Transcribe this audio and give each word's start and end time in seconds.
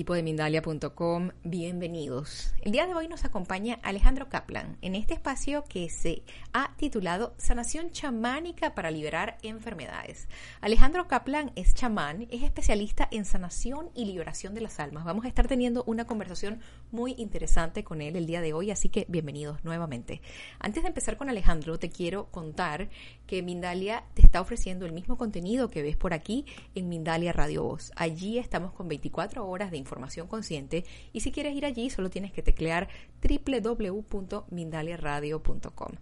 Equipo 0.00 0.14
de 0.14 0.22
Mindalia.com, 0.22 1.28
bienvenidos. 1.44 2.54
El 2.62 2.72
día 2.72 2.86
de 2.86 2.94
hoy 2.94 3.06
nos 3.06 3.26
acompaña 3.26 3.78
Alejandro 3.82 4.30
Kaplan 4.30 4.78
en 4.80 4.94
este 4.94 5.12
espacio 5.12 5.62
que 5.68 5.90
se 5.90 6.22
ha 6.54 6.74
titulado 6.78 7.34
Sanación 7.36 7.90
chamánica 7.90 8.74
para 8.74 8.90
liberar 8.90 9.36
enfermedades. 9.42 10.26
Alejandro 10.62 11.06
Kaplan 11.06 11.52
es 11.54 11.74
chamán, 11.74 12.28
es 12.30 12.42
especialista 12.42 13.08
en 13.10 13.26
sanación 13.26 13.90
y 13.94 14.06
liberación 14.06 14.54
de 14.54 14.62
las 14.62 14.80
almas. 14.80 15.04
Vamos 15.04 15.26
a 15.26 15.28
estar 15.28 15.46
teniendo 15.46 15.84
una 15.84 16.06
conversación 16.06 16.62
muy 16.90 17.14
interesante 17.18 17.84
con 17.84 18.00
él 18.00 18.16
el 18.16 18.24
día 18.24 18.40
de 18.40 18.54
hoy, 18.54 18.70
así 18.70 18.88
que 18.88 19.04
bienvenidos 19.06 19.62
nuevamente. 19.64 20.22
Antes 20.60 20.82
de 20.82 20.88
empezar 20.88 21.18
con 21.18 21.28
Alejandro, 21.28 21.78
te 21.78 21.90
quiero 21.90 22.30
contar 22.30 22.88
que 23.30 23.42
Mindalia 23.44 24.02
te 24.14 24.22
está 24.22 24.40
ofreciendo 24.40 24.86
el 24.86 24.92
mismo 24.92 25.16
contenido 25.16 25.70
que 25.70 25.82
ves 25.82 25.96
por 25.96 26.12
aquí 26.12 26.46
en 26.74 26.88
Mindalia 26.88 27.32
Radio 27.32 27.62
Voz. 27.62 27.92
Allí 27.94 28.38
estamos 28.38 28.72
con 28.72 28.88
24 28.88 29.46
horas 29.46 29.70
de 29.70 29.76
información 29.76 30.26
consciente 30.26 30.84
y 31.12 31.20
si 31.20 31.30
quieres 31.30 31.54
ir 31.54 31.64
allí 31.64 31.90
solo 31.90 32.10
tienes 32.10 32.32
que 32.32 32.42
teclear 32.42 32.88
www.mindaliaradio.com. 33.22 35.92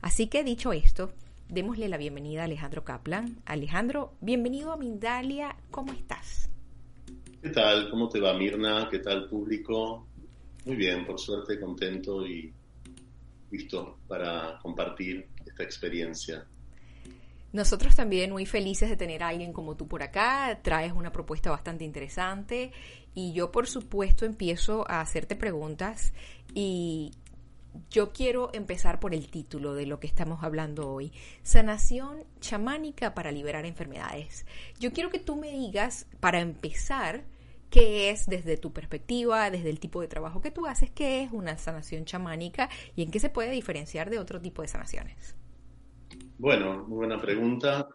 Así 0.00 0.28
que 0.28 0.44
dicho 0.44 0.72
esto, 0.72 1.10
démosle 1.48 1.88
la 1.88 1.96
bienvenida 1.96 2.42
a 2.42 2.44
Alejandro 2.44 2.84
Kaplan. 2.84 3.40
Alejandro, 3.46 4.12
bienvenido 4.20 4.70
a 4.70 4.76
Mindalia, 4.76 5.56
¿cómo 5.72 5.92
estás? 5.92 6.48
¿Qué 7.42 7.48
tal? 7.48 7.90
¿Cómo 7.90 8.08
te 8.08 8.20
va 8.20 8.32
Mirna? 8.34 8.86
¿Qué 8.88 9.00
tal 9.00 9.28
público? 9.28 10.06
Muy 10.64 10.76
bien, 10.76 11.04
por 11.04 11.18
suerte, 11.18 11.58
contento 11.58 12.24
y 12.24 12.52
listo 13.50 13.98
para 14.06 14.60
compartir 14.62 15.26
esta 15.44 15.64
experiencia. 15.64 16.46
Nosotros 17.56 17.96
también 17.96 18.32
muy 18.32 18.44
felices 18.44 18.90
de 18.90 18.98
tener 18.98 19.22
a 19.22 19.28
alguien 19.28 19.54
como 19.54 19.76
tú 19.76 19.88
por 19.88 20.02
acá, 20.02 20.60
traes 20.60 20.92
una 20.92 21.10
propuesta 21.10 21.50
bastante 21.50 21.84
interesante 21.84 22.70
y 23.14 23.32
yo 23.32 23.50
por 23.50 23.66
supuesto 23.66 24.26
empiezo 24.26 24.84
a 24.90 25.00
hacerte 25.00 25.36
preguntas 25.36 26.12
y 26.52 27.12
yo 27.90 28.12
quiero 28.12 28.50
empezar 28.52 29.00
por 29.00 29.14
el 29.14 29.30
título 29.30 29.72
de 29.72 29.86
lo 29.86 30.00
que 30.00 30.06
estamos 30.06 30.44
hablando 30.44 30.90
hoy, 30.92 31.14
sanación 31.42 32.24
chamánica 32.40 33.14
para 33.14 33.32
liberar 33.32 33.64
enfermedades. 33.64 34.44
Yo 34.78 34.92
quiero 34.92 35.08
que 35.08 35.18
tú 35.18 35.36
me 35.36 35.50
digas, 35.50 36.06
para 36.20 36.40
empezar, 36.40 37.24
qué 37.70 38.10
es 38.10 38.26
desde 38.26 38.58
tu 38.58 38.74
perspectiva, 38.74 39.50
desde 39.50 39.70
el 39.70 39.80
tipo 39.80 40.02
de 40.02 40.08
trabajo 40.08 40.42
que 40.42 40.50
tú 40.50 40.66
haces, 40.66 40.90
qué 40.90 41.22
es 41.22 41.32
una 41.32 41.56
sanación 41.56 42.04
chamánica 42.04 42.68
y 42.94 43.02
en 43.02 43.10
qué 43.10 43.18
se 43.18 43.30
puede 43.30 43.50
diferenciar 43.50 44.10
de 44.10 44.18
otro 44.18 44.42
tipo 44.42 44.60
de 44.60 44.68
sanaciones. 44.68 45.36
Bueno, 46.38 46.84
muy 46.86 46.98
buena 46.98 47.18
pregunta. 47.18 47.88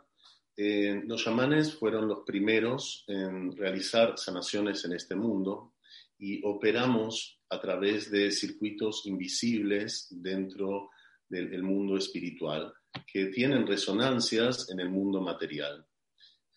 Eh, 0.58 1.04
los 1.06 1.24
chamanes 1.24 1.76
fueron 1.76 2.08
los 2.08 2.24
primeros 2.26 3.06
en 3.08 3.56
realizar 3.56 4.18
sanaciones 4.18 4.84
en 4.84 4.94
este 4.94 5.14
mundo 5.14 5.76
y 6.18 6.44
operamos 6.44 7.40
a 7.50 7.62
través 7.62 8.10
de 8.10 8.32
circuitos 8.32 9.06
invisibles 9.06 10.08
dentro 10.10 10.90
del 11.30 11.62
mundo 11.62 11.98
espiritual 11.98 12.74
que 13.06 13.28
tienen 13.28 13.68
resonancias 13.68 14.72
en 14.72 14.80
el 14.80 14.90
mundo 14.90 15.22
material. 15.22 15.86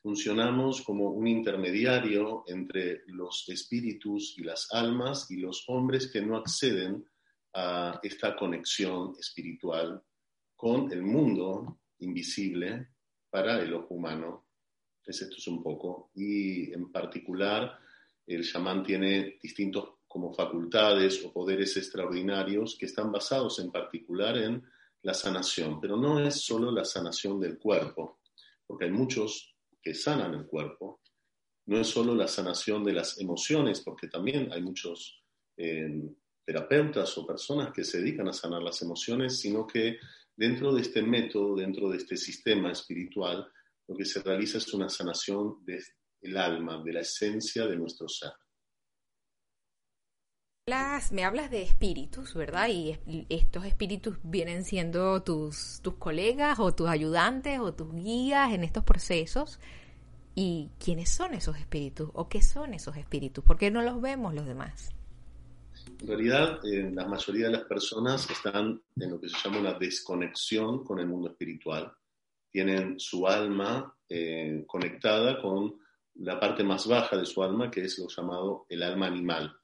Funcionamos 0.01 0.81
como 0.81 1.11
un 1.11 1.27
intermediario 1.27 2.45
entre 2.47 3.03
los 3.09 3.47
espíritus 3.51 4.39
y 4.39 4.43
las 4.43 4.69
almas 4.73 5.31
y 5.31 5.37
los 5.37 5.65
hombres 5.69 6.11
que 6.11 6.23
no 6.23 6.39
acceden 6.39 7.05
a 7.53 8.01
esta 8.03 8.35
conexión 8.35 9.15
espiritual 9.21 10.03
con 10.65 10.91
el 10.91 11.03
mundo 11.03 11.81
invisible 11.99 12.89
para 13.29 13.61
el 13.61 13.75
ojo 13.75 13.97
humano. 13.97 14.47
Es 15.05 15.21
esto 15.21 15.37
es 15.37 15.47
un 15.47 15.63
poco. 15.63 16.11
Y 16.15 16.73
en 16.73 16.91
particular, 16.91 17.79
el 18.27 18.51
chamán 18.51 18.83
tiene 18.83 19.39
distintos 19.43 19.97
como 20.09 20.33
facultades 20.33 21.23
o 21.23 21.31
poderes 21.35 21.77
extraordinarios 21.77 22.79
que 22.79 22.87
están 22.87 23.13
basados 23.13 23.59
en 23.59 23.71
particular 23.71 24.39
en 24.39 24.65
la 25.03 25.13
sanación, 25.13 25.83
pero 25.83 25.99
no 25.99 26.19
es 26.19 26.41
solo 26.41 26.71
la 26.71 26.87
sanación 26.87 27.39
del 27.39 27.59
cuerpo, 27.59 28.21
porque 28.67 28.87
hay 28.87 28.91
muchos 28.91 29.55
que 29.83 29.93
sanan 29.93 30.33
el 30.33 30.47
cuerpo, 30.47 31.03
no 31.67 31.79
es 31.79 31.89
solo 31.89 32.15
la 32.15 32.27
sanación 32.27 32.83
de 32.85 32.95
las 32.95 33.21
emociones, 33.21 33.83
porque 33.83 34.09
también 34.09 34.51
hay 34.51 34.63
muchos 34.63 35.23
eh, 35.59 36.11
terapeutas 36.43 37.19
o 37.19 37.27
personas 37.27 37.71
que 37.71 37.85
se 37.85 37.99
dedican 37.99 38.29
a 38.29 38.33
sanar 38.33 38.63
las 38.63 38.81
emociones, 38.81 39.39
sino 39.39 39.67
que 39.67 39.99
Dentro 40.37 40.75
de 40.75 40.83
este 40.83 41.03
método, 41.03 41.57
dentro 41.57 41.89
de 41.91 41.99
este 41.99 42.17
sistema 42.17 42.73
espiritual, 42.73 43.47
lo 43.87 43.97
que 43.97 44.05
se 44.05 44.21
realiza 44.23 44.59
es 44.59 44.75
una 44.75 44.89
sanación 44.89 45.65
del 45.65 46.37
alma, 46.37 46.83
de 46.83 46.93
la 46.93 47.01
esencia 47.01 47.67
de 47.67 47.77
nuestro 47.77 48.09
ser. 48.09 48.33
me 51.13 51.25
hablas 51.25 51.51
de 51.51 51.63
espíritus, 51.63 52.35
¿verdad? 52.35 52.69
Y 52.69 53.27
estos 53.29 53.65
espíritus 53.65 54.19
vienen 54.25 54.65
siendo 54.65 55.23
tus, 55.23 55.81
tus 55.83 55.95
colegas 55.95 56.59
o 56.59 56.75
tus 56.75 56.89
ayudantes 56.89 57.61
o 57.61 57.75
tus 57.75 57.95
guías 57.95 58.53
en 58.53 58.65
estos 58.65 58.83
procesos. 58.83 59.61
¿Y 60.35 60.71
quiénes 60.81 61.11
son 61.11 61.35
esos 61.35 61.57
espíritus? 61.59 62.11
¿O 62.13 62.29
qué 62.29 62.43
son 62.43 62.75
esos 62.75 62.97
espíritus? 62.97 63.45
¿Por 63.45 63.57
qué 63.57 63.71
no 63.71 63.83
los 63.83 64.01
vemos 64.01 64.35
los 64.35 64.47
demás? 64.47 64.95
En 66.01 66.07
realidad, 66.07 66.65
eh, 66.65 66.91
la 66.93 67.07
mayoría 67.07 67.47
de 67.47 67.53
las 67.53 67.65
personas 67.65 68.29
están 68.31 68.83
en 68.97 69.11
lo 69.11 69.21
que 69.21 69.29
se 69.29 69.37
llama 69.43 69.61
una 69.61 69.75
desconexión 69.75 70.85
con 70.85 70.99
el 70.99 71.07
mundo 71.07 71.29
espiritual. 71.29 71.93
Tienen 72.51 73.01
su 73.01 73.27
alma 73.27 73.97
eh, 74.09 74.65
conectada 74.67 75.41
con 75.41 75.77
la 76.17 76.39
parte 76.39 76.63
más 76.63 76.87
baja 76.87 77.17
de 77.17 77.27
su 77.27 77.43
alma, 77.43 77.71
que 77.71 77.85
es 77.85 77.99
lo 77.99 78.09
llamado 78.09 78.67
el 78.69 78.83
alma 78.83 79.07
animal. 79.07 79.57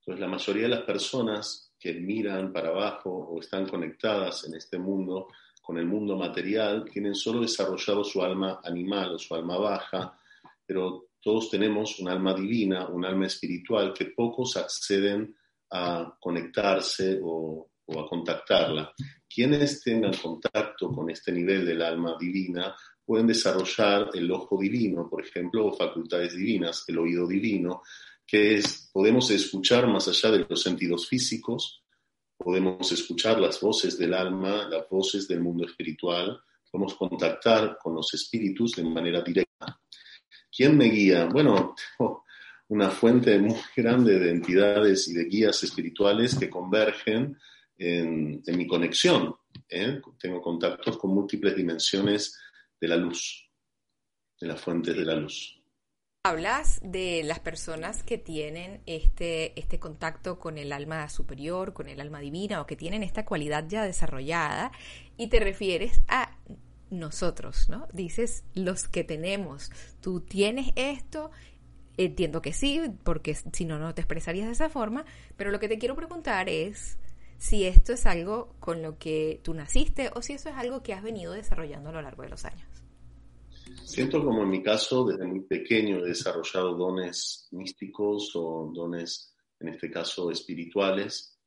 Entonces, 0.00 0.20
la 0.20 0.28
mayoría 0.28 0.62
de 0.62 0.68
las 0.68 0.82
personas 0.82 1.72
que 1.78 1.94
miran 1.94 2.52
para 2.52 2.70
abajo 2.70 3.10
o 3.10 3.40
están 3.40 3.66
conectadas 3.68 4.44
en 4.44 4.54
este 4.54 4.78
mundo 4.78 5.28
con 5.68 5.76
el 5.76 5.84
mundo 5.84 6.16
material, 6.16 6.86
tienen 6.90 7.14
solo 7.14 7.42
desarrollado 7.42 8.02
su 8.02 8.22
alma 8.22 8.60
animal 8.64 9.14
o 9.14 9.18
su 9.18 9.34
alma 9.34 9.58
baja, 9.58 10.18
pero 10.64 11.08
todos 11.20 11.50
tenemos 11.50 11.98
un 11.98 12.08
alma 12.08 12.32
divina, 12.32 12.88
un 12.88 13.04
alma 13.04 13.26
espiritual 13.26 13.92
que 13.92 14.06
pocos 14.06 14.56
acceden 14.56 15.36
a 15.70 16.16
conectarse 16.20 17.20
o, 17.22 17.70
a 17.88 18.06
contactarla. 18.08 18.92
Quienes 19.28 19.82
tengan 19.82 20.14
contacto 20.14 20.90
con 20.90 21.10
este 21.10 21.32
nivel 21.32 21.64
del 21.64 21.82
alma 21.82 22.16
divina 22.18 22.74
pueden 23.04 23.26
desarrollar 23.26 24.10
el 24.14 24.30
ojo 24.30 24.58
divino, 24.58 25.08
por 25.08 25.24
ejemplo, 25.24 25.66
o 25.66 25.76
facultades 25.76 26.36
divinas, 26.36 26.84
el 26.88 26.98
oído 26.98 27.26
divino, 27.26 27.82
que 28.26 28.56
es, 28.56 28.90
podemos 28.92 29.30
escuchar 29.30 29.86
más 29.86 30.08
allá 30.08 30.30
de 30.32 30.46
los 30.48 30.62
sentidos 30.62 31.08
físicos, 31.08 31.82
podemos 32.36 32.92
escuchar 32.92 33.40
las 33.40 33.60
voces 33.60 33.98
del 33.98 34.12
alma, 34.12 34.68
las 34.68 34.88
voces 34.88 35.26
del 35.26 35.40
mundo 35.40 35.64
espiritual, 35.64 36.38
podemos 36.70 36.94
contactar 36.94 37.78
con 37.82 37.94
los 37.94 38.12
espíritus 38.12 38.72
de 38.72 38.84
manera 38.84 39.22
directa. 39.22 39.80
¿Quién 40.54 40.76
me 40.76 40.86
guía? 40.86 41.26
Bueno, 41.26 41.74
una 42.68 42.90
fuente 42.90 43.38
muy 43.38 43.58
grande 43.76 44.18
de 44.18 44.30
entidades 44.30 45.08
y 45.08 45.14
de 45.14 45.24
guías 45.24 45.62
espirituales 45.64 46.36
que 46.36 46.50
convergen 46.50 47.38
en, 47.78 48.42
mi 48.46 48.66
conexión. 48.66 49.34
¿eh? 49.68 50.00
Tengo 50.18 50.42
contactos 50.42 50.98
con 50.98 51.14
múltiples 51.14 51.56
dimensiones 51.56 52.38
de 52.80 52.88
la 52.88 52.96
luz, 52.96 53.50
de 54.40 54.46
las 54.48 54.60
fuentes 54.60 54.96
de 54.96 55.04
la 55.04 55.14
luz. 55.14 55.54
Hablas 56.24 56.80
de 56.82 57.22
las 57.24 57.38
personas 57.40 58.02
que 58.02 58.18
tienen 58.18 58.82
este, 58.86 59.58
este 59.58 59.78
contacto 59.78 60.38
con 60.38 60.58
el 60.58 60.72
alma 60.72 61.08
superior, 61.08 61.72
con 61.72 61.88
el 61.88 62.00
alma 62.00 62.20
divina, 62.20 62.60
o 62.60 62.66
que 62.66 62.76
tienen 62.76 63.02
esta 63.02 63.24
cualidad 63.24 63.64
ya 63.68 63.84
desarrollada, 63.84 64.72
y 65.16 65.28
te 65.28 65.40
refieres 65.40 66.02
a 66.08 66.36
nosotros, 66.90 67.68
¿no? 67.68 67.86
Dices 67.92 68.44
los 68.54 68.88
que 68.88 69.04
tenemos. 69.04 69.70
Tú 70.00 70.20
tienes 70.20 70.72
esto, 70.76 71.30
entiendo 71.98 72.40
que 72.40 72.52
sí, 72.52 72.80
porque 73.02 73.34
si 73.34 73.64
no, 73.64 73.78
no 73.78 73.94
te 73.94 74.00
expresarías 74.00 74.46
de 74.46 74.52
esa 74.52 74.70
forma, 74.70 75.04
pero 75.36 75.50
lo 75.50 75.58
que 75.58 75.68
te 75.68 75.78
quiero 75.78 75.96
preguntar 75.96 76.48
es 76.48 76.98
si 77.38 77.64
esto 77.64 77.92
es 77.92 78.06
algo 78.06 78.54
con 78.60 78.82
lo 78.82 78.98
que 78.98 79.40
tú 79.42 79.52
naciste 79.52 80.10
o 80.14 80.22
si 80.22 80.32
eso 80.34 80.48
es 80.48 80.56
algo 80.56 80.82
que 80.82 80.94
has 80.94 81.02
venido 81.02 81.32
desarrollando 81.32 81.90
a 81.90 81.92
lo 81.92 82.02
largo 82.02 82.22
de 82.22 82.30
los 82.30 82.44
años. 82.44 82.66
Siento 83.84 84.24
como 84.24 84.42
en 84.42 84.50
mi 84.50 84.62
caso, 84.62 85.04
desde 85.04 85.26
muy 85.26 85.40
pequeño 85.40 85.98
he 85.98 86.08
desarrollado 86.08 86.74
dones 86.74 87.48
místicos 87.52 88.32
o 88.34 88.70
dones, 88.74 89.34
en 89.60 89.68
este 89.68 89.90
caso, 89.90 90.30
espirituales. 90.30 91.38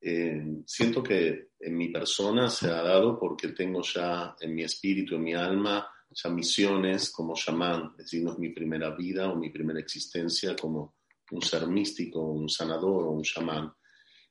Eh, 0.00 0.62
siento 0.64 1.02
que 1.02 1.50
en 1.58 1.76
mi 1.76 1.88
persona 1.88 2.48
se 2.48 2.68
ha 2.68 2.82
dado 2.82 3.18
porque 3.18 3.48
tengo 3.48 3.82
ya 3.82 4.36
en 4.40 4.54
mi 4.54 4.62
espíritu, 4.62 5.16
en 5.16 5.22
mi 5.24 5.34
alma, 5.34 5.88
ya 6.10 6.30
misiones 6.30 7.10
como 7.10 7.34
chamán, 7.34 7.92
es 7.98 8.04
decir, 8.04 8.22
no 8.24 8.32
es 8.32 8.38
mi 8.38 8.50
primera 8.50 8.90
vida 8.90 9.30
o 9.30 9.36
mi 9.36 9.50
primera 9.50 9.78
existencia 9.78 10.56
como 10.56 10.94
un 11.30 11.42
ser 11.42 11.66
místico, 11.66 12.20
un 12.20 12.48
sanador 12.48 13.04
o 13.04 13.10
un 13.10 13.22
chamán. 13.22 13.72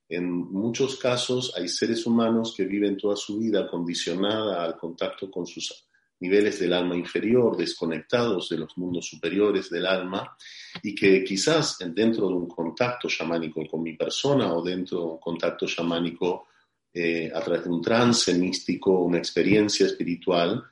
En 0.09 0.31
muchos 0.31 0.97
casos 0.97 1.53
hay 1.55 1.67
seres 1.67 2.05
humanos 2.05 2.53
que 2.55 2.65
viven 2.65 2.97
toda 2.97 3.15
su 3.15 3.39
vida 3.39 3.67
condicionada 3.67 4.63
al 4.63 4.77
contacto 4.77 5.29
con 5.29 5.45
sus 5.45 5.87
niveles 6.19 6.59
del 6.59 6.73
alma 6.73 6.95
inferior, 6.95 7.55
desconectados 7.55 8.49
de 8.49 8.57
los 8.57 8.75
mundos 8.77 9.07
superiores 9.07 9.69
del 9.69 9.85
alma, 9.85 10.35
y 10.81 10.95
que 10.95 11.23
quizás 11.23 11.77
dentro 11.93 12.27
de 12.27 12.33
un 12.33 12.47
contacto 12.47 13.07
chamánico 13.07 13.61
con 13.69 13.83
mi 13.83 13.93
persona 13.95 14.53
o 14.53 14.63
dentro 14.63 14.99
de 14.99 15.05
un 15.05 15.19
contacto 15.19 15.67
chamánico 15.67 16.47
eh, 16.93 17.31
a 17.33 17.39
través 17.41 17.65
de 17.65 17.69
un 17.69 17.81
trance 17.81 18.33
místico, 18.33 18.99
una 19.01 19.19
experiencia 19.19 19.85
espiritual, 19.85 20.63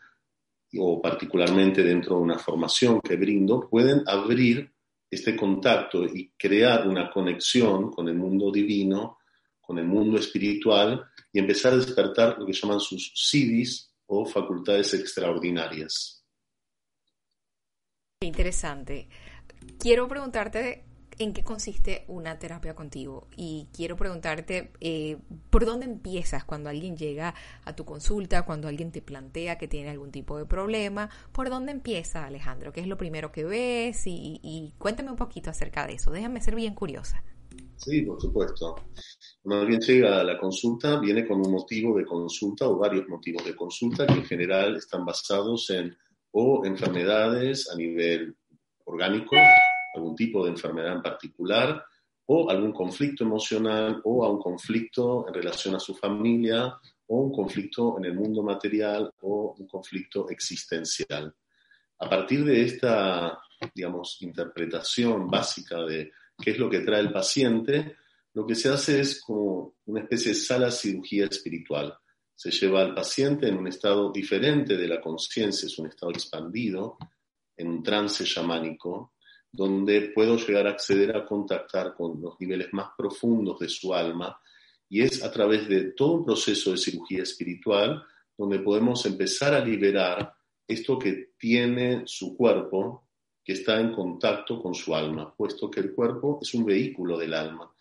o 0.77 1.01
particularmente 1.01 1.83
dentro 1.83 2.15
de 2.15 2.21
una 2.21 2.39
formación 2.39 3.01
que 3.01 3.15
brindo, 3.15 3.67
pueden 3.69 4.03
abrir 4.07 4.71
este 5.09 5.35
contacto 5.35 6.05
y 6.05 6.31
crear 6.37 6.87
una 6.87 7.09
conexión 7.09 7.91
con 7.91 8.07
el 8.07 8.15
mundo 8.15 8.51
divino, 8.51 9.19
con 9.61 9.77
el 9.79 9.85
mundo 9.85 10.17
espiritual 10.17 11.05
y 11.31 11.39
empezar 11.39 11.73
a 11.73 11.77
despertar 11.77 12.37
lo 12.37 12.45
que 12.45 12.53
llaman 12.53 12.79
sus 12.79 13.11
siddhis 13.15 13.91
o 14.07 14.25
facultades 14.25 14.93
extraordinarias. 14.93 16.23
Interesante. 18.21 19.07
Quiero 19.79 20.07
preguntarte 20.07 20.84
en 21.19 21.33
qué 21.33 21.43
consiste 21.43 22.05
una 22.07 22.39
terapia 22.39 22.75
contigo 22.75 23.27
y 23.35 23.67
quiero 23.73 23.95
preguntarte 23.95 24.71
eh, 24.81 25.17
por 25.49 25.65
dónde 25.65 25.85
empiezas 25.85 26.43
cuando 26.43 26.69
alguien 26.69 26.97
llega 26.97 27.33
a 27.63 27.75
tu 27.75 27.85
consulta, 27.85 28.45
cuando 28.45 28.67
alguien 28.67 28.91
te 28.91 29.01
plantea 29.01 29.57
que 29.57 29.67
tiene 29.67 29.89
algún 29.89 30.11
tipo 30.11 30.37
de 30.37 30.45
problema, 30.45 31.09
por 31.31 31.49
dónde 31.49 31.71
empieza 31.71 32.25
Alejandro, 32.25 32.71
qué 32.71 32.81
es 32.81 32.87
lo 32.87 32.97
primero 32.97 33.31
que 33.31 33.43
ves 33.43 34.07
y, 34.07 34.39
y 34.43 34.73
cuéntame 34.77 35.11
un 35.11 35.17
poquito 35.17 35.49
acerca 35.49 35.87
de 35.87 35.93
eso, 35.93 36.11
déjame 36.11 36.41
ser 36.41 36.55
bien 36.55 36.75
curiosa. 36.75 37.23
Sí, 37.77 38.01
por 38.01 38.19
supuesto. 38.21 38.75
Cuando 39.41 39.61
alguien 39.61 39.81
llega 39.81 40.19
a 40.21 40.23
la 40.23 40.37
consulta, 40.39 40.99
viene 40.99 41.27
con 41.27 41.45
un 41.45 41.51
motivo 41.51 41.97
de 41.97 42.05
consulta 42.05 42.67
o 42.67 42.77
varios 42.77 43.07
motivos 43.07 43.45
de 43.45 43.55
consulta 43.55 44.07
que 44.07 44.13
en 44.13 44.25
general 44.25 44.75
están 44.75 45.05
basados 45.05 45.69
en 45.69 45.95
o 46.37 46.65
enfermedades 46.65 47.69
a 47.69 47.77
nivel 47.77 48.35
orgánico, 48.83 49.35
algún 49.95 50.15
tipo 50.15 50.43
de 50.43 50.51
enfermedad 50.51 50.93
en 50.93 51.01
particular, 51.01 51.83
o 52.27 52.49
algún 52.49 52.71
conflicto 52.71 53.23
emocional, 53.23 54.01
o 54.03 54.25
a 54.25 54.29
un 54.29 54.39
conflicto 54.39 55.27
en 55.27 55.33
relación 55.33 55.75
a 55.75 55.79
su 55.79 55.93
familia, 55.95 56.75
o 57.07 57.21
un 57.21 57.31
conflicto 57.31 57.97
en 57.97 58.05
el 58.05 58.13
mundo 58.15 58.41
material, 58.41 59.11
o 59.21 59.55
un 59.57 59.67
conflicto 59.67 60.29
existencial. 60.29 61.33
A 61.99 62.09
partir 62.09 62.43
de 62.43 62.63
esta, 62.63 63.39
digamos, 63.73 64.17
interpretación 64.21 65.27
básica 65.27 65.83
de 65.83 66.11
qué 66.37 66.51
es 66.51 66.59
lo 66.59 66.69
que 66.69 66.81
trae 66.81 67.01
el 67.01 67.11
paciente, 67.11 67.95
lo 68.33 68.45
que 68.45 68.55
se 68.55 68.69
hace 68.69 68.99
es 68.99 69.21
como 69.21 69.75
una 69.85 70.01
especie 70.01 70.33
de 70.33 70.37
sala 70.37 70.71
cirugía 70.71 71.25
espiritual. 71.25 71.97
Se 72.35 72.51
lleva 72.51 72.81
al 72.81 72.93
paciente 72.93 73.47
en 73.47 73.57
un 73.57 73.67
estado 73.67 74.11
diferente 74.11 74.75
de 74.75 74.87
la 74.87 74.99
conciencia, 74.99 75.67
es 75.67 75.79
un 75.79 75.87
estado 75.87 76.11
expandido, 76.11 76.97
en 77.55 77.69
un 77.69 77.81
trance 77.81 78.25
chamánico, 78.25 79.13
donde 79.55 80.11
puedo 80.13 80.35
llegar 80.35 80.67
a 80.67 80.71
acceder 80.71 81.15
a 81.15 81.25
contactar 81.25 81.93
con 81.95 82.21
los 82.21 82.39
niveles 82.39 82.67
más 82.73 82.89
profundos 82.97 83.57
de 83.59 83.69
su 83.69 83.93
alma 83.93 84.37
y 84.89 85.01
es 85.01 85.23
a 85.23 85.31
través 85.31 85.67
de 85.69 85.91
todo 85.91 86.13
un 86.13 86.25
proceso 86.25 86.71
de 86.71 86.77
cirugía 86.77 87.23
espiritual 87.23 88.03
donde 88.37 88.59
podemos 88.59 89.05
empezar 89.05 89.53
a 89.53 89.63
liberar 89.63 90.35
esto 90.67 90.99
que 90.99 91.33
tiene 91.37 92.03
su 92.05 92.35
cuerpo, 92.35 93.07
que 93.43 93.53
está 93.53 93.79
en 93.79 93.93
contacto 93.93 94.61
con 94.61 94.75
su 94.75 94.93
alma, 94.93 95.33
puesto 95.33 95.71
que 95.71 95.79
el 95.79 95.93
cuerpo 95.93 96.39
es 96.41 96.53
un 96.53 96.65
vehículo 96.65 97.17
del 97.17 97.33
alma. 97.33 97.73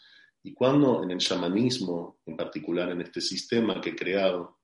Y 0.44 0.54
cuando 0.54 1.02
en 1.02 1.10
el 1.10 1.18
shamanismo, 1.18 2.20
en 2.26 2.36
particular 2.36 2.90
en 2.90 3.00
este 3.00 3.20
sistema 3.20 3.80
que 3.80 3.90
he 3.90 3.96
creado, 3.96 4.60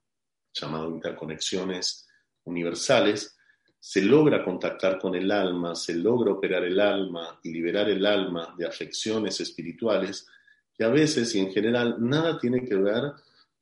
llamado 0.53 0.91
interconexiones 0.91 2.07
universales, 2.45 3.37
se 3.81 4.03
logra 4.03 4.45
contactar 4.45 4.99
con 4.99 5.15
el 5.15 5.31
alma, 5.31 5.75
se 5.75 5.95
logra 5.95 6.33
operar 6.33 6.65
el 6.65 6.79
alma 6.79 7.41
y 7.43 7.51
liberar 7.51 7.89
el 7.89 8.05
alma 8.05 8.55
de 8.57 8.67
afecciones 8.67 9.41
espirituales 9.41 10.27
que 10.77 10.85
a 10.85 10.89
veces 10.89 11.35
y 11.35 11.41
en 11.41 11.51
general 11.51 11.97
nada 11.99 12.39
tiene 12.39 12.63
que 12.63 12.77
ver 12.77 13.13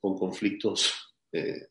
con 0.01 0.19
conflictos, 0.19 1.15
eh, 1.31 1.69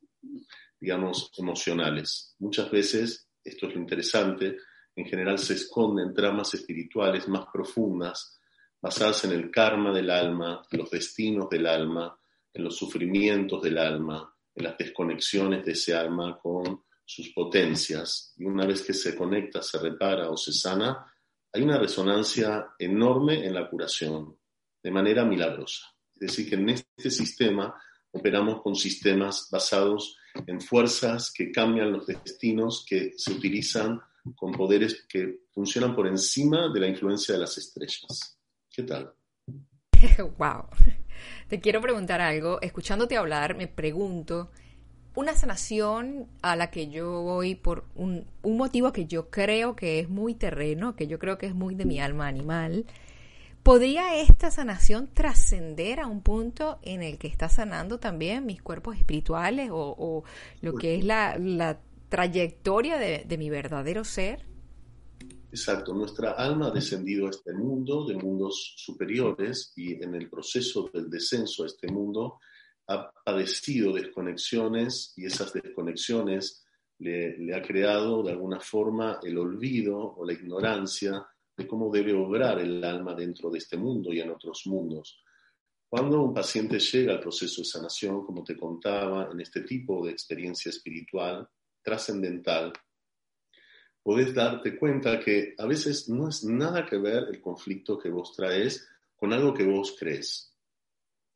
digamos, 0.80 1.32
emocionales. 1.38 2.36
Muchas 2.40 2.72
veces, 2.72 3.28
esto 3.44 3.68
es 3.68 3.76
lo 3.76 3.82
interesante, 3.82 4.58
en 4.96 5.06
general 5.06 5.38
se 5.40 5.54
esconden 5.54 6.14
tramas 6.14 6.54
espirituales 6.54 7.28
más 7.28 7.46
profundas, 7.52 8.40
basadas 8.82 9.26
en 9.26 9.34
el 9.34 9.52
karma 9.52 9.94
del 9.94 10.10
alma, 10.10 10.64
en 10.72 10.80
los 10.80 10.90
destinos 10.90 11.50
del 11.50 11.68
alma, 11.68 12.18
en 12.54 12.64
los 12.64 12.78
sufrimientos 12.78 13.62
del 13.62 13.78
alma, 13.78 14.34
en 14.56 14.64
las 14.64 14.78
desconexiones 14.78 15.66
de 15.66 15.74
ese 15.74 15.94
alma 15.94 16.40
con 16.42 16.87
sus 17.08 17.30
potencias, 17.30 18.34
y 18.38 18.44
una 18.44 18.66
vez 18.66 18.82
que 18.82 18.94
se 18.94 19.16
conecta, 19.16 19.62
se 19.64 19.80
repara 19.80 20.30
o 20.30 20.36
se 20.36 20.52
sana, 20.52 21.10
hay 21.54 21.62
una 21.62 21.80
resonancia 21.80 22.68
enorme 22.78 23.46
en 23.46 23.54
la 23.54 23.70
curación, 23.70 24.38
de 24.84 24.92
manera 24.92 25.24
milagrosa. 25.24 25.88
Es 26.16 26.28
decir, 26.28 26.50
que 26.50 26.56
en 26.56 26.70
este 26.70 27.10
sistema 27.10 27.74
operamos 28.12 28.62
con 28.62 28.76
sistemas 28.76 29.48
basados 29.50 30.18
en 30.46 30.60
fuerzas 30.60 31.32
que 31.34 31.50
cambian 31.50 31.94
los 31.94 32.06
destinos, 32.06 32.86
que 32.88 33.14
se 33.16 33.32
utilizan 33.32 34.02
con 34.36 34.52
poderes 34.52 35.06
que 35.08 35.44
funcionan 35.54 35.96
por 35.96 36.08
encima 36.08 36.68
de 36.74 36.80
la 36.82 36.88
influencia 36.88 37.36
de 37.36 37.40
las 37.40 37.58
estrellas. 37.58 38.38
¿Qué 38.70 38.84
tal? 38.84 39.14
wow. 40.38 40.66
Te 41.48 41.62
quiero 41.62 41.80
preguntar 41.80 42.20
algo. 42.20 42.62
Escuchándote 42.62 43.16
hablar, 43.16 43.56
me 43.56 43.70
pregunto 43.70 44.52
una 45.18 45.34
sanación 45.34 46.28
a 46.44 46.56
la 46.56 46.70
que 46.70 46.90
yo 46.90 47.24
voy 47.24 47.56
por 47.56 47.86
un, 47.96 48.28
motivo 48.44 48.94
que 48.94 49.08
yo 49.08 49.32
creo 49.32 49.76
que 49.76 50.00
es 50.00 50.10
muy 50.10 50.36
terreno, 50.36 50.96
que 50.96 51.08
yo 51.08 51.18
creo 51.18 51.40
que 51.40 51.48
es 51.48 51.56
muy 51.56 51.74
de 51.74 51.86
mi 51.86 52.00
alma 52.00 52.28
animal. 52.28 52.86
¿Podría 53.64 54.22
esta 54.22 54.52
sanación 54.52 55.10
trascender 55.12 56.02
a 56.02 56.06
un 56.06 56.22
punto 56.22 56.78
en 56.84 57.02
el 57.02 57.18
que 57.18 57.28
está 57.28 57.50
sanando 57.50 57.98
también 57.98 58.46
mis 58.46 58.62
cuerpos 58.62 58.96
espirituales 58.96 59.72
o, 59.74 60.24
lo 60.62 60.76
que 60.76 61.00
es 61.00 61.04
la, 61.04 61.80
trayectoria 62.10 63.00
de, 63.00 63.26
de, 63.28 63.38
mi 63.40 63.50
verdadero 63.50 64.04
ser? 64.04 64.46
Exacto, 65.50 65.96
nuestra 65.96 66.34
alma 66.34 66.68
ha 66.68 66.72
descendido 66.72 67.26
a 67.26 67.32
este 67.32 67.54
mundo 67.54 68.06
de 68.06 68.16
mundos 68.18 68.76
superiores 68.78 69.74
y 69.76 69.94
en 69.96 70.14
el 70.14 70.30
proceso 70.30 70.92
del 70.94 71.10
descenso 71.10 71.64
a 71.64 71.66
este 71.66 71.92
mundo 71.92 72.38
ha 72.88 73.12
padecido 73.24 73.94
desconexiones 73.94 75.14
y 75.18 75.26
esas 75.26 75.54
desconexiones 75.54 76.66
le, 77.00 77.54
ha 77.54 77.62
creado 77.62 78.24
de 78.24 78.32
alguna 78.32 78.60
forma 78.60 79.20
el 79.22 79.38
olvido 79.38 79.98
o 79.98 80.26
la 80.26 80.34
ignorancia 80.34 81.26
de 81.56 81.68
cómo 81.68 81.92
debe 81.92 82.14
obrar 82.14 82.60
el 82.60 82.84
alma 82.84 83.14
dentro 83.14 83.50
de 83.50 83.60
este 83.60 83.78
mundo 83.78 84.14
y 84.14 84.22
en 84.22 84.32
otros 84.32 84.64
mundos. 84.66 85.22
Cuando 85.90 86.22
un 86.22 86.34
paciente 86.34 86.80
llega 86.80 87.14
al 87.14 87.20
proceso 87.20 87.62
de 87.62 87.66
sanación, 87.66 88.26
como 88.26 88.44
te 88.44 88.58
contaba, 88.58 89.30
en 89.32 89.40
este 89.42 89.62
tipo 89.62 90.06
de 90.06 90.12
experiencia 90.12 90.70
espiritual 90.70 91.48
trascendental, 91.82 92.74
podés 94.04 94.34
darte 94.34 94.78
cuenta 94.78 95.20
que 95.20 95.56
a 95.58 95.66
veces 95.66 96.10
no 96.10 96.30
es 96.30 96.44
nada 96.44 96.86
que 96.86 96.98
ver 96.98 97.26
el 97.30 97.42
conflicto 97.42 97.98
que 97.98 98.10
vos 98.10 98.34
traes 98.36 98.88
con 99.16 99.34
algo 99.34 99.54
que 99.54 99.66
vos 99.66 99.96
crees. 99.98 100.57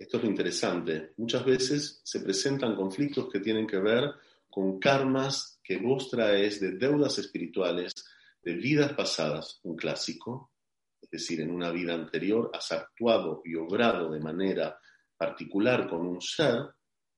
Esto 0.01 0.17
es 0.17 0.24
lo 0.24 0.29
interesante. 0.31 1.13
Muchas 1.17 1.46
veces 1.46 2.01
se 2.03 2.22
presentan 2.22 2.75
conflictos 2.75 3.29
que 3.31 3.39
tienen 3.39 3.67
que 3.67 3.77
ver 3.77 4.10
con 4.50 4.79
karmas 4.79 5.60
que 5.63 5.77
vos 5.77 6.10
traes 6.10 6.60
de 6.60 6.72
deudas 6.72 7.20
espirituales 7.20 7.93
de 8.41 8.55
vidas 8.55 8.93
pasadas, 8.93 9.60
un 9.62 9.75
clásico, 9.75 10.53
es 11.00 11.12
decir, 11.12 11.39
en 11.41 11.51
una 11.51 11.70
vida 11.70 11.93
anterior 11.93 12.50
has 12.51 12.72
actuado 12.72 13.43
y 13.46 13.53
obrado 13.53 14.12
de 14.12 14.20
manera 14.20 14.79
particular 15.15 15.88
con 15.88 16.08
un 16.08 16.20
ser 16.20 16.72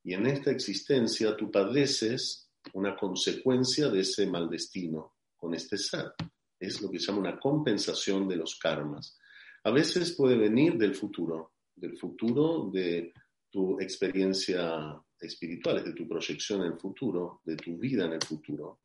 y 0.04 0.14
en 0.14 0.28
esta 0.28 0.52
existencia 0.52 1.38
tú 1.38 1.50
padeces 1.50 2.50
una 2.74 2.98
consecuencia 2.98 3.88
de 3.88 4.02
ese 4.02 4.28
mal 4.28 4.50
destino 4.50 5.16
con 5.38 5.54
este 5.54 5.78
ser. 5.78 6.12
Es 6.60 6.82
lo 6.82 6.92
que 6.92 7.00
se 7.00 7.06
llama 7.06 7.20
una 7.20 7.40
compensación 7.40 8.28
de 8.28 8.36
los 8.36 8.60
karmas. 8.60 9.18
A 9.64 9.72
veces 9.72 10.12
puede 10.18 10.36
venir 10.36 10.78
del 10.78 10.96
futuro, 10.96 11.53
del 11.76 11.98
futuro 11.98 12.70
de 12.72 13.14
tu 13.50 13.80
experiencia 13.80 15.00
espiritual, 15.20 15.84
de 15.84 15.94
tu 15.94 16.08
proyección 16.08 16.62
en 16.62 16.74
el 16.74 16.80
futuro, 16.80 17.42
de 17.46 17.56
tu 17.56 17.78
vida 17.78 18.06
en 18.06 18.14
el 18.14 18.22
futuro. 18.22 18.80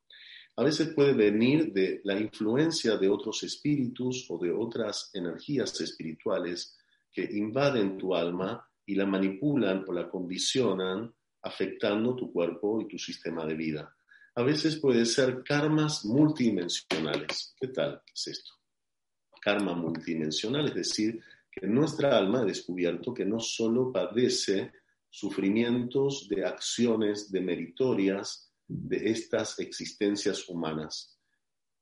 A 0.57 0.65
veces 0.65 0.93
puede 0.95 1.13
venir 1.13 1.73
de 1.73 2.01
la 2.05 2.19
influencia 2.19 2.97
de 2.97 3.09
otros 3.09 3.43
espíritus 3.45 4.27
o 4.29 4.39
de 4.39 4.51
otras 4.51 5.11
energías 5.15 5.81
espirituales 5.81 6.77
que 7.13 7.23
invaden 7.23 7.97
tu 7.97 8.15
alma 8.15 8.69
y 8.85 8.95
la 8.95 9.07
manipulan 9.07 9.85
o 9.87 9.93
la 9.93 10.09
condicionan 10.09 11.15
afectando 11.43 12.17
tu 12.17 12.33
cuerpo 12.33 12.81
y 12.81 12.89
tu 12.89 12.99
sistema 12.99 13.47
de 13.47 13.55
vida. 13.55 13.95
A 14.35 14.43
veces 14.43 14.77
puede 14.77 15.05
ser 15.07 15.43
karmas 15.45 16.05
multidimensionales. 16.05 17.55
¿Qué 17.61 17.69
tal 17.69 18.03
es 18.13 18.27
esto? 18.29 18.53
Karma 19.41 19.75
multidimensional, 19.75 20.67
es 20.69 20.75
decir, 20.75 21.21
que 21.59 21.67
nuestra 21.67 22.17
alma 22.17 22.41
ha 22.41 22.45
descubierto 22.45 23.13
que 23.13 23.25
no 23.25 23.41
solo 23.41 23.93
padece 23.93 24.73
sufrimientos 25.11 26.29
de 26.29 26.45
acciones 26.45 27.31
demeritorias, 27.31 28.49
de 28.69 29.11
estas 29.11 29.59
existencias 29.59 30.49
humanas. 30.49 31.19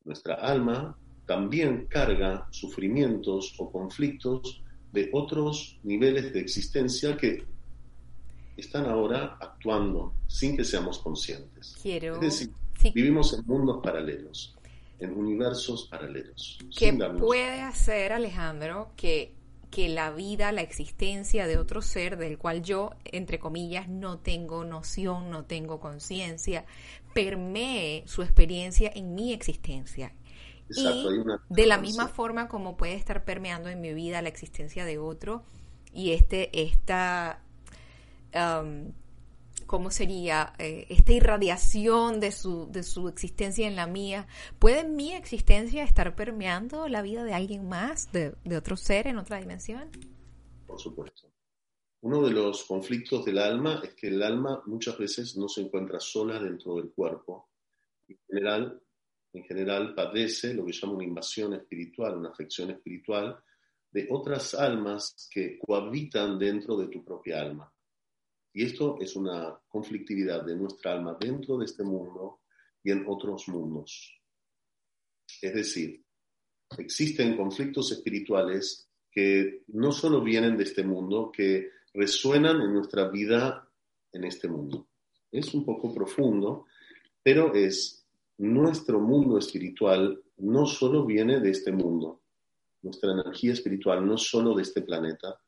Nuestra 0.05 0.35
alma 0.35 0.97
también 1.27 1.87
carga 1.89 2.47
sufrimientos 2.53 3.55
o 3.59 3.71
conflictos 3.73 4.63
de 4.93 5.11
otros 5.13 5.81
niveles 5.83 6.33
de 6.33 6.41
existencia 6.41 7.17
que 7.17 7.45
están 8.57 8.87
ahora 8.87 9.37
actuando 9.41 10.15
sin 10.29 10.57
que 10.57 10.65
seamos 10.65 11.01
conscientes. 11.01 11.75
Quiero... 11.83 12.15
Es 12.15 12.21
decir, 12.21 12.51
vivimos 12.95 13.35
en 13.35 13.45
mundos 13.45 13.81
paralelos, 13.83 14.57
en 15.01 15.13
universos 15.13 15.89
paralelos. 15.89 16.59
¿Qué 16.79 16.93
puede 17.19 17.61
hacer 17.61 18.13
Alejandro 18.13 18.93
que 18.97 19.36
que 19.77 19.91
la 19.91 20.11
vida, 20.11 20.53
la 20.53 20.63
existencia 20.63 21.47
de 21.47 21.59
otro 21.59 21.83
ser 21.83 22.17
del 22.17 22.39
cual 22.39 22.63
yo, 22.63 22.93
entre 23.05 23.39
comillas, 23.39 23.91
no 23.91 24.19
tengo 24.19 24.65
noción, 24.65 25.29
no 25.29 25.45
tengo 25.45 25.81
conciencia, 25.81 26.65
permee 27.13 28.03
su 28.07 28.23
experiencia 28.23 28.91
en 28.95 29.15
mi 29.15 29.35
existencia. 29.35 30.15
y 30.71 31.07
de 31.51 31.67
la 31.67 31.77
misma 31.77 32.09
forma 32.09 32.49
como 32.49 32.79
puede 32.79 32.95
estar 32.95 33.27
permeando 33.27 33.69
en 33.69 33.83
mi 33.83 33.93
vida 33.93 34.23
la 34.23 34.31
existencia 34.31 34.87
de 34.87 34.97
otro 34.97 35.45
y 35.93 36.13
este, 36.13 36.63
esta 36.63 37.43
um, 38.35 38.93
¿cómo 39.67 39.91
sería? 39.91 40.53
Eh, 40.59 40.87
esta 40.89 41.13
irradiación 41.13 42.21
de 42.21 42.33
su, 42.33 42.71
de 42.71 42.83
su 42.83 43.09
existencia 43.09 43.67
en 43.67 43.77
la 43.77 43.87
mía, 43.87 44.27
¿puede 44.59 44.85
mi 44.85 45.13
existencia 45.13 45.85
estar 45.85 46.15
permeando 46.15 46.89
la 46.89 47.03
vida 47.03 47.25
de 47.25 47.35
alguien 47.35 47.69
más, 47.69 48.11
de, 48.13 48.35
otro 48.57 48.77
ser 48.77 49.07
en 49.07 49.19
otra 49.19 49.39
dimensión? 49.39 49.91
Por 50.67 50.81
supuesto. 50.81 51.29
Uno 52.03 52.23
de 52.23 52.31
los 52.31 52.65
conflictos 52.65 53.25
del 53.25 53.39
alma 53.39 53.81
es 53.83 53.95
que 53.95 54.09
el 54.09 54.23
alma 54.23 54.63
muchas 54.67 54.97
veces 54.97 55.37
no 55.37 55.49
se 55.49 55.63
encuentra 55.63 55.99
sola 55.99 56.39
dentro 56.39 56.77
del 56.77 56.93
cuerpo. 56.93 57.51
En 58.07 58.19
general, 58.29 58.81
en 59.33 59.45
general 59.45 59.95
padece 59.95 60.55
lo 60.55 60.65
que 60.65 60.73
llama 60.73 60.95
una 60.95 61.05
invasión 61.05 61.55
espiritual, 61.55 62.19
una 62.19 62.31
afección 62.31 62.71
espiritual 62.71 63.37
de 63.91 64.07
otras 64.11 64.55
almas 64.55 65.29
que 65.31 65.59
cohabitan 65.59 66.39
dentro 66.39 66.77
de 66.77 66.89
tu 66.89 67.05
propia 67.05 67.41
alma. 67.41 67.73
Y 68.57 68.65
esto 68.65 68.97
es 69.03 69.15
una 69.17 69.55
conflictividad 69.69 70.43
de 70.43 70.57
nuestra 70.57 70.93
alma 70.93 71.15
dentro 71.21 71.59
de 71.59 71.67
este 71.67 71.83
mundo 71.83 72.41
y 72.83 72.91
en 72.91 73.05
otros 73.07 73.49
mundos. 73.49 74.19
Es 75.43 75.53
decir, 75.53 76.03
existen 76.79 77.37
conflictos 77.37 77.93
espirituales 77.93 78.89
que 79.11 79.65
no 79.69 79.93
solo 79.93 80.23
vienen 80.23 80.57
de 80.57 80.65
este 80.65 80.83
mundo, 80.83 81.31
que 81.31 81.69
resuenan 81.93 82.63
en 82.63 82.73
nuestra 82.73 83.11
vida 83.11 83.69
en 84.11 84.25
este 84.25 84.49
mundo. 84.49 84.89
Es 85.31 85.53
un 85.53 85.63
poco 85.63 85.93
profundo, 85.93 86.65
pero 87.23 87.53
es 87.55 88.07
nuestro 88.39 89.01
mundo 89.01 89.37
espiritual 89.37 90.25
no 90.39 90.65
solo 90.65 91.05
viene 91.05 91.41
de 91.41 91.51
este 91.51 91.73
mundo, 91.73 92.23
nuestra 92.81 93.13
energía 93.13 93.53
espiritual 93.53 94.07
no 94.07 94.17
solo 94.17 94.55
de 94.55 94.63
este 94.63 94.81
planeta, 94.81 95.39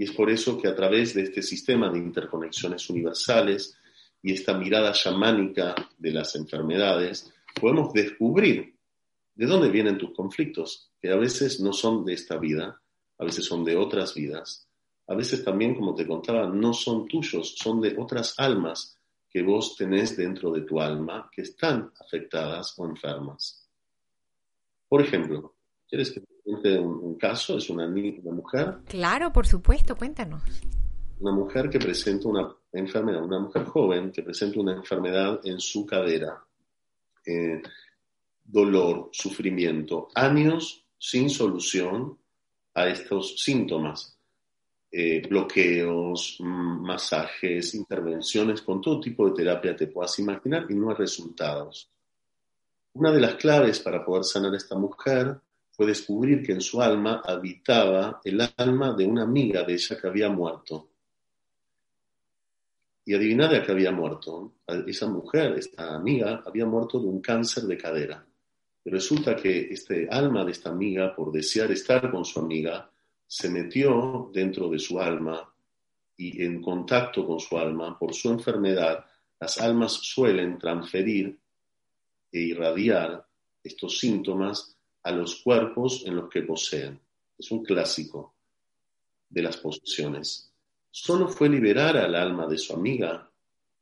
y 0.00 0.04
es 0.04 0.12
por 0.12 0.30
eso 0.30 0.56
que 0.56 0.66
a 0.66 0.74
través 0.74 1.12
de 1.12 1.24
este 1.24 1.42
sistema 1.42 1.90
de 1.90 1.98
interconexiones 1.98 2.88
universales 2.88 3.76
y 4.22 4.32
esta 4.32 4.56
mirada 4.56 4.92
chamánica 4.92 5.74
de 5.98 6.10
las 6.10 6.34
enfermedades, 6.36 7.30
podemos 7.60 7.92
descubrir 7.92 8.76
de 9.34 9.44
dónde 9.44 9.68
vienen 9.68 9.98
tus 9.98 10.14
conflictos, 10.14 10.90
que 11.02 11.10
a 11.10 11.16
veces 11.16 11.60
no 11.60 11.74
son 11.74 12.06
de 12.06 12.14
esta 12.14 12.38
vida, 12.38 12.80
a 13.18 13.24
veces 13.26 13.44
son 13.44 13.62
de 13.62 13.76
otras 13.76 14.14
vidas, 14.14 14.66
a 15.06 15.14
veces 15.14 15.44
también, 15.44 15.74
como 15.74 15.94
te 15.94 16.06
contaba, 16.06 16.46
no 16.46 16.72
son 16.72 17.06
tuyos, 17.06 17.56
son 17.58 17.82
de 17.82 17.94
otras 17.98 18.32
almas 18.38 18.96
que 19.28 19.42
vos 19.42 19.76
tenés 19.76 20.16
dentro 20.16 20.50
de 20.50 20.62
tu 20.62 20.80
alma 20.80 21.28
que 21.30 21.42
están 21.42 21.92
afectadas 22.00 22.72
o 22.78 22.86
enfermas. 22.86 23.68
Por 24.88 25.02
ejemplo, 25.02 25.56
¿quieres 25.86 26.10
que 26.10 26.22
un, 26.44 27.16
caso, 27.16 27.58
es 27.58 27.68
una, 27.70 27.86
una, 27.86 28.32
mujer. 28.32 28.78
Claro, 28.86 29.32
por 29.32 29.46
supuesto, 29.46 29.96
cuéntanos. 29.96 30.42
Una 31.20 31.32
mujer 31.32 31.68
que 31.68 31.78
presenta 31.78 32.28
una 32.28 32.54
enfermedad, 32.72 33.22
una 33.22 33.40
mujer 33.40 33.64
joven 33.64 34.10
que 34.10 34.22
presenta 34.22 34.60
una 34.60 34.74
enfermedad 34.74 35.40
en 35.44 35.60
su 35.60 35.84
cadera, 35.84 36.42
eh, 37.26 37.62
dolor, 38.44 39.10
sufrimiento, 39.12 40.08
años 40.14 40.84
sin 40.98 41.30
solución 41.30 42.18
a 42.74 42.88
estos 42.88 43.40
síntomas. 43.40 44.16
Eh, 44.92 45.22
bloqueos, 45.28 46.36
mm, 46.40 46.82
masajes, 46.82 47.74
intervenciones, 47.74 48.62
con 48.62 48.80
todo 48.80 48.98
tipo 48.98 49.28
de 49.28 49.36
terapia 49.36 49.76
te 49.76 49.86
puedas 49.86 50.18
imaginar 50.18 50.66
y 50.68 50.74
no 50.74 50.90
hay 50.90 50.96
resultados. 50.96 51.88
Una 52.94 53.12
de 53.12 53.20
las 53.20 53.36
claves 53.36 53.78
para 53.78 54.04
poder 54.04 54.24
sanar 54.24 54.52
a 54.52 54.56
esta 54.56 54.76
mujer 54.76 55.40
fue 55.80 55.86
descubrir 55.86 56.42
que 56.42 56.52
en 56.52 56.60
su 56.60 56.82
alma 56.82 57.22
habitaba 57.24 58.20
el 58.22 58.38
alma 58.58 58.92
de 58.92 59.06
una 59.06 59.22
amiga 59.22 59.62
de 59.62 59.72
ella 59.72 59.98
que 59.98 60.08
había 60.08 60.28
muerto. 60.28 60.90
Y 63.06 63.14
adivinad 63.14 63.54
a 63.54 63.64
que 63.64 63.72
había 63.72 63.90
muerto. 63.90 64.56
Esa 64.86 65.06
mujer, 65.06 65.54
esta 65.56 65.94
amiga, 65.94 66.42
había 66.44 66.66
muerto 66.66 67.00
de 67.00 67.06
un 67.06 67.22
cáncer 67.22 67.62
de 67.62 67.78
cadera. 67.78 68.22
Y 68.84 68.90
resulta 68.90 69.34
que 69.34 69.72
este 69.72 70.06
alma 70.10 70.44
de 70.44 70.52
esta 70.52 70.68
amiga, 70.68 71.16
por 71.16 71.32
desear 71.32 71.72
estar 71.72 72.10
con 72.10 72.26
su 72.26 72.40
amiga, 72.40 72.90
se 73.26 73.48
metió 73.48 74.30
dentro 74.34 74.68
de 74.68 74.78
su 74.78 75.00
alma 75.00 75.50
y 76.14 76.44
en 76.44 76.60
contacto 76.60 77.26
con 77.26 77.40
su 77.40 77.56
alma, 77.56 77.98
por 77.98 78.12
su 78.12 78.28
enfermedad, 78.28 79.06
las 79.40 79.56
almas 79.56 79.92
suelen 79.92 80.58
transferir 80.58 81.40
e 82.30 82.38
irradiar 82.38 83.26
estos 83.64 83.98
síntomas 83.98 84.76
a 85.02 85.12
los 85.12 85.42
cuerpos 85.42 86.04
en 86.06 86.16
los 86.16 86.28
que 86.28 86.42
poseen. 86.42 87.00
Es 87.38 87.50
un 87.50 87.64
clásico 87.64 88.34
de 89.28 89.42
las 89.42 89.56
posesiones. 89.56 90.52
Solo 90.90 91.28
fue 91.28 91.48
liberar 91.48 91.96
al 91.96 92.14
alma 92.14 92.46
de 92.46 92.58
su 92.58 92.74
amiga 92.74 93.30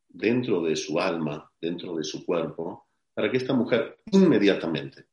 dentro 0.09 0.63
de 0.63 0.77
su 0.77 0.99
alma, 0.99 1.51
dentro 1.61 1.97
de 1.97 2.05
su 2.05 2.25
cuerpo, 2.25 2.87
para 3.15 3.31
que 3.31 3.39
esta 3.39 3.55
mujer 3.55 3.99
inmediatamente, 4.13 5.07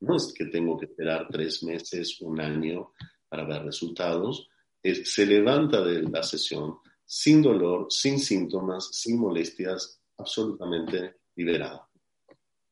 no 0.00 0.16
es 0.16 0.32
que 0.32 0.46
tengo 0.46 0.76
que 0.78 0.86
esperar 0.86 1.26
tres 1.30 1.62
meses, 1.64 2.20
un 2.20 2.40
año 2.40 2.92
para 3.28 3.44
ver 3.44 3.64
resultados, 3.64 4.48
se 4.82 5.26
levanta 5.26 5.82
de 5.82 6.02
la 6.02 6.22
sesión 6.22 6.78
sin 7.04 7.42
dolor, 7.42 7.86
sin 7.90 8.18
síntomas, 8.18 8.90
sin 8.92 9.18
molestias, 9.18 10.00
absolutamente 10.18 11.16
liberada. 11.34 11.88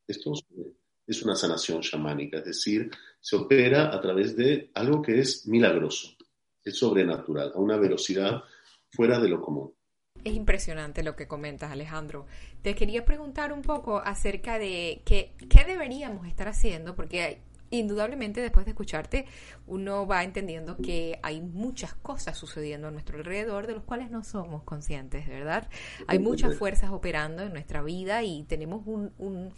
Esto 0.07 0.35
es 0.35 0.45
es 1.07 1.23
una 1.23 1.37
sanación 1.37 1.81
chamánica, 1.81 2.39
es 2.39 2.45
decir, 2.45 2.91
se 3.21 3.37
opera 3.37 3.95
a 3.95 4.01
través 4.01 4.37
de 4.37 4.71
algo 4.75 5.01
que 5.01 5.21
es 5.21 5.47
milagroso, 5.47 6.17
es 6.65 6.77
sobrenatural, 6.77 7.53
a 7.55 7.59
una 7.59 7.77
velocidad 7.77 8.43
fuera 8.91 9.21
de 9.21 9.29
lo 9.29 9.41
común. 9.41 9.73
Es 10.25 10.35
impresionante 10.35 11.05
lo 11.05 11.15
que 11.15 11.29
comentas, 11.29 11.71
Alejandro. 11.71 12.27
Te 12.63 12.75
quería 12.75 13.05
preguntar 13.05 13.53
un 13.53 13.63
poco 13.63 13.99
acerca 13.99 14.59
de 14.59 15.03
qué, 15.05 15.35
qué 15.49 15.65
deberíamos 15.65 16.27
estar 16.27 16.49
haciendo, 16.49 16.97
porque 16.97 17.43
indudablemente 17.71 18.41
después 18.41 18.65
de 18.65 18.71
escucharte 18.71 19.27
uno 19.67 20.07
va 20.07 20.23
entendiendo 20.23 20.77
que 20.77 21.19
hay 21.23 21.41
muchas 21.41 21.95
cosas 21.95 22.39
sucediendo 22.39 22.89
a 22.89 22.91
nuestro 22.93 23.19
alrededor 23.19 23.67
de 23.67 23.75
los 23.75 23.83
cuales 23.83 24.11
no 24.11 24.23
somos 24.25 24.63
conscientes, 24.63 25.27
¿verdad? 25.29 25.69
Hay 26.07 26.19
muchas 26.19 26.57
fuerzas 26.57 26.91
operando 26.91 27.43
en 27.43 27.53
nuestra 27.53 27.83
vida 27.83 28.23
y 28.23 28.45
tenemos 28.45 28.87
un 28.87 29.53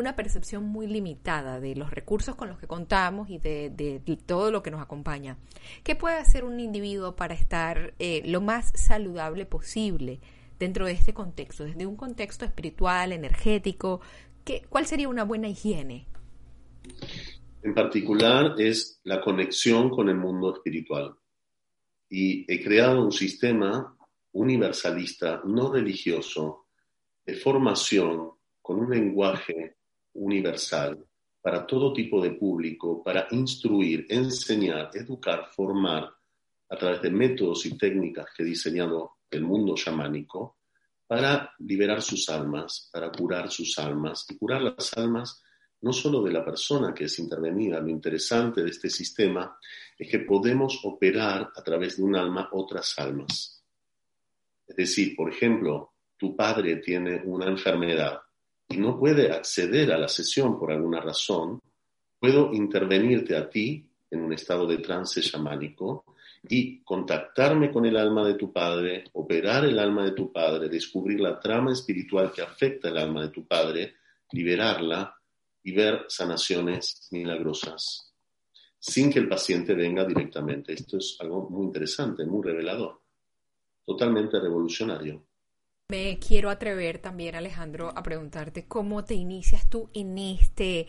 una 0.00 0.16
percepción 0.16 0.64
muy 0.64 0.86
limitada 0.86 1.60
de 1.60 1.76
los 1.76 1.90
recursos 1.90 2.34
con 2.34 2.48
los 2.48 2.58
que 2.58 2.66
contamos 2.66 3.30
y 3.30 3.38
de, 3.38 4.00
todo 4.26 4.50
lo 4.50 4.62
que 4.62 4.70
nos 4.70 4.82
acompaña. 4.82 5.38
¿Qué 5.84 5.94
puede 5.94 6.16
hacer 6.16 6.44
un 6.44 6.58
individuo 6.58 7.14
para 7.14 7.34
estar 7.34 7.94
eh, 7.98 8.22
lo 8.24 8.40
más 8.40 8.72
saludable 8.74 9.46
posible 9.46 10.20
dentro 10.58 10.86
de 10.86 10.92
este 10.92 11.14
contexto, 11.14 11.64
desde 11.64 11.86
un 11.86 11.96
contexto 11.96 12.44
espiritual, 12.44 13.12
energético? 13.12 14.00
¿qué, 14.44 14.62
¿Cuál 14.68 14.86
sería 14.86 15.08
una 15.08 15.24
buena 15.24 15.48
higiene? 15.48 16.06
En 17.62 17.74
particular 17.74 18.54
es 18.58 19.00
la 19.04 19.20
conexión 19.20 19.90
con 19.90 20.08
el 20.08 20.16
mundo 20.16 20.54
espiritual. 20.54 21.14
Y 22.08 22.50
he 22.52 22.62
creado 22.62 23.04
un 23.04 23.12
sistema 23.12 23.96
universalista, 24.32 25.42
no 25.44 25.70
religioso, 25.72 26.66
de 27.24 27.34
formación 27.34 28.32
con 28.62 28.80
un 28.80 28.90
lenguaje 28.90 29.76
universal 30.14 31.04
para 31.40 31.66
todo 31.66 31.92
tipo 31.92 32.20
de 32.22 32.32
público, 32.32 33.02
para 33.02 33.26
instruir, 33.30 34.06
enseñar, 34.08 34.90
educar, 34.94 35.48
formar 35.54 36.10
a 36.68 36.76
través 36.76 37.02
de 37.02 37.10
métodos 37.10 37.66
y 37.66 37.76
técnicas 37.76 38.26
que 38.36 38.42
he 38.42 38.46
diseñado 38.46 39.18
el 39.30 39.42
mundo 39.42 39.74
chamánico 39.74 40.58
para 41.06 41.52
liberar 41.58 42.02
sus 42.02 42.28
almas, 42.28 42.88
para 42.92 43.10
curar 43.10 43.50
sus 43.50 43.78
almas 43.78 44.26
y 44.28 44.36
curar 44.36 44.62
las 44.62 44.96
almas 44.96 45.42
no 45.82 45.92
solo 45.92 46.22
de 46.22 46.32
la 46.32 46.44
persona 46.44 46.92
que 46.92 47.04
es 47.04 47.18
intervenida. 47.18 47.80
Lo 47.80 47.88
interesante 47.88 48.62
de 48.62 48.70
este 48.70 48.90
sistema 48.90 49.58
es 49.98 50.08
que 50.08 50.20
podemos 50.20 50.80
operar 50.84 51.50
a 51.54 51.62
través 51.62 51.96
de 51.96 52.02
un 52.02 52.16
alma 52.16 52.50
otras 52.52 52.98
almas. 52.98 53.64
Es 54.66 54.76
decir, 54.76 55.16
por 55.16 55.32
ejemplo, 55.32 55.94
tu 56.16 56.36
padre 56.36 56.76
tiene 56.76 57.22
una 57.24 57.46
enfermedad 57.46 58.20
y 58.70 58.78
no 58.78 58.98
puede 58.98 59.30
acceder 59.30 59.92
a 59.92 59.98
la 59.98 60.08
sesión 60.08 60.58
por 60.58 60.72
alguna 60.72 61.00
razón, 61.00 61.60
puedo 62.18 62.54
intervenirte 62.54 63.36
a 63.36 63.50
ti 63.50 63.86
en 64.10 64.22
un 64.22 64.32
estado 64.32 64.66
de 64.66 64.78
trance 64.78 65.20
chamánico 65.20 66.04
y 66.48 66.80
contactarme 66.82 67.70
con 67.70 67.84
el 67.84 67.96
alma 67.96 68.26
de 68.26 68.34
tu 68.34 68.52
padre, 68.52 69.04
operar 69.12 69.64
el 69.64 69.78
alma 69.78 70.04
de 70.04 70.12
tu 70.12 70.32
padre, 70.32 70.68
descubrir 70.68 71.20
la 71.20 71.38
trama 71.38 71.72
espiritual 71.72 72.32
que 72.32 72.42
afecta 72.42 72.88
el 72.88 72.96
alma 72.96 73.22
de 73.22 73.28
tu 73.28 73.46
padre, 73.46 73.96
liberarla 74.32 75.14
y 75.62 75.72
ver 75.72 76.06
sanaciones 76.08 77.08
milagrosas 77.10 78.10
sin 78.80 79.12
que 79.12 79.18
el 79.18 79.28
paciente 79.28 79.74
venga 79.74 80.04
directamente. 80.04 80.72
Esto 80.72 80.96
es 80.96 81.16
algo 81.20 81.48
muy 81.50 81.66
interesante, 81.66 82.24
muy 82.24 82.42
revelador, 82.42 83.02
totalmente 83.84 84.40
revolucionario. 84.40 85.26
Me 85.90 86.20
quiero 86.20 86.50
atrever 86.50 86.98
también, 86.98 87.34
Alejandro, 87.34 87.92
a 87.96 88.04
preguntarte 88.04 88.64
cómo 88.64 89.04
te 89.04 89.14
inicias 89.14 89.66
tú 89.66 89.88
en 89.92 90.18
este, 90.18 90.86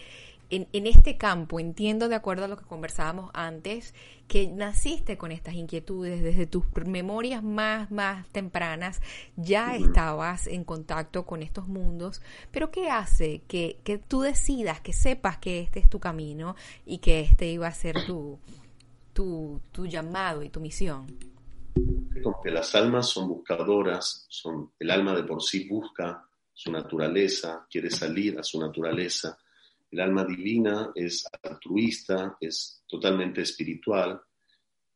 en, 0.52 0.68
este 0.86 1.18
campo. 1.18 1.60
Entiendo, 1.60 2.08
de 2.08 2.14
acuerdo 2.14 2.46
a 2.46 2.48
lo 2.48 2.56
que 2.56 2.66
conversábamos 2.66 3.32
antes, 3.34 3.96
que 4.28 4.48
naciste 4.48 5.18
con 5.18 5.32
estas 5.32 5.56
inquietudes 5.56 6.22
desde 6.22 6.46
tus 6.46 6.66
memorias 6.86 7.42
más, 7.42 7.90
más 7.90 8.28
tempranas, 8.28 9.02
ya 9.38 9.76
estabas 9.76 10.46
en 10.46 10.64
contacto 10.64 11.26
con 11.26 11.42
estos 11.42 11.68
mundos, 11.68 12.22
pero 12.52 12.70
¿qué 12.70 12.92
hace 12.92 13.42
que, 13.48 13.80
que 13.84 13.98
tú 13.98 14.22
decidas, 14.22 14.82
que 14.82 14.94
sepas 14.94 15.40
que 15.40 15.62
este 15.62 15.80
es 15.80 15.90
tu 15.90 16.00
camino 16.00 16.56
y 16.86 17.00
que 17.00 17.22
este 17.22 17.48
iba 17.48 17.66
a 17.68 17.74
ser 17.74 18.06
tu, 18.06 18.38
tu, 19.14 19.62
tu 19.72 19.88
llamado 19.88 20.44
y 20.44 20.50
tu 20.50 20.60
misión? 20.60 21.08
Como 22.22 22.42
que 22.42 22.52
las 22.52 22.74
almas 22.76 23.10
son 23.10 23.28
buscadoras, 23.28 24.26
son, 24.30 24.72
el 24.80 24.92
alma 24.92 25.16
de 25.16 25.24
por 25.24 25.42
sí 25.42 25.68
busca 25.68 26.28
su 26.54 26.72
naturaleza, 26.72 27.66
quiere 27.70 27.90
salir 27.90 28.38
a 28.38 28.44
su 28.44 28.60
naturaleza. 28.60 29.38
El 29.90 30.00
alma 30.00 30.24
divina 30.24 30.92
es 30.96 31.26
altruista, 31.44 32.38
es 32.40 32.84
totalmente 32.88 33.42
espiritual, 33.42 34.22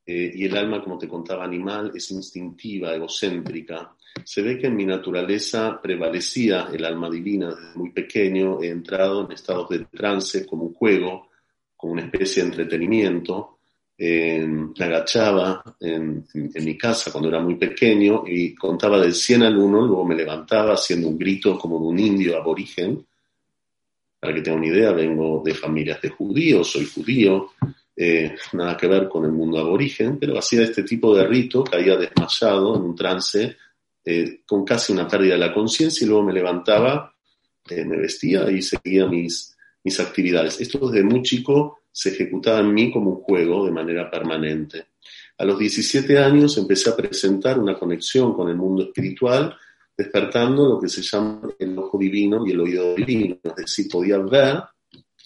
eh, 0.05 0.31
y 0.35 0.45
el 0.45 0.55
alma, 0.55 0.83
como 0.83 0.97
te 0.99 1.07
contaba, 1.07 1.43
animal, 1.43 1.91
es 1.95 2.11
instintiva, 2.11 2.93
egocéntrica. 2.93 3.95
Se 4.23 4.41
ve 4.43 4.59
que 4.59 4.67
en 4.67 4.75
mi 4.75 4.85
naturaleza 4.85 5.79
prevalecía 5.81 6.69
el 6.71 6.85
alma 6.85 7.09
divina 7.09 7.49
desde 7.49 7.75
muy 7.75 7.91
pequeño, 7.91 8.61
he 8.61 8.69
entrado 8.69 9.25
en 9.25 9.31
estados 9.31 9.69
de 9.69 9.85
trance 9.85 10.45
como 10.45 10.65
un 10.65 10.73
juego, 10.75 11.29
como 11.75 11.93
una 11.93 12.03
especie 12.03 12.43
de 12.43 12.49
entretenimiento, 12.49 13.54
me 13.97 14.85
agachaba 14.85 15.63
en, 15.79 16.25
mi 16.33 16.77
casa 16.77 17.11
cuando 17.11 17.29
era 17.29 17.39
muy 17.39 17.55
pequeño 17.55 18.23
y 18.27 18.53
contaba 18.53 18.99
del 18.99 19.13
100 19.13 19.43
al 19.43 19.57
1, 19.57 19.85
luego 19.85 20.05
me 20.05 20.15
levantaba 20.15 20.73
haciendo 20.73 21.07
un 21.07 21.17
grito 21.17 21.57
como 21.57 21.79
de 21.79 21.85
un 21.85 21.99
indio 21.99 22.37
aborigen. 22.37 23.05
Para 24.19 24.33
que 24.33 24.41
tenga 24.41 24.57
una 24.57 24.67
idea, 24.67 24.91
vengo 24.91 25.41
de 25.45 25.53
familias 25.53 26.01
de 26.01 26.09
judíos, 26.09 26.71
soy 26.71 26.85
judío, 26.85 27.51
eh, 27.95 28.35
nada 28.53 28.75
que 28.75 28.87
ver 28.87 29.07
con 29.07 29.23
el 29.23 29.31
mundo 29.31 29.59
aborigen, 29.59 30.17
pero 30.19 30.37
hacía 30.37 30.63
este 30.63 30.83
tipo 30.83 31.15
de 31.15 31.25
rito, 31.25 31.63
caía 31.63 31.95
desmayado 31.95 32.75
en 32.75 32.81
un 32.81 32.95
trance, 32.95 33.55
eh, 34.03 34.41
con 34.45 34.65
casi 34.65 34.91
una 34.91 35.07
pérdida 35.07 35.33
de 35.33 35.39
la 35.39 35.53
conciencia 35.53 36.03
y 36.03 36.07
luego 36.07 36.23
me 36.23 36.33
levantaba, 36.33 37.13
eh, 37.69 37.85
me 37.85 37.97
vestía 37.97 38.49
y 38.51 38.61
seguía 38.61 39.07
mis, 39.07 39.55
mis 39.83 39.99
actividades. 39.99 40.59
Esto 40.59 40.89
desde 40.89 41.03
muy 41.05 41.21
chico 41.21 41.79
se 41.95 42.09
ejecutaba 42.09 42.59
en 42.59 42.73
mí 42.73 42.91
como 42.91 43.09
un 43.11 43.21
juego 43.21 43.65
de 43.65 43.71
manera 43.71 44.11
permanente. 44.11 44.87
A 45.37 45.45
los 45.45 45.57
17 45.57 46.19
años 46.19 46.57
empecé 46.57 46.89
a 46.89 46.95
presentar 46.95 47.57
una 47.57 47.79
conexión 47.79 48.33
con 48.33 48.49
el 48.49 48.57
mundo 48.57 48.83
espiritual, 48.83 49.55
despertando 49.95 50.67
lo 50.67 50.81
que 50.81 50.89
se 50.89 51.01
llama 51.01 51.47
el 51.57 51.79
ojo 51.79 51.97
divino 51.97 52.45
y 52.45 52.51
el 52.51 52.59
oído 52.59 52.95
divino. 52.95 53.37
Es 53.45 53.55
decir, 53.55 53.87
podía 53.89 54.17
ver, 54.17 54.61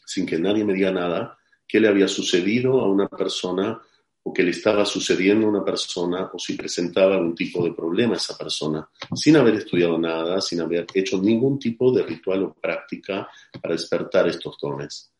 sin 0.06 0.28
que 0.28 0.38
nadie 0.38 0.64
me 0.64 0.76
diga 0.76 0.92
nada, 0.92 1.40
qué 1.68 1.80
le 1.80 1.88
había 1.88 2.08
sucedido 2.08 2.80
a 2.80 2.88
una 2.88 3.08
persona 3.08 3.82
o 4.22 4.32
qué 4.32 4.44
le 4.44 4.52
estaba 4.52 4.86
sucediendo 4.86 5.48
a 5.48 5.50
una 5.50 5.66
persona 5.66 6.30
o 6.32 6.38
si 6.38 6.54
presentaba 6.54 7.16
algún 7.16 7.34
tipo 7.34 7.64
de 7.64 7.74
problema 7.74 8.14
a 8.14 8.18
esa 8.18 8.38
persona, 8.38 8.88
sin 9.16 9.38
haber 9.38 9.56
estudiado 9.56 9.98
nada, 9.98 10.40
sin 10.40 10.62
haber 10.62 10.86
hecho 10.94 11.20
ningún 11.20 11.58
tipo 11.58 11.92
de 11.92 12.04
ritual 12.04 12.44
o 12.44 12.54
práctica 12.54 13.28
para 13.60 13.74
despertar 13.74 14.28
estos 14.28 14.56
dones. 14.62 15.12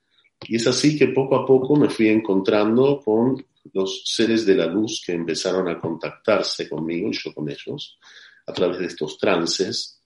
Y 0.48 0.56
es 0.56 0.68
así 0.68 0.98
que 0.98 1.10
poco 1.10 1.36
a 1.36 1.46
poco 1.46 1.76
me 1.76 1.90
fui 1.90 2.08
encontrando 2.10 3.02
con 3.04 3.44
los 3.74 4.04
seres 4.06 4.46
de 4.46 4.56
la 4.56 4.66
luz 4.66 5.04
que 5.06 5.14
empezaron 5.14 5.68
a 5.68 5.80
contactarse 5.80 6.70
conmigo 6.70 7.10
y 7.10 7.14
yo 7.14 7.34
con 7.34 7.50
ellos 7.50 8.00
a 8.48 8.54
través 8.54 8.80
de 8.80 8.86
estos 8.86 9.18
trances. 9.18 10.02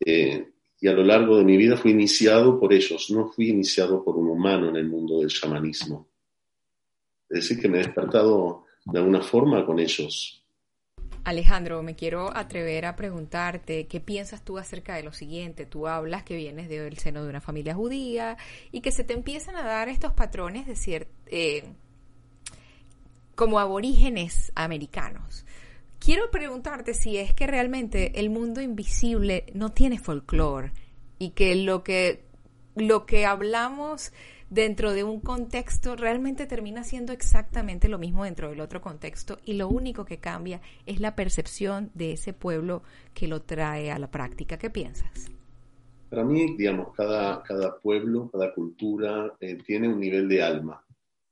Eh, 0.00 0.52
y 0.80 0.88
a 0.88 0.92
lo 0.92 1.02
largo 1.02 1.36
de 1.36 1.44
mi 1.44 1.56
vida 1.56 1.76
fui 1.76 1.92
iniciado 1.92 2.58
por 2.58 2.72
ellos, 2.72 3.10
no 3.10 3.28
fui 3.28 3.48
iniciado 3.48 4.04
por 4.04 4.16
un 4.16 4.28
humano 4.28 4.68
en 4.68 4.76
el 4.76 4.88
mundo 4.88 5.20
del 5.20 5.30
chamanismo. 5.30 6.08
Es 7.28 7.40
decir, 7.40 7.60
que 7.60 7.68
me 7.68 7.78
he 7.78 7.84
despertado 7.84 8.64
de 8.84 8.98
alguna 8.98 9.22
forma 9.22 9.64
con 9.64 9.78
ellos. 9.78 10.43
Alejandro, 11.24 11.82
me 11.82 11.96
quiero 11.96 12.36
atrever 12.36 12.84
a 12.84 12.96
preguntarte 12.96 13.86
qué 13.86 13.98
piensas 13.98 14.42
tú 14.42 14.58
acerca 14.58 14.94
de 14.94 15.02
lo 15.02 15.12
siguiente. 15.12 15.64
Tú 15.64 15.88
hablas 15.88 16.22
que 16.22 16.36
vienes 16.36 16.68
del 16.68 16.98
seno 16.98 17.22
de 17.22 17.30
una 17.30 17.40
familia 17.40 17.74
judía 17.74 18.36
y 18.70 18.82
que 18.82 18.92
se 18.92 19.04
te 19.04 19.14
empiezan 19.14 19.56
a 19.56 19.64
dar 19.64 19.88
estos 19.88 20.12
patrones 20.12 20.66
de 20.66 20.76
cierto, 20.76 21.10
eh, 21.26 21.64
como 23.34 23.58
aborígenes 23.58 24.52
americanos. 24.54 25.46
Quiero 25.98 26.30
preguntarte 26.30 26.92
si 26.92 27.16
es 27.16 27.32
que 27.32 27.46
realmente 27.46 28.20
el 28.20 28.28
mundo 28.28 28.60
invisible 28.60 29.46
no 29.54 29.70
tiene 29.70 29.98
folclore 29.98 30.72
y 31.18 31.30
que 31.30 31.54
lo 31.54 31.82
que 31.82 32.22
lo 32.76 33.06
que 33.06 33.24
hablamos 33.24 34.12
dentro 34.54 34.92
de 34.92 35.02
un 35.02 35.20
contexto 35.20 35.96
realmente 35.96 36.46
termina 36.46 36.84
siendo 36.84 37.12
exactamente 37.12 37.88
lo 37.88 37.98
mismo 37.98 38.22
dentro 38.22 38.50
del 38.50 38.60
otro 38.60 38.80
contexto 38.80 39.40
y 39.44 39.54
lo 39.54 39.68
único 39.68 40.04
que 40.04 40.18
cambia 40.18 40.60
es 40.86 41.00
la 41.00 41.16
percepción 41.16 41.90
de 41.94 42.12
ese 42.12 42.32
pueblo 42.32 42.84
que 43.14 43.26
lo 43.26 43.42
trae 43.42 43.90
a 43.90 43.98
la 43.98 44.12
práctica. 44.12 44.56
¿Qué 44.56 44.70
piensas? 44.70 45.28
Para 46.08 46.22
mí, 46.22 46.56
digamos, 46.56 46.94
cada, 46.94 47.42
cada 47.42 47.80
pueblo, 47.80 48.30
cada 48.30 48.54
cultura 48.54 49.34
eh, 49.40 49.58
tiene 49.66 49.88
un 49.88 49.98
nivel 49.98 50.28
de 50.28 50.40
alma, 50.44 50.84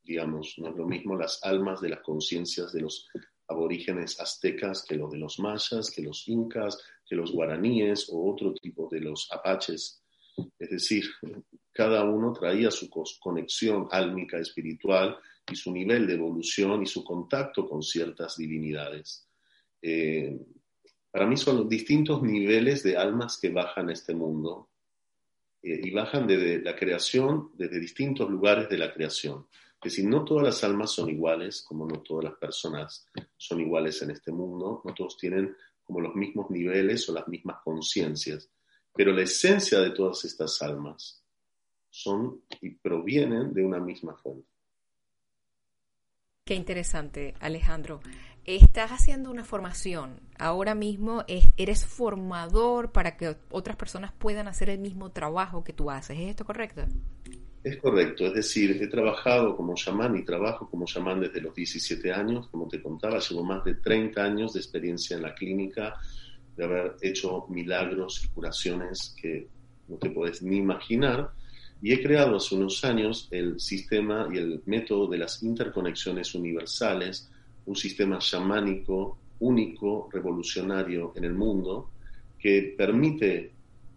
digamos, 0.02 0.56
no 0.58 0.70
es 0.70 0.76
lo 0.76 0.88
mismo 0.88 1.14
las 1.14 1.38
almas 1.44 1.80
de 1.80 1.90
las 1.90 2.00
conciencias 2.00 2.72
de 2.72 2.80
los 2.80 3.08
aborígenes 3.46 4.18
aztecas 4.18 4.84
que 4.84 4.96
los 4.96 5.12
de 5.12 5.18
los 5.18 5.38
mayas, 5.38 5.92
que 5.94 6.02
los 6.02 6.26
incas, 6.26 6.76
que 7.06 7.14
los 7.14 7.30
guaraníes 7.30 8.08
o 8.10 8.32
otro 8.32 8.52
tipo 8.54 8.88
de 8.90 9.00
los 9.00 9.30
apaches. 9.30 10.02
Es 10.58 10.70
decir, 10.70 11.04
cada 11.72 12.04
uno 12.04 12.32
traía 12.32 12.70
su 12.70 12.90
conexión 13.18 13.88
álmica 13.90 14.38
espiritual 14.38 15.18
y 15.50 15.56
su 15.56 15.72
nivel 15.72 16.06
de 16.06 16.14
evolución 16.14 16.82
y 16.82 16.86
su 16.86 17.02
contacto 17.02 17.66
con 17.66 17.82
ciertas 17.82 18.36
divinidades. 18.36 19.26
Eh, 19.80 20.38
para 21.10 21.26
mí 21.26 21.36
son 21.36 21.56
los 21.58 21.68
distintos 21.68 22.22
niveles 22.22 22.82
de 22.82 22.96
almas 22.96 23.38
que 23.40 23.50
bajan 23.50 23.90
este 23.90 24.14
mundo 24.14 24.68
eh, 25.62 25.80
y 25.82 25.90
bajan 25.90 26.26
desde 26.26 26.60
la 26.60 26.76
creación, 26.76 27.50
desde 27.54 27.80
distintos 27.80 28.30
lugares 28.30 28.68
de 28.68 28.78
la 28.78 28.92
creación. 28.92 29.46
Es 29.82 29.92
decir, 29.92 30.08
no 30.08 30.24
todas 30.24 30.44
las 30.44 30.62
almas 30.62 30.92
son 30.92 31.08
iguales, 31.08 31.62
como 31.62 31.86
no 31.86 32.00
todas 32.02 32.24
las 32.24 32.34
personas 32.34 33.08
son 33.36 33.60
iguales 33.60 34.00
en 34.02 34.10
este 34.10 34.30
mundo, 34.30 34.80
no 34.84 34.94
todos 34.94 35.16
tienen 35.16 35.56
como 35.82 36.00
los 36.00 36.14
mismos 36.14 36.50
niveles 36.50 37.08
o 37.08 37.14
las 37.14 37.26
mismas 37.26 37.58
conciencias, 37.64 38.48
pero 38.94 39.12
la 39.12 39.22
esencia 39.22 39.80
de 39.80 39.90
todas 39.90 40.24
estas 40.24 40.62
almas 40.62 41.21
son 41.92 42.40
y 42.60 42.70
provienen 42.70 43.52
de 43.52 43.64
una 43.64 43.78
misma 43.78 44.16
fuente. 44.16 44.48
Qué 46.44 46.54
interesante, 46.54 47.34
Alejandro. 47.38 48.00
Estás 48.44 48.90
haciendo 48.90 49.30
una 49.30 49.44
formación. 49.44 50.18
Ahora 50.36 50.74
mismo 50.74 51.24
eres 51.56 51.86
formador 51.86 52.90
para 52.90 53.16
que 53.16 53.36
otras 53.50 53.76
personas 53.76 54.12
puedan 54.12 54.48
hacer 54.48 54.68
el 54.68 54.80
mismo 54.80 55.12
trabajo 55.12 55.62
que 55.62 55.72
tú 55.72 55.90
haces. 55.90 56.18
¿Es 56.18 56.30
esto 56.30 56.44
correcto? 56.44 56.82
Es 57.62 57.76
correcto. 57.76 58.26
Es 58.26 58.34
decir, 58.34 58.82
he 58.82 58.88
trabajado 58.88 59.56
como 59.56 59.74
chamán 59.74 60.16
y 60.16 60.24
trabajo 60.24 60.68
como 60.68 60.86
chamán 60.86 61.20
desde 61.20 61.40
los 61.40 61.54
17 61.54 62.12
años. 62.12 62.48
Como 62.48 62.66
te 62.66 62.82
contaba, 62.82 63.20
llevo 63.20 63.44
más 63.44 63.62
de 63.64 63.74
30 63.76 64.24
años 64.24 64.54
de 64.54 64.60
experiencia 64.60 65.14
en 65.16 65.22
la 65.22 65.34
clínica, 65.34 65.94
de 66.56 66.64
haber 66.64 66.96
hecho 67.02 67.46
milagros 67.48 68.24
y 68.24 68.28
curaciones 68.28 69.14
que 69.20 69.46
no 69.86 69.96
te 69.98 70.10
puedes 70.10 70.42
ni 70.42 70.56
imaginar. 70.56 71.30
Y 71.82 71.92
he 71.92 72.00
creado 72.00 72.36
hace 72.36 72.54
unos 72.54 72.84
años 72.84 73.26
el 73.32 73.58
sistema 73.58 74.28
y 74.32 74.38
el 74.38 74.62
método 74.66 75.08
de 75.08 75.18
las 75.18 75.42
interconexiones 75.42 76.32
universales, 76.36 77.28
un 77.66 77.74
sistema 77.74 78.18
chamánico 78.18 79.18
único, 79.40 80.08
revolucionario 80.12 81.12
en 81.16 81.24
el 81.24 81.34
mundo, 81.34 81.90
que 82.38 82.74
permite 82.78 83.52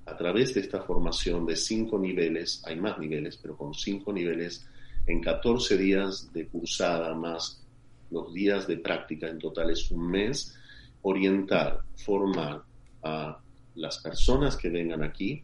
a 0.07 0.17
través 0.17 0.55
de 0.55 0.61
esta 0.61 0.81
formación 0.81 1.45
de 1.45 1.55
cinco 1.55 1.99
niveles, 1.99 2.63
hay 2.65 2.75
más 2.75 2.97
niveles, 2.97 3.37
pero 3.37 3.55
con 3.55 3.75
cinco 3.75 4.11
niveles, 4.11 4.67
en 5.05 5.21
14 5.21 5.77
días 5.77 6.33
de 6.33 6.47
cursada 6.47 7.13
más 7.13 7.63
los 8.09 8.33
días 8.33 8.67
de 8.67 8.77
práctica, 8.77 9.27
en 9.27 9.37
total 9.37 9.69
es 9.69 9.91
un 9.91 10.09
mes, 10.09 10.55
orientar, 11.03 11.81
formar 11.95 12.63
a 13.03 13.39
las 13.75 13.99
personas 13.99 14.55
que 14.57 14.69
vengan 14.69 15.03
aquí 15.03 15.43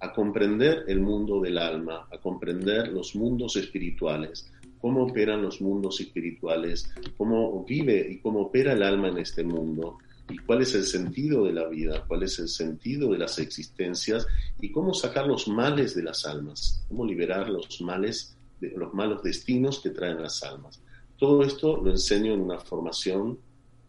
a 0.00 0.12
comprender 0.12 0.84
el 0.88 1.00
mundo 1.00 1.40
del 1.40 1.58
alma, 1.58 2.08
a 2.10 2.18
comprender 2.18 2.88
los 2.88 3.14
mundos 3.14 3.56
espirituales, 3.56 4.50
cómo 4.80 5.04
operan 5.04 5.42
los 5.42 5.60
mundos 5.60 6.00
espirituales, 6.00 6.90
cómo 7.16 7.64
vive 7.64 8.06
y 8.10 8.18
cómo 8.18 8.40
opera 8.42 8.72
el 8.72 8.82
alma 8.82 9.08
en 9.08 9.18
este 9.18 9.44
mundo, 9.44 9.98
y 10.30 10.38
cuál 10.38 10.62
es 10.62 10.74
el 10.74 10.84
sentido 10.84 11.44
de 11.44 11.52
la 11.52 11.68
vida, 11.68 12.04
cuál 12.06 12.22
es 12.22 12.38
el 12.38 12.48
sentido 12.48 13.12
de 13.12 13.18
las 13.18 13.38
existencias 13.38 14.26
y 14.60 14.70
cómo 14.70 14.94
sacar 14.94 15.26
los 15.26 15.48
males 15.48 15.94
de 15.94 16.04
las 16.04 16.24
almas, 16.24 16.82
cómo 16.88 17.04
liberar 17.04 17.50
los 17.50 17.80
males, 17.82 18.36
de, 18.60 18.70
los 18.70 18.94
malos 18.94 19.22
destinos 19.22 19.80
que 19.80 19.90
traen 19.90 20.22
las 20.22 20.42
almas. 20.42 20.80
Todo 21.18 21.42
esto 21.42 21.76
lo 21.82 21.90
enseño 21.90 22.32
en 22.32 22.40
una 22.40 22.58
formación 22.58 23.38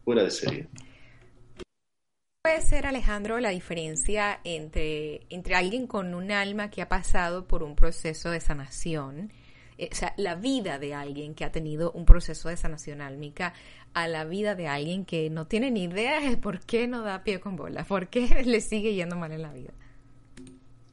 fuera 0.04 0.24
de 0.24 0.32
serie 0.32 0.68
ser, 2.62 2.86
Alejandro, 2.86 3.40
la 3.40 3.50
diferencia 3.50 4.40
entre, 4.44 5.22
entre 5.30 5.56
alguien 5.56 5.88
con 5.88 6.14
un 6.14 6.32
alma 6.32 6.70
que 6.70 6.82
ha 6.82 6.88
pasado 6.88 7.48
por 7.48 7.64
un 7.64 7.76
proceso 7.76 8.30
de 8.30 8.40
sanación, 8.40 9.32
eh, 9.78 9.90
o 9.92 9.96
sea, 9.96 10.14
la 10.18 10.36
vida 10.36 10.80
de 10.80 10.94
alguien 10.94 11.34
que 11.36 11.44
ha 11.44 11.52
tenido 11.52 11.92
un 11.92 12.06
proceso 12.06 12.50
de 12.50 12.58
sanación 12.58 13.02
álmica, 13.02 13.54
a 13.94 14.08
la 14.08 14.26
vida 14.26 14.56
de 14.56 14.68
alguien 14.68 15.06
que 15.06 15.30
no 15.30 15.48
tiene 15.48 15.72
ni 15.72 15.84
idea 15.84 16.22
de 16.22 16.38
por 16.38 16.60
qué 16.62 16.88
no 16.88 17.02
da 17.02 17.24
pie 17.24 17.40
con 17.40 17.56
bola, 17.56 17.84
por 17.84 18.08
qué 18.08 18.44
le 18.46 18.62
sigue 18.62 18.94
yendo 18.94 19.16
mal 19.16 19.32
en 19.32 19.42
la 19.42 19.52
vida? 19.54 19.74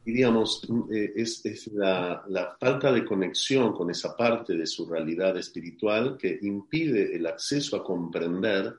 Y 0.05 0.11
digamos, 0.11 0.67
eh, 0.91 1.13
es, 1.15 1.45
es 1.45 1.67
la, 1.67 2.23
la 2.27 2.57
falta 2.59 2.91
de 2.91 3.05
conexión 3.05 3.73
con 3.73 3.91
esa 3.91 4.15
parte 4.17 4.55
de 4.55 4.65
su 4.65 4.85
realidad 4.85 5.37
espiritual 5.37 6.17
que 6.17 6.39
impide 6.41 7.15
el 7.15 7.27
acceso 7.27 7.77
a 7.77 7.83
comprender 7.83 8.75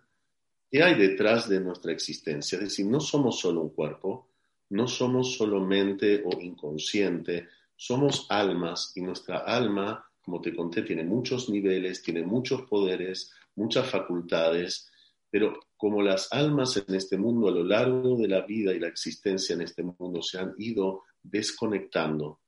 ¿Qué 0.70 0.84
hay 0.84 0.94
detrás 0.94 1.48
de 1.48 1.58
nuestra 1.60 1.90
existencia? 1.90 2.56
Es 2.56 2.64
decir, 2.64 2.86
no 2.86 3.00
somos 3.00 3.40
solo 3.40 3.60
un 3.62 3.70
cuerpo, 3.70 4.28
no 4.68 4.86
somos 4.86 5.34
solo 5.34 5.60
mente 5.60 6.22
o 6.24 6.40
inconsciente, 6.40 7.48
somos 7.74 8.26
almas 8.28 8.92
y 8.94 9.00
nuestra 9.00 9.38
alma, 9.38 10.04
como 10.22 10.40
te 10.40 10.54
conté, 10.54 10.82
tiene 10.82 11.02
muchos 11.02 11.48
niveles, 11.48 12.02
tiene 12.02 12.22
muchos 12.22 12.62
poderes, 12.62 13.32
muchas 13.56 13.90
facultades, 13.90 14.88
pero 15.28 15.58
como 15.76 16.02
las 16.02 16.32
almas 16.32 16.76
en 16.76 16.94
este 16.94 17.16
mundo 17.16 17.48
a 17.48 17.52
lo 17.52 17.64
largo 17.64 18.16
de 18.16 18.28
la 18.28 18.42
vida 18.42 18.72
y 18.72 18.78
la 18.78 18.88
existencia 18.88 19.54
en 19.54 19.62
este 19.62 19.82
mundo 19.82 20.22
se 20.22 20.38
han 20.38 20.54
ido 20.58 21.02
desconectando 21.20 22.38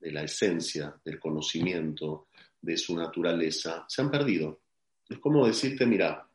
de 0.00 0.10
la 0.10 0.24
esencia, 0.24 1.00
del 1.04 1.20
conocimiento, 1.20 2.26
de 2.60 2.76
su 2.76 2.96
naturaleza, 2.96 3.84
se 3.88 4.02
han 4.02 4.10
perdido. 4.10 4.62
Es 5.08 5.18
como 5.18 5.46
decirte, 5.46 5.86
mira, 5.86 6.26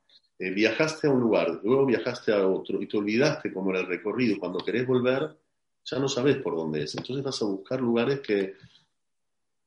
eh, 0.41 0.49
viajaste 0.49 1.05
a 1.05 1.11
un 1.11 1.19
lugar, 1.19 1.61
luego 1.63 1.85
viajaste 1.85 2.33
a 2.33 2.47
otro 2.47 2.81
y 2.81 2.87
te 2.87 2.97
olvidaste 2.97 3.53
cómo 3.53 3.69
era 3.69 3.81
el 3.81 3.85
recorrido. 3.85 4.39
Cuando 4.39 4.57
querés 4.57 4.87
volver, 4.87 5.37
ya 5.85 5.99
no 5.99 6.07
sabes 6.09 6.37
por 6.37 6.55
dónde 6.55 6.81
es. 6.81 6.95
Entonces 6.95 7.23
vas 7.23 7.39
a 7.43 7.45
buscar 7.45 7.79
lugares 7.79 8.21
que 8.21 8.55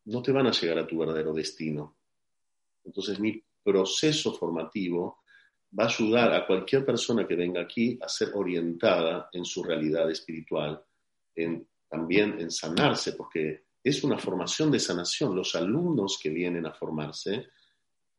no 0.07 0.21
te 0.21 0.33
van 0.33 0.49
a 0.49 0.51
llegar 0.51 0.79
a 0.81 0.87
tu 0.87 0.99
verdadero 0.99 1.33
destino. 1.33 1.97
Entonces 2.83 3.21
mi 3.21 3.41
proceso 3.63 4.35
formativo 4.35 5.21
va 5.79 5.85
a 5.85 5.87
ayudar 5.87 6.35
a 6.35 6.45
cualquier 6.45 6.85
persona 6.85 7.25
que 7.25 7.37
venga 7.37 7.61
aquí 7.61 7.97
a 8.03 8.09
ser 8.09 8.33
orientada 8.35 9.29
en 9.33 9.45
su 9.45 9.63
realidad 9.63 10.11
espiritual, 10.11 10.85
en, 11.37 11.69
también 11.89 12.41
en 12.41 12.51
sanarse, 12.51 13.13
porque 13.13 13.67
es 13.81 14.03
una 14.03 14.19
formación 14.19 14.73
de 14.73 14.81
sanación. 14.81 15.37
Los 15.37 15.55
alumnos 15.55 16.19
que 16.21 16.31
vienen 16.31 16.67
a 16.67 16.73
formarse 16.73 17.47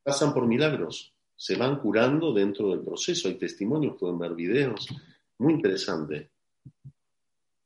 pasan 0.02 0.34
por 0.34 0.48
milagros 0.48 1.15
se 1.36 1.56
van 1.56 1.80
curando 1.80 2.34
dentro 2.34 2.70
del 2.70 2.82
proceso. 2.82 3.28
Hay 3.28 3.36
testimonios, 3.36 3.98
pueden 4.00 4.18
ver 4.18 4.34
videos. 4.34 4.88
Muy 5.38 5.54
interesante. 5.54 6.32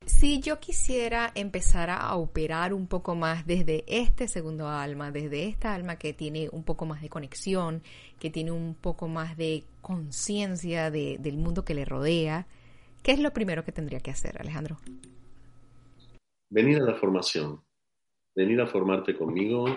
Si 0.06 0.40
yo 0.42 0.60
quisiera 0.60 1.32
empezar 1.36 1.92
a 1.92 2.16
operar 2.16 2.74
un 2.74 2.88
poco 2.88 3.14
más 3.14 3.46
desde 3.46 3.84
este 3.88 4.28
segundo 4.28 4.68
alma, 4.68 5.12
desde 5.12 5.46
esta 5.46 5.76
alma 5.76 5.98
que 5.98 6.14
tiene 6.14 6.50
un 6.52 6.64
poco 6.64 6.86
más 6.86 7.02
de 7.02 7.10
conexión, 7.10 7.84
que 8.20 8.32
tiene 8.32 8.52
un 8.52 8.74
poco 8.74 9.08
más 9.08 9.38
de 9.38 9.66
conciencia 9.82 10.90
del 10.90 11.38
mundo 11.38 11.64
que 11.64 11.76
le 11.76 11.86
rodea, 11.86 12.48
¿qué 13.04 13.12
es 13.12 13.20
lo 13.20 13.32
primero 13.32 13.64
que 13.64 13.72
tendría 13.72 14.00
que 14.00 14.12
hacer, 14.12 14.42
Alejandro? 14.42 14.78
Venir 16.50 16.82
a 16.82 16.86
la 16.86 16.96
formación, 16.96 17.62
venir 18.36 18.60
a 18.62 18.68
formarte 18.68 19.16
conmigo, 19.16 19.68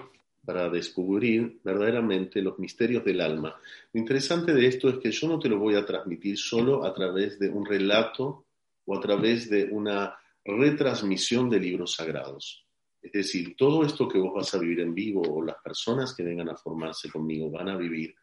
para 0.44 0.68
descubrir 0.68 1.60
verdaderamente 1.62 2.42
los 2.42 2.58
misterios 2.58 3.04
del 3.04 3.20
alma. 3.20 3.60
Lo 3.92 4.00
interesante 4.00 4.52
de 4.52 4.66
esto 4.66 4.88
es 4.88 4.98
que 4.98 5.10
yo 5.10 5.28
no 5.28 5.38
te 5.38 5.48
lo 5.48 5.58
voy 5.58 5.76
a 5.76 5.86
transmitir 5.86 6.36
solo 6.36 6.84
a 6.84 6.92
través 6.92 7.38
de 7.38 7.48
un 7.48 7.64
relato 7.64 8.46
o 8.84 8.96
a 8.96 9.00
través 9.00 9.48
de 9.48 9.64
una 9.70 10.16
retransmisión 10.44 11.48
de 11.48 11.60
libros 11.60 11.94
sagrados. 11.94 12.66
Es 13.00 13.12
decir, 13.12 13.56
todo 13.56 13.84
esto 13.84 14.08
que 14.08 14.18
vos 14.18 14.32
vas 14.34 14.54
a 14.54 14.58
vivir 14.58 14.80
en 14.80 14.94
vivo 14.94 15.22
o 15.22 15.44
las 15.44 15.56
personas 15.62 16.14
que 16.14 16.22
vengan 16.22 16.48
a 16.48 16.56
formarse 16.56 17.10
conmigo 17.10 17.50
van 17.50 17.68
a 17.68 17.76
vivir, 17.76 18.14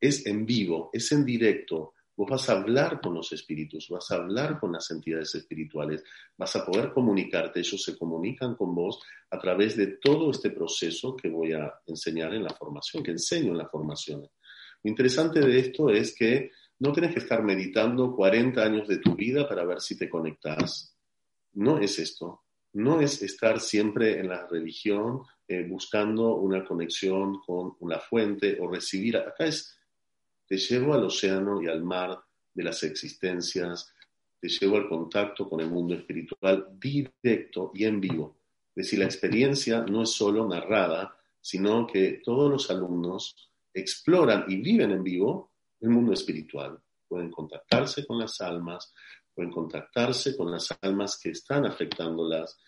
es 0.00 0.26
en 0.26 0.44
vivo, 0.44 0.90
es 0.92 1.10
en 1.12 1.24
directo, 1.24 1.94
Vos 2.16 2.30
vas 2.30 2.48
a 2.48 2.54
hablar 2.54 3.00
con 3.00 3.14
los 3.14 3.30
espíritus, 3.32 3.88
vas 3.90 4.10
a 4.10 4.16
hablar 4.16 4.58
con 4.58 4.72
las 4.72 4.90
entidades 4.90 5.34
espirituales, 5.34 6.02
vas 6.36 6.56
a 6.56 6.64
poder 6.64 6.92
comunicarte, 6.92 7.60
ellos 7.60 7.82
se 7.82 7.96
comunican 7.96 8.54
con 8.54 8.74
vos 8.74 9.00
a 9.30 9.38
través 9.38 9.76
de 9.76 9.98
todo 9.98 10.30
este 10.30 10.50
proceso 10.50 11.14
que 11.14 11.28
voy 11.28 11.52
a 11.52 11.74
enseñar 11.86 12.32
en 12.34 12.44
la 12.44 12.54
formación, 12.54 13.02
que 13.02 13.10
enseño 13.10 13.52
en 13.52 13.58
la 13.58 13.68
formación. 13.68 14.22
Lo 14.22 14.88
interesante 14.88 15.40
de 15.40 15.58
esto 15.58 15.90
es 15.90 16.14
que 16.14 16.52
no 16.78 16.92
tienes 16.92 17.12
que 17.12 17.20
estar 17.20 17.42
meditando 17.42 18.14
40 18.14 18.62
años 18.62 18.88
de 18.88 18.98
tu 18.98 19.14
vida 19.14 19.48
para 19.48 19.64
ver 19.64 19.80
si 19.80 19.96
te 19.96 20.08
conectas. 20.08 20.94
No 21.54 21.78
es 21.78 21.98
esto. 21.98 22.42
No 22.74 23.00
es 23.00 23.22
estar 23.22 23.60
siempre 23.60 24.20
en 24.20 24.28
la 24.28 24.46
religión 24.46 25.22
eh, 25.48 25.66
buscando 25.66 26.36
una 26.36 26.64
conexión 26.64 27.40
con 27.40 27.76
una 27.80 27.98
fuente 27.98 28.58
o 28.60 28.68
recibir. 28.68 29.16
Acá 29.16 29.46
es 29.46 29.75
te 30.46 30.56
llevo 30.56 30.94
al 30.94 31.04
océano 31.04 31.60
y 31.62 31.68
al 31.68 31.82
mar 31.82 32.18
de 32.54 32.62
las 32.62 32.82
existencias, 32.82 33.92
te 34.40 34.48
llevo 34.48 34.76
al 34.76 34.88
contacto 34.88 35.48
con 35.48 35.60
el 35.60 35.70
mundo 35.70 35.94
espiritual 35.94 36.68
directo 36.78 37.72
y 37.74 37.84
en 37.84 38.00
vivo. 38.00 38.36
Es 38.74 38.86
decir, 38.86 38.98
la 38.98 39.06
experiencia 39.06 39.80
no 39.82 40.02
es 40.02 40.10
solo 40.10 40.46
narrada, 40.46 41.16
sino 41.40 41.86
que 41.86 42.20
todos 42.24 42.50
los 42.50 42.70
alumnos 42.70 43.50
exploran 43.72 44.44
y 44.48 44.56
viven 44.56 44.90
en 44.90 45.02
vivo 45.02 45.52
el 45.80 45.90
mundo 45.90 46.12
espiritual. 46.12 46.78
Pueden 47.08 47.30
contactarse 47.30 48.06
con 48.06 48.18
las 48.18 48.40
almas, 48.40 48.92
pueden 49.34 49.50
contactarse 49.50 50.36
con 50.36 50.50
las 50.50 50.76
almas 50.80 51.18
que 51.22 51.30
están 51.30 51.66
afectándolas 51.66 52.58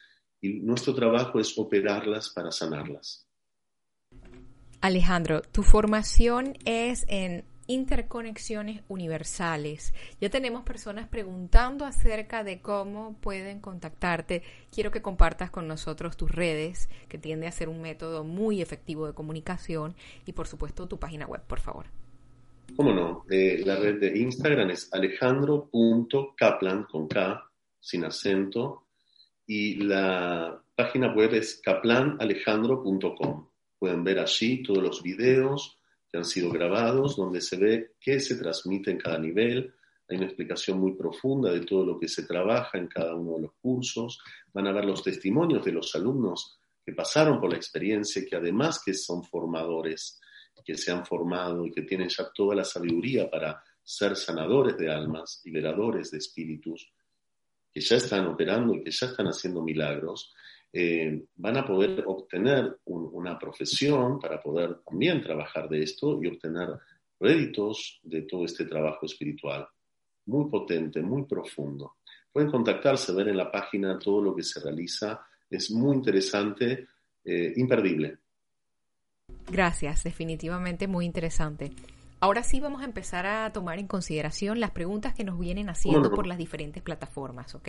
y 0.40 0.60
nuestro 0.60 0.94
trabajo 0.94 1.40
es 1.40 1.58
operarlas 1.58 2.30
para 2.30 2.52
sanarlas. 2.52 3.26
Alejandro, 4.80 5.42
tu 5.42 5.62
formación 5.64 6.54
es 6.64 7.04
en 7.08 7.44
interconexiones 7.68 8.82
universales. 8.88 9.94
Ya 10.20 10.30
tenemos 10.30 10.64
personas 10.64 11.06
preguntando 11.06 11.84
acerca 11.84 12.42
de 12.42 12.60
cómo 12.60 13.16
pueden 13.20 13.60
contactarte. 13.60 14.42
Quiero 14.74 14.90
que 14.90 15.02
compartas 15.02 15.50
con 15.50 15.68
nosotros 15.68 16.16
tus 16.16 16.32
redes, 16.32 16.88
que 17.08 17.18
tiende 17.18 17.46
a 17.46 17.52
ser 17.52 17.68
un 17.68 17.80
método 17.80 18.24
muy 18.24 18.62
efectivo 18.62 19.06
de 19.06 19.12
comunicación, 19.12 19.94
y 20.26 20.32
por 20.32 20.48
supuesto 20.48 20.88
tu 20.88 20.98
página 20.98 21.26
web, 21.26 21.42
por 21.46 21.60
favor. 21.60 21.86
¿Cómo 22.74 22.92
no? 22.92 23.24
Eh, 23.30 23.62
la 23.64 23.76
red 23.76 24.00
de 24.00 24.18
Instagram 24.18 24.70
es 24.70 24.92
alejandro.kaplan 24.92 26.84
con 26.84 27.06
K, 27.06 27.50
sin 27.78 28.04
acento, 28.04 28.86
y 29.46 29.76
la 29.76 30.62
página 30.74 31.14
web 31.14 31.34
es 31.34 31.60
caplanalejandro.com. 31.62 33.48
Pueden 33.78 34.04
ver 34.04 34.18
allí 34.20 34.62
todos 34.62 34.82
los 34.82 35.02
videos 35.02 35.77
que 36.10 36.18
han 36.18 36.24
sido 36.24 36.50
grabados, 36.50 37.16
donde 37.16 37.40
se 37.40 37.56
ve 37.56 37.92
qué 38.00 38.20
se 38.20 38.36
transmite 38.36 38.90
en 38.90 38.98
cada 38.98 39.18
nivel. 39.18 39.74
Hay 40.08 40.16
una 40.16 40.26
explicación 40.26 40.80
muy 40.80 40.94
profunda 40.94 41.52
de 41.52 41.60
todo 41.60 41.84
lo 41.84 41.98
que 41.98 42.08
se 42.08 42.24
trabaja 42.24 42.78
en 42.78 42.88
cada 42.88 43.14
uno 43.14 43.36
de 43.36 43.42
los 43.42 43.52
cursos. 43.60 44.18
Van 44.52 44.66
a 44.66 44.72
ver 44.72 44.84
los 44.84 45.02
testimonios 45.02 45.64
de 45.64 45.72
los 45.72 45.94
alumnos 45.94 46.58
que 46.84 46.94
pasaron 46.94 47.38
por 47.38 47.50
la 47.50 47.56
experiencia 47.56 48.24
que 48.28 48.36
además 48.36 48.80
que 48.82 48.94
son 48.94 49.22
formadores, 49.22 50.18
que 50.64 50.76
se 50.76 50.90
han 50.90 51.04
formado 51.04 51.66
y 51.66 51.70
que 51.70 51.82
tienen 51.82 52.08
ya 52.08 52.30
toda 52.34 52.54
la 52.54 52.64
sabiduría 52.64 53.30
para 53.30 53.62
ser 53.82 54.16
sanadores 54.16 54.76
de 54.76 54.90
almas, 54.90 55.40
liberadores 55.44 56.10
de 56.10 56.18
espíritus, 56.18 56.90
que 57.72 57.80
ya 57.80 57.96
están 57.96 58.26
operando 58.26 58.74
y 58.74 58.82
que 58.82 58.90
ya 58.90 59.06
están 59.06 59.26
haciendo 59.26 59.62
milagros, 59.62 60.34
eh, 60.72 61.24
van 61.36 61.56
a 61.56 61.66
poder 61.66 62.04
obtener 62.06 62.78
una 62.84 63.38
profesión 63.38 64.18
para 64.18 64.40
poder 64.40 64.80
también 64.86 65.22
trabajar 65.22 65.68
de 65.68 65.82
esto 65.82 66.22
y 66.22 66.26
obtener 66.26 66.68
réditos 67.18 68.00
de 68.02 68.22
todo 68.22 68.44
este 68.44 68.64
trabajo 68.64 69.06
espiritual. 69.06 69.66
Muy 70.26 70.50
potente, 70.50 71.00
muy 71.00 71.24
profundo. 71.24 71.96
Pueden 72.32 72.50
contactarse, 72.50 73.12
ver 73.12 73.28
en 73.28 73.36
la 73.36 73.50
página 73.50 73.98
todo 73.98 74.20
lo 74.22 74.36
que 74.36 74.42
se 74.42 74.60
realiza. 74.60 75.20
Es 75.48 75.70
muy 75.70 75.96
interesante, 75.96 76.86
eh, 77.24 77.52
imperdible. 77.56 78.18
Gracias, 79.50 80.04
definitivamente 80.04 80.86
muy 80.86 81.06
interesante. 81.06 81.72
Ahora 82.20 82.42
sí 82.42 82.60
vamos 82.60 82.82
a 82.82 82.84
empezar 82.84 83.26
a 83.26 83.52
tomar 83.52 83.78
en 83.78 83.86
consideración 83.86 84.60
las 84.60 84.72
preguntas 84.72 85.14
que 85.14 85.24
nos 85.24 85.38
vienen 85.38 85.70
haciendo 85.70 86.10
por 86.10 86.26
las 86.26 86.36
diferentes 86.36 86.82
plataformas, 86.82 87.54
¿ok? 87.54 87.68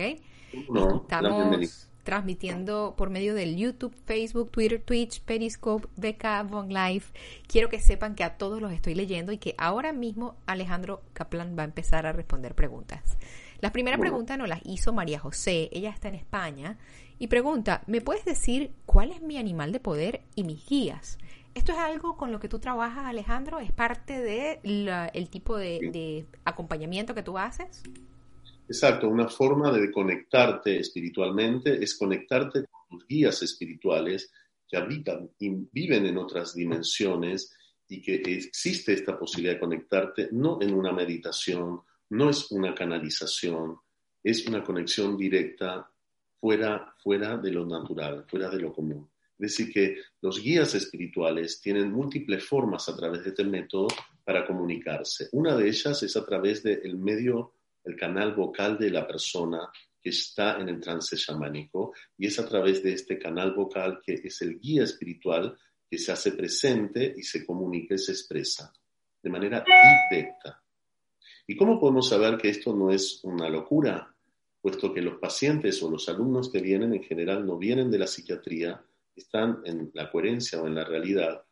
Estamos 0.52 1.88
transmitiendo 2.04 2.94
por 2.96 3.10
medio 3.10 3.34
del 3.34 3.56
YouTube, 3.56 3.94
Facebook, 4.04 4.50
Twitter, 4.50 4.80
Twitch, 4.80 5.20
Periscope, 5.22 5.88
VK, 5.96 6.48
Von 6.48 6.72
Life. 6.72 7.12
Quiero 7.46 7.68
que 7.68 7.80
sepan 7.80 8.14
que 8.14 8.24
a 8.24 8.36
todos 8.36 8.60
los 8.60 8.72
estoy 8.72 8.94
leyendo 8.94 9.32
y 9.32 9.38
que 9.38 9.54
ahora 9.58 9.92
mismo 9.92 10.36
Alejandro 10.46 11.02
Kaplan 11.12 11.56
va 11.58 11.62
a 11.62 11.66
empezar 11.66 12.06
a 12.06 12.12
responder 12.12 12.54
preguntas. 12.54 13.18
La 13.60 13.72
primera 13.72 13.98
pregunta 13.98 14.36
nos 14.36 14.48
la 14.48 14.60
hizo 14.64 14.92
María 14.94 15.18
José, 15.18 15.68
ella 15.72 15.90
está 15.90 16.08
en 16.08 16.14
España 16.14 16.78
y 17.18 17.26
pregunta, 17.26 17.82
¿me 17.86 18.00
puedes 18.00 18.24
decir 18.24 18.72
cuál 18.86 19.10
es 19.10 19.20
mi 19.20 19.36
animal 19.36 19.72
de 19.72 19.80
poder 19.80 20.22
y 20.34 20.44
mis 20.44 20.66
guías? 20.66 21.18
¿Esto 21.54 21.72
es 21.72 21.78
algo 21.78 22.16
con 22.16 22.32
lo 22.32 22.40
que 22.40 22.48
tú 22.48 22.60
trabajas, 22.60 23.04
Alejandro? 23.04 23.58
¿Es 23.58 23.72
parte 23.72 24.20
del 24.20 25.28
tipo 25.30 25.58
de, 25.58 26.26
acompañamiento 26.44 27.14
que 27.14 27.22
tú 27.22 27.36
haces? 27.36 27.82
Exacto, 28.70 29.08
una 29.08 29.26
forma 29.26 29.72
de 29.72 29.90
conectarte 29.90 30.78
espiritualmente 30.78 31.82
es 31.82 31.98
conectarte 31.98 32.66
con 32.70 32.86
tus 32.88 33.08
guías 33.08 33.42
espirituales 33.42 34.30
que 34.68 34.76
habitan 34.76 35.28
y 35.40 35.50
viven 35.72 36.06
en 36.06 36.16
otras 36.16 36.54
dimensiones 36.54 37.52
y 37.88 38.00
que 38.00 38.14
existe 38.14 38.92
esta 38.92 39.18
posibilidad 39.18 39.54
de 39.54 39.58
conectarte 39.58 40.28
no 40.30 40.62
en 40.62 40.72
una 40.72 40.92
meditación, 40.92 41.80
no 42.10 42.30
es 42.30 42.48
una 42.52 42.72
canalización, 42.72 43.76
es 44.22 44.46
una 44.46 44.62
conexión 44.62 45.16
directa 45.16 45.90
fuera, 46.40 46.94
fuera 47.02 47.38
de 47.38 47.50
lo 47.50 47.66
natural, 47.66 48.24
fuera 48.28 48.48
de 48.50 48.60
lo 48.60 48.72
común. 48.72 49.10
Es 49.36 49.56
decir, 49.56 49.72
que 49.72 49.96
los 50.20 50.40
guías 50.40 50.76
espirituales 50.76 51.60
tienen 51.60 51.90
múltiples 51.90 52.44
formas 52.44 52.88
a 52.88 52.94
través 52.94 53.24
de 53.24 53.30
este 53.30 53.42
método 53.42 53.88
para 54.22 54.46
comunicarse. 54.46 55.28
Una 55.32 55.56
de 55.56 55.66
ellas 55.66 56.00
es 56.04 56.16
a 56.16 56.24
través 56.24 56.62
del 56.62 56.96
medio, 56.98 57.54
el 57.84 57.96
canal 57.96 58.34
vocal 58.34 58.78
de 58.78 58.90
la 58.90 59.06
persona 59.06 59.70
que 60.00 60.10
está 60.10 60.58
en 60.58 60.68
el 60.68 60.80
trance 60.80 61.16
chamánico 61.16 61.92
y 62.16 62.26
es 62.26 62.38
a 62.38 62.48
través 62.48 62.82
de 62.82 62.92
este 62.92 63.18
canal 63.18 63.52
vocal 63.52 64.00
que 64.04 64.14
es 64.14 64.40
el 64.42 64.58
guía 64.58 64.84
espiritual 64.84 65.56
que 65.88 65.98
se 65.98 66.12
hace 66.12 66.32
presente 66.32 67.14
y 67.16 67.22
se 67.22 67.44
comunica 67.44 67.94
y 67.94 67.98
se 67.98 68.12
expresa 68.12 68.72
de 69.22 69.30
manera 69.30 69.64
directa. 70.10 70.62
¿Y 71.46 71.56
cómo 71.56 71.80
podemos 71.80 72.08
saber 72.08 72.38
que 72.38 72.48
esto 72.48 72.74
no 72.74 72.90
es 72.90 73.22
una 73.24 73.48
locura? 73.48 74.14
Puesto 74.62 74.94
que 74.94 75.02
los 75.02 75.18
pacientes 75.18 75.82
o 75.82 75.90
los 75.90 76.08
alumnos 76.08 76.50
que 76.50 76.60
vienen 76.60 76.94
en 76.94 77.02
general 77.02 77.44
no 77.44 77.58
vienen 77.58 77.90
de 77.90 77.98
la 77.98 78.06
psiquiatría, 78.06 78.82
están 79.16 79.60
en 79.64 79.90
la 79.94 80.10
coherencia 80.10 80.62
o 80.62 80.66
en 80.66 80.74
la 80.74 80.84
realidad, 80.84 81.42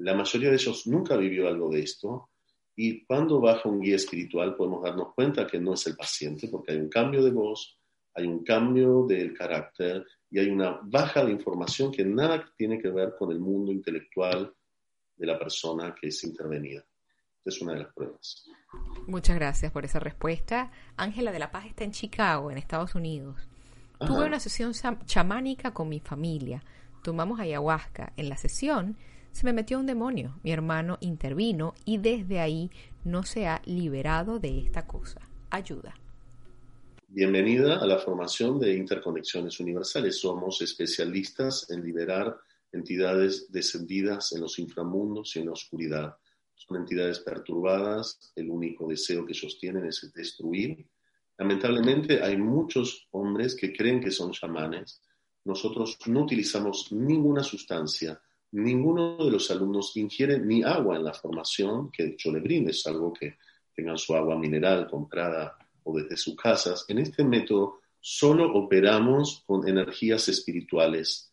la 0.00 0.14
mayoría 0.14 0.48
de 0.48 0.54
ellos 0.54 0.86
nunca 0.86 1.16
vivió 1.16 1.46
algo 1.46 1.70
de 1.70 1.80
esto 1.80 2.29
y 2.82 3.04
cuando 3.04 3.40
baja 3.40 3.68
un 3.68 3.78
guía 3.78 3.96
espiritual 3.96 4.56
podemos 4.56 4.82
darnos 4.82 5.12
cuenta 5.12 5.46
que 5.46 5.60
no 5.60 5.74
es 5.74 5.86
el 5.86 5.96
paciente 5.96 6.48
porque 6.48 6.72
hay 6.72 6.78
un 6.78 6.88
cambio 6.88 7.22
de 7.22 7.30
voz, 7.30 7.78
hay 8.14 8.26
un 8.26 8.42
cambio 8.42 9.04
del 9.06 9.34
carácter 9.34 10.06
y 10.30 10.38
hay 10.38 10.48
una 10.48 10.80
baja 10.84 11.22
de 11.22 11.30
información 11.30 11.92
que 11.92 12.06
nada 12.06 12.42
tiene 12.56 12.80
que 12.80 12.88
ver 12.88 13.14
con 13.18 13.32
el 13.32 13.38
mundo 13.38 13.70
intelectual 13.70 14.54
de 15.14 15.26
la 15.26 15.38
persona 15.38 15.94
que 15.94 16.08
es 16.08 16.24
intervenida. 16.24 16.82
Esta 17.36 17.50
es 17.50 17.60
una 17.60 17.74
de 17.74 17.80
las 17.80 17.92
pruebas. 17.92 18.48
Muchas 19.06 19.36
gracias 19.36 19.70
por 19.72 19.84
esa 19.84 19.98
respuesta. 19.98 20.70
Ángela 20.96 21.32
de 21.32 21.38
la 21.38 21.50
Paz 21.50 21.66
está 21.66 21.84
en 21.84 21.92
Chicago, 21.92 22.50
en 22.50 22.56
Estados 22.56 22.94
Unidos. 22.94 23.36
Tuve 23.98 24.24
una 24.24 24.40
sesión 24.40 24.72
chamánica 25.04 25.74
con 25.74 25.90
mi 25.90 26.00
familia 26.00 26.62
tomamos 27.02 27.40
ayahuasca. 27.40 28.12
En 28.16 28.28
la 28.28 28.36
sesión 28.36 28.96
se 29.32 29.44
me 29.44 29.52
metió 29.52 29.78
un 29.78 29.86
demonio. 29.86 30.38
Mi 30.42 30.52
hermano 30.52 30.98
intervino 31.00 31.74
y 31.84 31.98
desde 31.98 32.40
ahí 32.40 32.70
no 33.04 33.22
se 33.22 33.46
ha 33.46 33.62
liberado 33.64 34.38
de 34.38 34.58
esta 34.58 34.86
cosa. 34.86 35.20
Ayuda. 35.50 35.94
Bienvenida 37.08 37.78
a 37.78 37.86
la 37.86 37.98
formación 37.98 38.60
de 38.60 38.74
Interconexiones 38.74 39.58
Universales. 39.60 40.20
Somos 40.20 40.62
especialistas 40.62 41.68
en 41.70 41.82
liberar 41.84 42.38
entidades 42.72 43.50
descendidas 43.50 44.32
en 44.32 44.42
los 44.42 44.58
inframundos 44.58 45.34
y 45.34 45.40
en 45.40 45.46
la 45.46 45.52
oscuridad. 45.52 46.16
Son 46.54 46.76
entidades 46.76 47.18
perturbadas, 47.20 48.32
el 48.36 48.48
único 48.50 48.86
deseo 48.86 49.26
que 49.26 49.32
ellos 49.32 49.58
tienen 49.58 49.86
es 49.86 50.12
destruir. 50.14 50.86
Lamentablemente 51.38 52.22
hay 52.22 52.36
muchos 52.36 53.08
hombres 53.10 53.56
que 53.56 53.72
creen 53.72 54.00
que 54.00 54.10
son 54.10 54.30
chamanes, 54.30 55.00
nosotros 55.44 55.96
no 56.06 56.22
utilizamos 56.22 56.92
ninguna 56.92 57.42
sustancia, 57.42 58.20
ninguno 58.52 59.16
de 59.16 59.30
los 59.30 59.50
alumnos 59.50 59.96
ingiere 59.96 60.38
ni 60.38 60.62
agua 60.62 60.96
en 60.96 61.04
la 61.04 61.14
formación 61.14 61.90
que 61.90 62.16
yo 62.18 62.32
le 62.32 62.40
brinde, 62.40 62.72
salvo 62.72 63.12
que 63.12 63.36
tengan 63.74 63.98
su 63.98 64.14
agua 64.14 64.36
mineral 64.36 64.88
comprada 64.88 65.56
o 65.84 65.96
desde 65.96 66.16
sus 66.16 66.36
casas. 66.36 66.84
En 66.88 66.98
este 66.98 67.24
método 67.24 67.80
solo 68.00 68.52
operamos 68.54 69.42
con 69.46 69.68
energías 69.68 70.28
espirituales. 70.28 71.32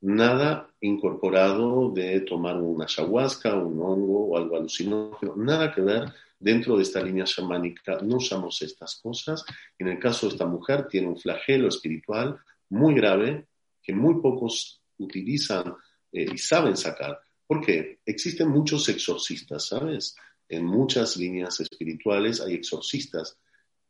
Nada 0.00 0.70
incorporado 0.80 1.90
de 1.90 2.20
tomar 2.20 2.56
una 2.56 2.84
ayahuasca, 2.84 3.56
un 3.56 3.80
hongo 3.80 4.28
o 4.28 4.36
algo 4.36 4.56
alucinógeno, 4.56 5.34
nada 5.36 5.72
que 5.74 5.80
ver 5.80 6.12
dentro 6.38 6.76
de 6.76 6.82
esta 6.82 7.02
línea 7.02 7.24
chamánica. 7.24 7.98
No 8.02 8.16
usamos 8.16 8.62
estas 8.62 8.96
cosas. 8.96 9.44
En 9.78 9.88
el 9.88 9.98
caso 9.98 10.26
de 10.26 10.32
esta 10.32 10.46
mujer, 10.46 10.86
tiene 10.86 11.08
un 11.08 11.18
flagelo 11.18 11.68
espiritual 11.68 12.38
muy 12.68 12.94
grave 12.94 13.48
que 13.82 13.92
muy 13.92 14.20
pocos 14.20 14.80
utilizan 14.98 15.74
eh, 16.12 16.26
y 16.32 16.38
saben 16.38 16.76
sacar. 16.76 17.20
¿Por 17.46 17.64
qué? 17.64 18.00
Existen 18.04 18.48
muchos 18.48 18.88
exorcistas, 18.88 19.66
¿sabes? 19.68 20.16
En 20.48 20.64
muchas 20.64 21.16
líneas 21.16 21.60
espirituales 21.60 22.40
hay 22.40 22.54
exorcistas, 22.54 23.38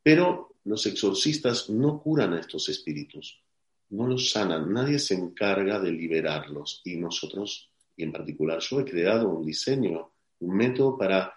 pero 0.03 0.55
los 0.65 0.85
exorcistas 0.85 1.69
no 1.69 2.01
curan 2.01 2.33
a 2.33 2.39
estos 2.39 2.69
espíritus, 2.69 3.41
no 3.89 4.07
los 4.07 4.31
sanan, 4.31 4.71
nadie 4.71 4.99
se 4.99 5.15
encarga 5.15 5.79
de 5.79 5.91
liberarlos 5.91 6.81
y 6.83 6.97
nosotros, 6.97 7.71
y 7.95 8.03
en 8.03 8.11
particular 8.11 8.59
yo 8.59 8.79
he 8.79 8.85
creado 8.85 9.29
un 9.29 9.45
diseño, 9.45 10.11
un 10.39 10.55
método 10.55 10.97
para 10.97 11.33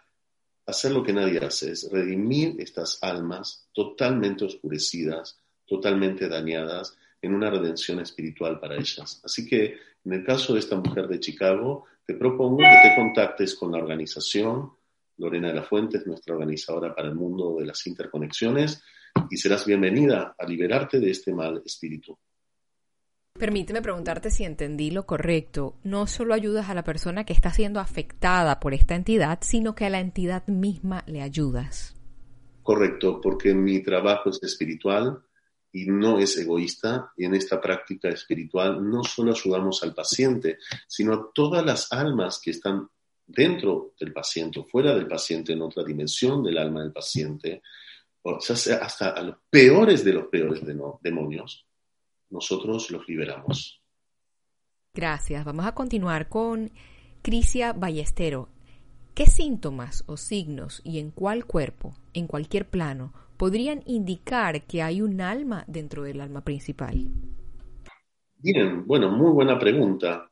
hacer 0.66 0.92
lo 0.92 1.02
que 1.02 1.12
nadie 1.12 1.38
hace, 1.38 1.72
es 1.72 1.90
redimir 1.90 2.56
estas 2.58 2.98
almas 3.02 3.68
totalmente 3.72 4.44
oscurecidas, 4.44 5.38
totalmente 5.66 6.28
dañadas, 6.28 6.96
en 7.20 7.34
una 7.34 7.50
redención 7.50 8.00
espiritual 8.00 8.58
para 8.58 8.76
ellas. 8.76 9.20
Así 9.24 9.46
que 9.46 9.76
en 10.04 10.12
el 10.12 10.24
caso 10.24 10.54
de 10.54 10.60
esta 10.60 10.76
mujer 10.76 11.06
de 11.08 11.20
Chicago, 11.20 11.84
te 12.04 12.14
propongo 12.14 12.58
que 12.58 12.88
te 12.88 12.96
contactes 12.96 13.54
con 13.54 13.72
la 13.72 13.78
organización. 13.78 14.72
Lorena 15.18 15.48
de 15.48 15.54
la 15.54 15.62
Fuente 15.62 15.98
es 15.98 16.06
nuestra 16.06 16.34
organizadora 16.34 16.94
para 16.94 17.08
el 17.08 17.14
mundo 17.14 17.56
de 17.58 17.66
las 17.66 17.86
interconexiones 17.86 18.82
y 19.30 19.36
serás 19.36 19.64
bienvenida 19.66 20.34
a 20.36 20.46
liberarte 20.46 20.98
de 20.98 21.10
este 21.10 21.32
mal 21.32 21.62
espíritu. 21.64 22.18
Permíteme 23.38 23.80
preguntarte 23.80 24.30
si 24.30 24.44
entendí 24.44 24.90
lo 24.90 25.06
correcto. 25.06 25.78
No 25.84 26.06
solo 26.06 26.34
ayudas 26.34 26.68
a 26.68 26.74
la 26.74 26.84
persona 26.84 27.24
que 27.24 27.32
está 27.32 27.50
siendo 27.50 27.80
afectada 27.80 28.60
por 28.60 28.74
esta 28.74 28.94
entidad, 28.94 29.38
sino 29.42 29.74
que 29.74 29.86
a 29.86 29.90
la 29.90 30.00
entidad 30.00 30.46
misma 30.48 31.02
le 31.06 31.22
ayudas. 31.22 31.94
Correcto, 32.62 33.20
porque 33.20 33.54
mi 33.54 33.82
trabajo 33.82 34.30
es 34.30 34.42
espiritual, 34.42 35.22
y 35.72 35.86
no 35.86 36.18
es 36.18 36.36
egoísta. 36.36 37.12
Y 37.16 37.24
en 37.24 37.34
esta 37.34 37.60
práctica 37.60 38.08
espiritual 38.08 38.88
no 38.88 39.02
solo 39.02 39.32
ayudamos 39.32 39.82
al 39.82 39.94
paciente, 39.94 40.58
sino 40.86 41.14
a 41.14 41.30
todas 41.34 41.64
las 41.64 41.92
almas 41.92 42.40
que 42.42 42.50
están 42.50 42.88
dentro 43.26 43.94
del 43.98 44.12
paciente 44.12 44.60
o 44.60 44.64
fuera 44.64 44.94
del 44.94 45.08
paciente, 45.08 45.52
en 45.52 45.62
otra 45.62 45.82
dimensión 45.82 46.42
del 46.42 46.58
alma 46.58 46.82
del 46.82 46.92
paciente, 46.92 47.62
o 48.22 48.38
hasta 48.38 49.10
a 49.10 49.22
los 49.22 49.36
peores 49.50 50.04
de 50.04 50.12
los 50.12 50.26
peores 50.26 50.60
demonios. 51.00 51.66
nosotros 52.30 52.90
los 52.90 53.06
liberamos. 53.08 53.82
Gracias. 54.94 55.44
Vamos 55.44 55.66
a 55.66 55.74
continuar 55.74 56.28
con 56.28 56.70
Crisia 57.22 57.72
Ballestero. 57.72 58.48
¿Qué 59.14 59.26
síntomas 59.26 60.04
o 60.06 60.16
signos 60.16 60.80
y 60.84 60.98
en 60.98 61.10
cuál 61.10 61.44
cuerpo, 61.44 61.94
en 62.14 62.26
cualquier 62.26 62.68
plano, 62.68 63.12
podrían 63.42 63.82
indicar 63.86 64.68
que 64.68 64.82
hay 64.82 65.02
un 65.02 65.20
alma 65.20 65.64
dentro 65.66 66.04
del 66.04 66.20
alma 66.20 66.44
principal? 66.44 66.94
Bien, 68.38 68.86
bueno, 68.86 69.10
muy 69.10 69.32
buena 69.32 69.58
pregunta. 69.58 70.30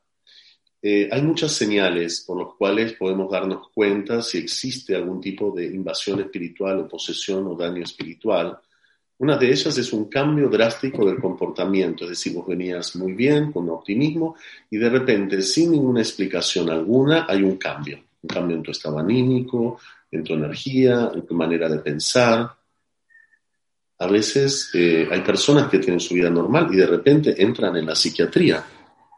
Eh, 0.81 1.09
hay 1.11 1.21
muchas 1.21 1.51
señales 1.51 2.23
por 2.25 2.41
las 2.41 2.55
cuales 2.55 2.93
podemos 2.93 3.29
darnos 3.29 3.67
cuenta 3.73 4.21
si 4.21 4.37
existe 4.37 4.95
algún 4.95 5.19
tipo 5.19 5.51
de 5.51 5.65
invasión 5.65 6.21
espiritual 6.21 6.79
o 6.79 6.87
posesión 6.87 7.47
o 7.47 7.55
daño 7.57 7.83
espiritual. 7.83 8.57
Una 9.17 9.35
de 9.35 9.47
ellas 9.47 9.77
es 9.77 9.91
un 9.91 10.05
cambio 10.05 10.47
drástico 10.47 11.05
del 11.05 11.19
comportamiento, 11.19 12.05
es 12.05 12.11
decir, 12.11 12.33
vos 12.33 12.47
venías 12.47 12.95
muy 12.95 13.11
bien, 13.11 13.51
con 13.51 13.69
optimismo, 13.71 14.37
y 14.69 14.77
de 14.77 14.89
repente, 14.89 15.41
sin 15.41 15.71
ninguna 15.71 15.99
explicación 15.99 16.69
alguna, 16.69 17.25
hay 17.27 17.43
un 17.43 17.57
cambio. 17.57 17.99
Un 18.21 18.29
cambio 18.29 18.55
en 18.55 18.63
tu 18.63 18.71
estado 18.71 18.99
anímico, 18.99 19.81
en 20.09 20.23
tu 20.23 20.33
energía, 20.33 21.11
en 21.13 21.25
tu 21.25 21.33
manera 21.33 21.67
de 21.67 21.79
pensar. 21.79 22.60
A 24.01 24.07
veces 24.07 24.69
eh, 24.73 25.07
hay 25.09 25.21
personas 25.21 25.69
que 25.69 25.79
tienen 25.79 25.99
su 25.99 26.15
vida 26.15 26.29
normal 26.29 26.67
y 26.71 26.75
de 26.75 26.87
repente 26.87 27.41
entran 27.41 27.77
en 27.77 27.85
la 27.85 27.95
psiquiatría 27.95 28.65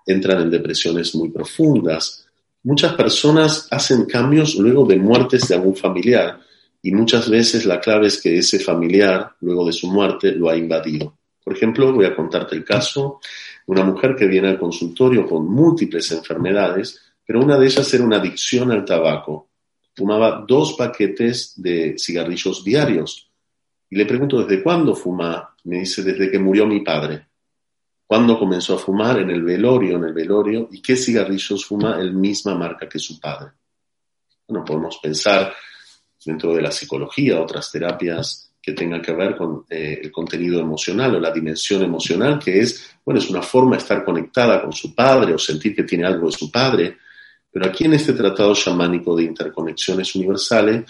entran 0.06 0.42
en 0.42 0.52
depresiones 0.52 1.16
muy 1.16 1.30
profundas. 1.30 2.26
Muchas 2.64 2.94
personas 2.94 3.68
hacen 3.72 4.06
cambios 4.06 4.56
luego 4.56 4.86
de 4.86 4.98
muertes 4.98 5.48
de 5.48 5.56
algún 5.56 5.76
familiar 5.76 6.40
y 6.82 6.92
muchas 6.92 7.30
veces 7.30 7.66
la 7.66 7.80
clave 7.80 8.08
es 8.08 8.22
que 8.22 8.38
ese 8.38 8.60
familiar, 8.60 9.36
luego 9.42 9.66
de 9.66 9.74
su 9.74 9.88
muerte, 9.88 10.34
lo 10.34 10.50
ha 10.50 10.56
invadido. 10.56 11.18
Por 11.44 11.56
ejemplo, 11.56 11.92
voy 11.94 12.06
a 12.06 12.16
contarte 12.16 12.56
el 12.56 12.64
caso 12.64 13.20
de 13.66 13.72
una 13.72 13.84
mujer 13.84 14.16
que 14.16 14.28
viene 14.28 14.50
al 14.50 14.60
consultorio 14.60 15.26
con 15.26 15.50
múltiples 15.50 16.12
enfermedades, 16.12 17.00
pero 17.26 17.42
una 17.42 17.58
de 17.58 17.66
ellas 17.66 17.94
era 17.94 18.04
una 18.04 18.18
adicción 18.18 18.72
al 18.72 18.86
tabaco. 18.86 19.50
Fumaba 19.96 20.44
dos 20.48 20.74
paquetes 20.74 21.54
de 21.56 21.96
cigarrillos 21.98 22.64
diarios. 22.64 23.30
Y 23.94 23.96
le 23.96 24.08
pregunto, 24.08 24.44
¿desde 24.44 24.64
cuándo 24.64 24.96
fuma? 24.96 25.56
Me 25.66 25.82
dice, 25.82 26.02
desde 26.02 26.32
que 26.32 26.40
murió 26.40 26.66
mi 26.66 26.80
padre 26.80 27.28
cuándo 28.08 28.40
comenzó 28.40 28.74
a 28.74 28.80
fumar 28.80 29.20
en 29.20 29.30
el 29.30 29.44
velorio, 29.44 29.98
en 29.98 30.06
el 30.06 30.14
velorio, 30.14 30.68
y 30.72 30.82
qué 30.82 30.96
cigarrillos 30.96 31.64
fuma 31.64 32.00
el 32.00 32.12
misma 32.12 32.56
marca 32.56 32.90
que 32.90 32.98
su 32.98 33.20
padre. 33.20 33.52
Bueno, 34.48 34.66
podemos 34.66 34.98
pensar 34.98 35.54
dentro 36.26 36.56
de 36.56 36.62
la 36.64 36.72
psicología, 36.72 37.40
otras 37.40 37.72
terapias 37.72 38.52
que 38.60 38.74
tengan 38.74 39.02
que 39.02 39.14
ver 39.14 39.36
con 39.36 39.66
eh, 39.70 40.00
el 40.02 40.12
contenido 40.12 40.60
emocional 40.60 41.16
o 41.16 41.20
la 41.20 41.32
dimensión 41.32 41.84
emocional, 41.84 42.40
que 42.40 42.62
es, 42.62 42.98
bueno, 43.06 43.20
es 43.20 43.30
una 43.30 43.44
forma 43.44 43.76
de 43.76 43.84
estar 43.84 44.04
conectada 44.04 44.60
con 44.60 44.74
su 44.74 44.96
padre 44.96 45.36
o 45.36 45.38
sentir 45.38 45.76
que 45.76 45.84
tiene 45.84 46.08
algo 46.08 46.26
de 46.26 46.38
su 46.38 46.50
padre. 46.50 46.98
Pero 47.52 47.68
aquí 47.68 47.86
en 47.86 47.94
este 47.94 48.14
tratado 48.14 48.56
chamánico 48.56 49.16
de 49.16 49.26
interconexiones 49.26 50.16
universales, 50.16 50.84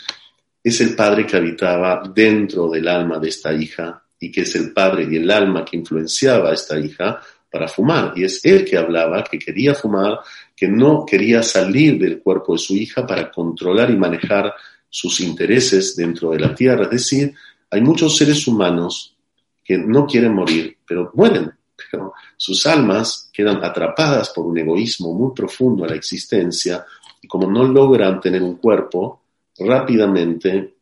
es 0.64 0.80
el 0.82 0.96
padre 0.96 1.26
que 1.28 1.36
habitaba 1.36 2.02
dentro 2.14 2.70
del 2.70 2.88
alma 2.88 3.20
de 3.20 3.30
esta 3.30 3.54
hija 3.54 4.02
y 4.20 4.32
que 4.32 4.42
es 4.42 4.56
el 4.56 4.72
padre 4.72 5.08
y 5.10 5.18
el 5.18 5.30
alma 5.30 5.66
que 5.66 5.76
influenciaba 5.76 6.50
a 6.50 6.54
esta 6.54 6.80
hija 6.80 7.20
para 7.52 7.68
fumar. 7.68 8.14
Y 8.16 8.24
es 8.24 8.44
él 8.46 8.64
que 8.64 8.78
hablaba, 8.78 9.24
que 9.24 9.38
quería 9.38 9.76
fumar, 9.76 10.20
que 10.56 10.68
no 10.68 11.06
quería 11.06 11.44
salir 11.44 12.00
del 12.00 12.20
cuerpo 12.20 12.54
de 12.54 12.60
su 12.60 12.76
hija 12.76 13.06
para 13.06 13.30
controlar 13.30 13.92
y 13.92 13.98
manejar 13.98 14.54
sus 14.90 15.20
intereses 15.20 15.96
dentro 15.96 16.32
de 16.32 16.40
la 16.40 16.56
tierra. 16.56 16.84
Es 16.84 16.92
decir, 16.92 17.34
hay 17.70 17.82
muchos 17.82 18.16
seres 18.16 18.48
humanos 18.48 19.18
que 19.64 19.78
no 19.78 20.06
quieren 20.06 20.34
morir, 20.34 20.78
pero 20.88 21.12
mueren. 21.14 21.52
Pero 21.92 22.14
sus 22.38 22.66
almas 22.66 23.30
quedan 23.34 23.64
atrapadas 23.64 24.30
por 24.30 24.46
un 24.46 24.58
egoísmo 24.58 25.14
muy 25.14 25.34
profundo 25.36 25.84
a 25.84 25.88
la 25.88 25.96
existencia 25.96 26.86
y 27.22 27.28
como 27.28 27.50
no 27.50 27.64
logran 27.64 28.22
tener 28.22 28.42
un 28.42 28.56
cuerpo, 28.56 29.23
rápidamente 29.58 30.76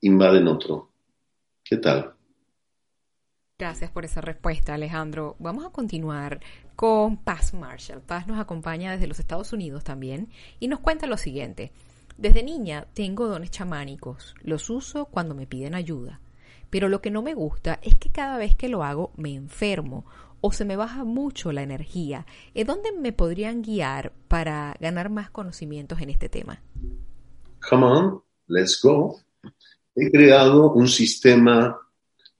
invaden 0.00 0.48
otro. 0.48 0.90
¿Qué 1.64 1.76
tal? 1.76 2.14
Gracias 3.58 3.90
por 3.90 4.04
esa 4.04 4.20
respuesta, 4.20 4.74
Alejandro. 4.74 5.36
Vamos 5.38 5.64
a 5.64 5.70
continuar 5.70 6.40
con 6.74 7.16
Paz 7.16 7.54
Marshall. 7.54 8.00
Paz 8.00 8.26
nos 8.26 8.40
acompaña 8.40 8.90
desde 8.90 9.06
los 9.06 9.20
Estados 9.20 9.52
Unidos 9.52 9.84
también 9.84 10.30
y 10.58 10.68
nos 10.68 10.80
cuenta 10.80 11.06
lo 11.06 11.16
siguiente. 11.16 11.70
Desde 12.18 12.42
niña 12.42 12.86
tengo 12.92 13.28
dones 13.28 13.50
chamánicos. 13.50 14.34
Los 14.42 14.68
uso 14.68 15.06
cuando 15.06 15.34
me 15.34 15.46
piden 15.46 15.74
ayuda. 15.74 16.20
Pero 16.70 16.88
lo 16.88 17.00
que 17.00 17.10
no 17.10 17.22
me 17.22 17.34
gusta 17.34 17.78
es 17.82 17.94
que 17.96 18.10
cada 18.10 18.36
vez 18.38 18.56
que 18.56 18.68
lo 18.68 18.82
hago 18.82 19.12
me 19.16 19.34
enfermo 19.34 20.04
o 20.40 20.50
se 20.50 20.64
me 20.64 20.74
baja 20.74 21.04
mucho 21.04 21.52
la 21.52 21.62
energía. 21.62 22.26
¿En 22.54 22.66
dónde 22.66 22.90
me 22.92 23.12
podrían 23.12 23.62
guiar 23.62 24.12
para 24.26 24.74
ganar 24.80 25.08
más 25.08 25.30
conocimientos 25.30 26.00
en 26.00 26.10
este 26.10 26.28
tema? 26.28 26.60
Come 27.68 27.86
on, 27.86 28.22
let's 28.48 28.80
go. 28.82 29.20
He 29.94 30.10
creado 30.10 30.72
un 30.72 30.88
sistema 30.88 31.78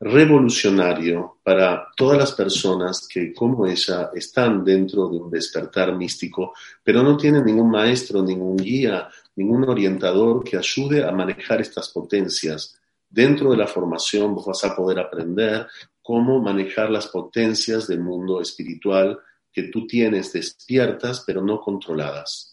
revolucionario 0.00 1.38
para 1.44 1.86
todas 1.96 2.18
las 2.18 2.32
personas 2.32 3.06
que, 3.06 3.32
como 3.32 3.66
ella, 3.66 4.10
están 4.14 4.64
dentro 4.64 5.08
de 5.08 5.18
un 5.18 5.30
despertar 5.30 5.96
místico, 5.96 6.54
pero 6.82 7.04
no 7.04 7.16
tienen 7.16 7.44
ningún 7.44 7.70
maestro, 7.70 8.20
ningún 8.20 8.56
guía, 8.56 9.08
ningún 9.36 9.68
orientador 9.68 10.42
que 10.42 10.56
ayude 10.56 11.04
a 11.04 11.12
manejar 11.12 11.60
estas 11.60 11.88
potencias. 11.90 12.76
Dentro 13.08 13.52
de 13.52 13.58
la 13.58 13.68
formación 13.68 14.34
vas 14.34 14.64
a 14.64 14.74
poder 14.74 14.98
aprender 14.98 15.68
cómo 16.02 16.40
manejar 16.40 16.90
las 16.90 17.06
potencias 17.06 17.86
del 17.86 18.00
mundo 18.00 18.40
espiritual 18.40 19.20
que 19.52 19.64
tú 19.64 19.86
tienes 19.86 20.32
despiertas, 20.32 21.22
pero 21.24 21.42
no 21.42 21.60
controladas. 21.60 22.51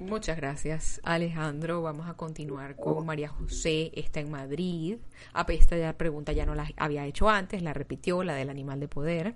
Muchas 0.00 0.38
gracias, 0.38 0.98
Alejandro. 1.04 1.82
Vamos 1.82 2.08
a 2.08 2.14
continuar 2.14 2.74
con 2.74 3.04
María 3.04 3.28
José. 3.28 3.92
Está 3.94 4.20
en 4.20 4.30
Madrid. 4.30 4.96
A 5.34 5.44
esta 5.50 5.92
pregunta 5.92 6.32
ya 6.32 6.46
no 6.46 6.54
la 6.54 6.70
había 6.78 7.06
hecho 7.06 7.28
antes, 7.28 7.62
la 7.62 7.74
repitió, 7.74 8.22
la 8.24 8.34
del 8.34 8.48
animal 8.48 8.80
de 8.80 8.88
poder. 8.88 9.34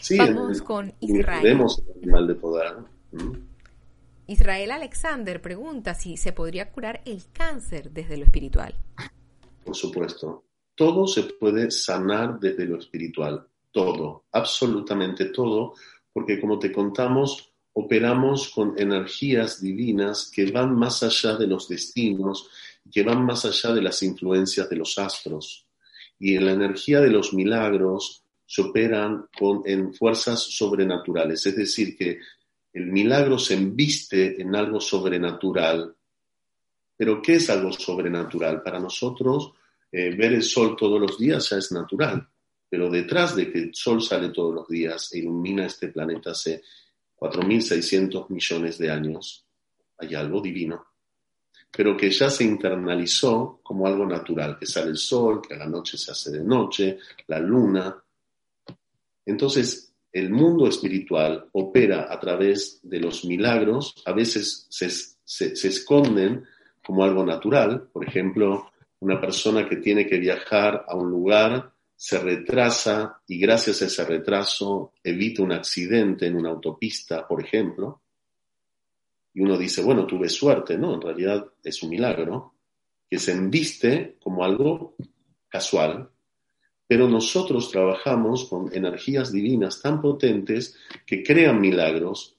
Sí, 0.00 0.18
Vamos 0.18 0.62
con 0.62 0.94
Israel. 1.00 1.64
animal 1.96 2.28
de 2.28 2.34
poder. 2.36 2.76
Israel 4.28 4.70
Alexander 4.70 5.42
pregunta 5.42 5.94
si 5.94 6.16
se 6.16 6.32
podría 6.32 6.70
curar 6.70 7.02
el 7.04 7.24
cáncer 7.32 7.90
desde 7.90 8.16
lo 8.18 8.24
espiritual. 8.24 8.72
Por 9.64 9.74
supuesto. 9.74 10.44
Todo 10.76 11.08
se 11.08 11.24
puede 11.24 11.72
sanar 11.72 12.38
desde 12.38 12.66
lo 12.66 12.78
espiritual. 12.78 13.48
Todo, 13.72 14.26
absolutamente 14.30 15.26
todo, 15.26 15.74
porque 16.12 16.40
como 16.40 16.58
te 16.58 16.70
contamos, 16.70 17.55
operamos 17.78 18.48
con 18.48 18.72
energías 18.78 19.60
divinas 19.60 20.30
que 20.34 20.50
van 20.50 20.74
más 20.74 21.02
allá 21.02 21.36
de 21.36 21.46
los 21.46 21.68
destinos, 21.68 22.48
que 22.90 23.02
van 23.02 23.22
más 23.26 23.44
allá 23.44 23.74
de 23.74 23.82
las 23.82 24.02
influencias 24.02 24.70
de 24.70 24.76
los 24.76 24.98
astros. 24.98 25.66
Y 26.18 26.36
en 26.36 26.46
la 26.46 26.52
energía 26.52 27.02
de 27.02 27.10
los 27.10 27.34
milagros 27.34 28.22
se 28.46 28.62
operan 28.62 29.26
con, 29.38 29.60
en 29.66 29.92
fuerzas 29.92 30.40
sobrenaturales, 30.40 31.44
es 31.44 31.54
decir, 31.54 31.98
que 31.98 32.18
el 32.72 32.86
milagro 32.86 33.38
se 33.38 33.52
embiste 33.52 34.40
en 34.40 34.56
algo 34.56 34.80
sobrenatural. 34.80 35.94
Pero 36.96 37.20
¿qué 37.20 37.34
es 37.34 37.50
algo 37.50 37.72
sobrenatural? 37.72 38.62
Para 38.62 38.80
nosotros, 38.80 39.52
eh, 39.92 40.16
ver 40.16 40.32
el 40.32 40.42
sol 40.42 40.76
todos 40.78 40.98
los 40.98 41.18
días 41.18 41.50
ya 41.50 41.58
es 41.58 41.70
natural, 41.72 42.26
pero 42.70 42.88
detrás 42.88 43.36
de 43.36 43.52
que 43.52 43.58
el 43.58 43.74
sol 43.74 44.00
sale 44.00 44.30
todos 44.30 44.54
los 44.54 44.66
días 44.66 45.12
e 45.12 45.18
ilumina 45.18 45.66
este 45.66 45.88
planeta 45.88 46.34
se 46.34 46.62
4.600 47.18 48.28
millones 48.30 48.78
de 48.78 48.90
años, 48.90 49.44
hay 49.98 50.14
algo 50.14 50.40
divino, 50.40 50.86
pero 51.70 51.96
que 51.96 52.10
ya 52.10 52.30
se 52.30 52.44
internalizó 52.44 53.60
como 53.62 53.86
algo 53.86 54.06
natural, 54.06 54.58
que 54.58 54.66
sale 54.66 54.90
el 54.90 54.96
sol, 54.96 55.40
que 55.46 55.54
a 55.54 55.58
la 55.58 55.66
noche 55.66 55.96
se 55.96 56.10
hace 56.10 56.30
de 56.30 56.44
noche, 56.44 56.98
la 57.26 57.38
luna. 57.38 58.02
Entonces, 59.24 59.92
el 60.12 60.30
mundo 60.30 60.66
espiritual 60.66 61.48
opera 61.52 62.06
a 62.10 62.18
través 62.18 62.80
de 62.82 63.00
los 63.00 63.24
milagros, 63.24 63.94
a 64.04 64.12
veces 64.12 64.66
se, 64.70 64.88
se 64.88 65.68
esconden 65.68 66.44
como 66.84 67.04
algo 67.04 67.24
natural, 67.24 67.88
por 67.92 68.06
ejemplo, 68.06 68.70
una 69.00 69.20
persona 69.20 69.68
que 69.68 69.76
tiene 69.76 70.06
que 70.06 70.18
viajar 70.18 70.84
a 70.88 70.96
un 70.96 71.10
lugar 71.10 71.72
se 71.96 72.18
retrasa 72.18 73.22
y 73.26 73.38
gracias 73.38 73.80
a 73.80 73.86
ese 73.86 74.04
retraso 74.04 74.92
evita 75.02 75.42
un 75.42 75.52
accidente 75.52 76.26
en 76.26 76.36
una 76.36 76.50
autopista, 76.50 77.26
por 77.26 77.42
ejemplo, 77.42 78.02
y 79.32 79.40
uno 79.40 79.56
dice, 79.56 79.82
bueno, 79.82 80.06
tuve 80.06 80.28
suerte, 80.28 80.78
no, 80.78 80.94
en 80.94 81.00
realidad 81.00 81.46
es 81.62 81.82
un 81.82 81.90
milagro, 81.90 82.54
que 83.08 83.18
se 83.18 83.32
embiste 83.32 84.16
como 84.20 84.44
algo 84.44 84.96
casual, 85.48 86.10
pero 86.86 87.08
nosotros 87.08 87.70
trabajamos 87.70 88.44
con 88.46 88.74
energías 88.74 89.32
divinas 89.32 89.80
tan 89.80 90.00
potentes 90.00 90.76
que 91.04 91.22
crean 91.22 91.60
milagros 91.60 92.36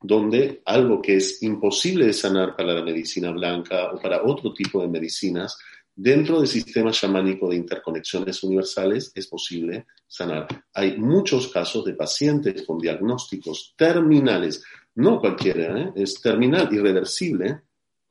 donde 0.00 0.62
algo 0.64 1.02
que 1.02 1.16
es 1.16 1.42
imposible 1.42 2.06
de 2.06 2.12
sanar 2.12 2.54
para 2.54 2.72
la 2.72 2.84
medicina 2.84 3.30
blanca 3.32 3.92
o 3.92 4.00
para 4.00 4.22
otro 4.22 4.52
tipo 4.52 4.80
de 4.80 4.88
medicinas, 4.88 5.58
dentro 6.00 6.38
del 6.38 6.46
sistema 6.46 6.92
chamánico 6.92 7.50
de 7.50 7.56
interconexiones 7.56 8.44
universales 8.44 9.10
es 9.16 9.26
posible 9.26 9.86
sanar. 10.06 10.46
Hay 10.72 10.96
muchos 10.96 11.48
casos 11.48 11.84
de 11.84 11.94
pacientes 11.94 12.62
con 12.64 12.78
diagnósticos 12.78 13.74
terminales, 13.76 14.62
no 14.94 15.18
cualquiera, 15.18 15.76
¿eh? 15.76 15.92
es 15.96 16.20
terminal, 16.20 16.72
irreversible, 16.72 17.62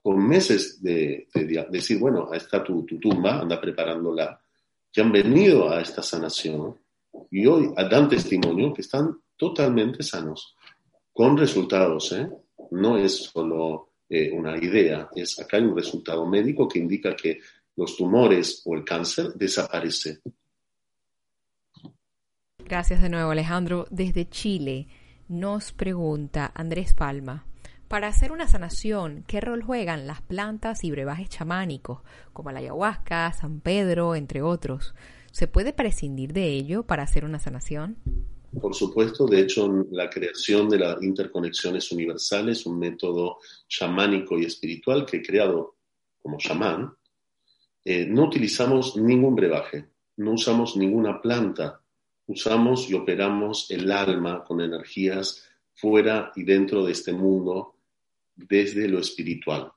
con 0.01 0.27
meses 0.27 0.83
de, 0.83 1.29
decir, 1.69 1.97
bueno, 1.97 2.27
ahí 2.29 2.39
está 2.39 2.61
tu, 2.61 2.85
tumba, 2.85 3.39
anda 3.39 3.59
preparándola, 3.59 4.37
que 4.91 4.99
han 4.99 5.11
venido 5.11 5.69
a 5.69 5.79
esta 5.79 6.03
sanación 6.03 6.77
y 7.31 7.45
hoy 7.45 7.71
dan 7.89 8.09
testimonio 8.09 8.73
que 8.73 8.81
están 8.81 9.17
totalmente 9.37 10.03
sanos, 10.03 10.55
con 11.13 11.37
resultados, 11.37 12.11
¿eh? 12.11 12.27
no 12.71 12.97
es 12.97 13.15
solo 13.15 13.91
eh, 14.09 14.29
una 14.31 14.57
idea, 14.57 15.09
es 15.15 15.39
acá 15.39 15.55
hay 15.55 15.63
un 15.63 15.75
resultado 15.75 16.25
médico 16.25 16.67
que 16.67 16.79
indica 16.79 17.15
que 17.15 17.39
los 17.77 17.95
tumores 17.95 18.61
o 18.65 18.75
el 18.75 18.83
cáncer 18.83 19.33
desaparecen. 19.35 20.19
Gracias 22.65 23.01
de 23.01 23.09
nuevo, 23.09 23.31
Alejandro. 23.31 23.87
Desde 23.91 24.27
Chile 24.27 24.87
nos 25.29 25.71
pregunta 25.71 26.51
Andrés 26.53 26.93
Palma. 26.93 27.45
Para 27.87 28.09
hacer 28.09 28.33
una 28.33 28.49
sanación, 28.49 29.23
¿qué 29.27 29.39
rol 29.39 29.63
juegan 29.63 30.07
las 30.07 30.21
plantas 30.21 30.83
y 30.83 30.91
brebajes 30.91 31.29
chamánicos, 31.29 32.01
como 32.33 32.51
la 32.51 32.59
ayahuasca, 32.59 33.31
San 33.31 33.61
Pedro, 33.61 34.15
entre 34.15 34.41
otros? 34.41 34.93
¿Se 35.31 35.47
puede 35.47 35.71
prescindir 35.71 36.33
de 36.33 36.49
ello 36.49 36.83
para 36.83 37.03
hacer 37.03 37.23
una 37.23 37.39
sanación? 37.39 37.95
Por 38.59 38.75
supuesto, 38.75 39.25
de 39.25 39.41
hecho, 39.41 39.85
la 39.91 40.09
creación 40.09 40.67
de 40.67 40.79
las 40.79 41.01
interconexiones 41.01 41.91
universales, 41.91 42.65
un 42.65 42.79
método 42.79 43.37
chamánico 43.69 44.37
y 44.37 44.45
espiritual 44.45 45.05
que 45.05 45.17
he 45.17 45.21
creado 45.21 45.75
como 46.21 46.37
chamán, 46.37 46.93
eh, 47.89 48.05
no 48.05 48.25
utilizamos 48.25 48.97
ningún 48.97 49.33
brebaje, 49.33 49.85
no 50.17 50.33
usamos 50.33 50.75
ninguna 50.75 51.21
planta, 51.21 51.79
usamos 52.25 52.89
y 52.89 52.95
operamos 52.95 53.71
el 53.71 53.89
alma 53.89 54.43
con 54.43 54.59
energías 54.59 55.47
fuera 55.73 56.33
y 56.35 56.43
dentro 56.43 56.83
de 56.83 56.91
este 56.91 57.13
mundo 57.13 57.77
desde 58.35 58.89
lo 58.89 58.99
espiritual, 58.99 59.71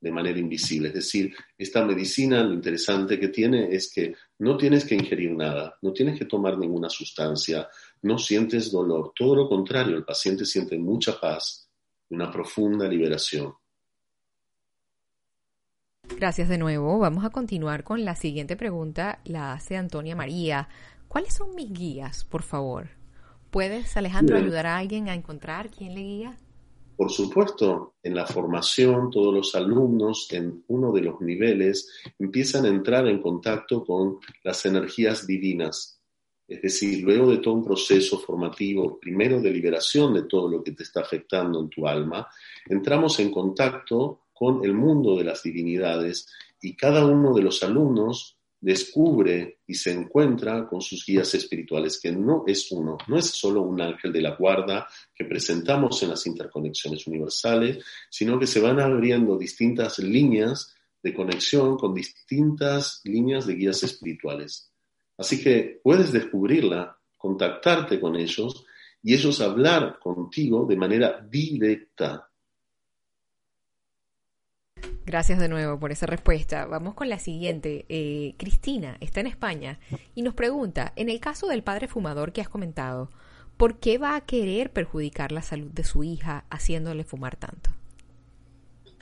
de 0.00 0.12
manera 0.12 0.38
invisible. 0.38 0.90
Es 0.90 0.94
decir, 0.94 1.34
esta 1.58 1.84
medicina 1.84 2.40
lo 2.44 2.54
interesante 2.54 3.18
que 3.18 3.30
tiene 3.30 3.74
es 3.74 3.92
que 3.92 4.14
no 4.38 4.56
tienes 4.56 4.84
que 4.84 4.94
ingerir 4.94 5.32
nada, 5.32 5.76
no 5.82 5.92
tienes 5.92 6.16
que 6.16 6.26
tomar 6.26 6.56
ninguna 6.56 6.88
sustancia, 6.88 7.68
no 8.02 8.16
sientes 8.16 8.70
dolor, 8.70 9.10
todo 9.12 9.34
lo 9.34 9.48
contrario, 9.48 9.96
el 9.96 10.04
paciente 10.04 10.46
siente 10.46 10.78
mucha 10.78 11.18
paz, 11.18 11.68
una 12.10 12.30
profunda 12.30 12.86
liberación. 12.86 13.52
Gracias 16.18 16.48
de 16.48 16.58
nuevo. 16.58 16.98
Vamos 16.98 17.24
a 17.24 17.30
continuar 17.30 17.84
con 17.84 18.04
la 18.04 18.14
siguiente 18.14 18.56
pregunta. 18.56 19.20
La 19.24 19.52
hace 19.52 19.76
Antonia 19.76 20.14
María. 20.14 20.68
¿Cuáles 21.08 21.34
son 21.34 21.54
mis 21.54 21.72
guías, 21.72 22.24
por 22.24 22.42
favor? 22.42 22.88
¿Puedes, 23.50 23.96
Alejandro, 23.96 24.36
ayudar 24.36 24.66
a 24.66 24.78
alguien 24.78 25.08
a 25.08 25.14
encontrar 25.14 25.70
quién 25.70 25.94
le 25.94 26.00
guía? 26.00 26.38
Por 26.96 27.10
supuesto, 27.10 27.94
en 28.02 28.14
la 28.14 28.26
formación 28.26 29.10
todos 29.10 29.34
los 29.34 29.54
alumnos 29.54 30.28
en 30.30 30.64
uno 30.68 30.92
de 30.92 31.02
los 31.02 31.20
niveles 31.20 31.88
empiezan 32.18 32.64
a 32.66 32.68
entrar 32.68 33.08
en 33.08 33.20
contacto 33.20 33.84
con 33.84 34.18
las 34.44 34.64
energías 34.64 35.26
divinas. 35.26 36.00
Es 36.46 36.62
decir, 36.62 37.02
luego 37.02 37.30
de 37.30 37.38
todo 37.38 37.54
un 37.54 37.64
proceso 37.64 38.18
formativo, 38.18 38.98
primero 39.00 39.40
de 39.40 39.50
liberación 39.50 40.14
de 40.14 40.24
todo 40.24 40.48
lo 40.48 40.62
que 40.62 40.72
te 40.72 40.82
está 40.82 41.00
afectando 41.00 41.60
en 41.60 41.68
tu 41.68 41.86
alma, 41.86 42.28
entramos 42.66 43.18
en 43.18 43.30
contacto 43.30 44.23
con 44.44 44.62
el 44.62 44.74
mundo 44.74 45.16
de 45.16 45.24
las 45.24 45.42
divinidades 45.42 46.28
y 46.60 46.76
cada 46.76 47.06
uno 47.06 47.32
de 47.32 47.40
los 47.40 47.62
alumnos 47.62 48.36
descubre 48.60 49.60
y 49.66 49.72
se 49.72 49.90
encuentra 49.90 50.68
con 50.68 50.82
sus 50.82 51.06
guías 51.06 51.34
espirituales, 51.34 51.98
que 51.98 52.12
no 52.12 52.44
es 52.46 52.70
uno, 52.70 52.98
no 53.08 53.16
es 53.16 53.24
solo 53.24 53.62
un 53.62 53.80
ángel 53.80 54.12
de 54.12 54.20
la 54.20 54.36
guarda 54.36 54.86
que 55.14 55.24
presentamos 55.24 56.02
en 56.02 56.10
las 56.10 56.26
interconexiones 56.26 57.06
universales, 57.06 57.82
sino 58.10 58.38
que 58.38 58.46
se 58.46 58.60
van 58.60 58.80
abriendo 58.80 59.38
distintas 59.38 59.98
líneas 59.98 60.74
de 61.02 61.14
conexión 61.14 61.78
con 61.78 61.94
distintas 61.94 63.00
líneas 63.04 63.46
de 63.46 63.54
guías 63.54 63.82
espirituales. 63.82 64.70
Así 65.16 65.42
que 65.42 65.80
puedes 65.82 66.12
descubrirla, 66.12 66.98
contactarte 67.16 67.98
con 67.98 68.14
ellos 68.16 68.66
y 69.02 69.14
ellos 69.14 69.40
hablar 69.40 69.98
contigo 69.98 70.66
de 70.66 70.76
manera 70.76 71.26
directa, 71.30 72.28
Gracias 75.06 75.38
de 75.38 75.48
nuevo 75.48 75.78
por 75.78 75.92
esa 75.92 76.06
respuesta. 76.06 76.66
Vamos 76.66 76.94
con 76.94 77.10
la 77.10 77.18
siguiente. 77.18 77.84
Eh, 77.90 78.34
Cristina 78.38 78.96
está 79.00 79.20
en 79.20 79.26
España 79.26 79.78
y 80.14 80.22
nos 80.22 80.34
pregunta, 80.34 80.94
en 80.96 81.10
el 81.10 81.20
caso 81.20 81.46
del 81.46 81.62
padre 81.62 81.88
fumador 81.88 82.32
que 82.32 82.40
has 82.40 82.48
comentado, 82.48 83.10
¿por 83.58 83.78
qué 83.78 83.98
va 83.98 84.16
a 84.16 84.22
querer 84.22 84.72
perjudicar 84.72 85.30
la 85.30 85.42
salud 85.42 85.70
de 85.70 85.84
su 85.84 86.04
hija 86.04 86.46
haciéndole 86.48 87.04
fumar 87.04 87.36
tanto? 87.36 87.70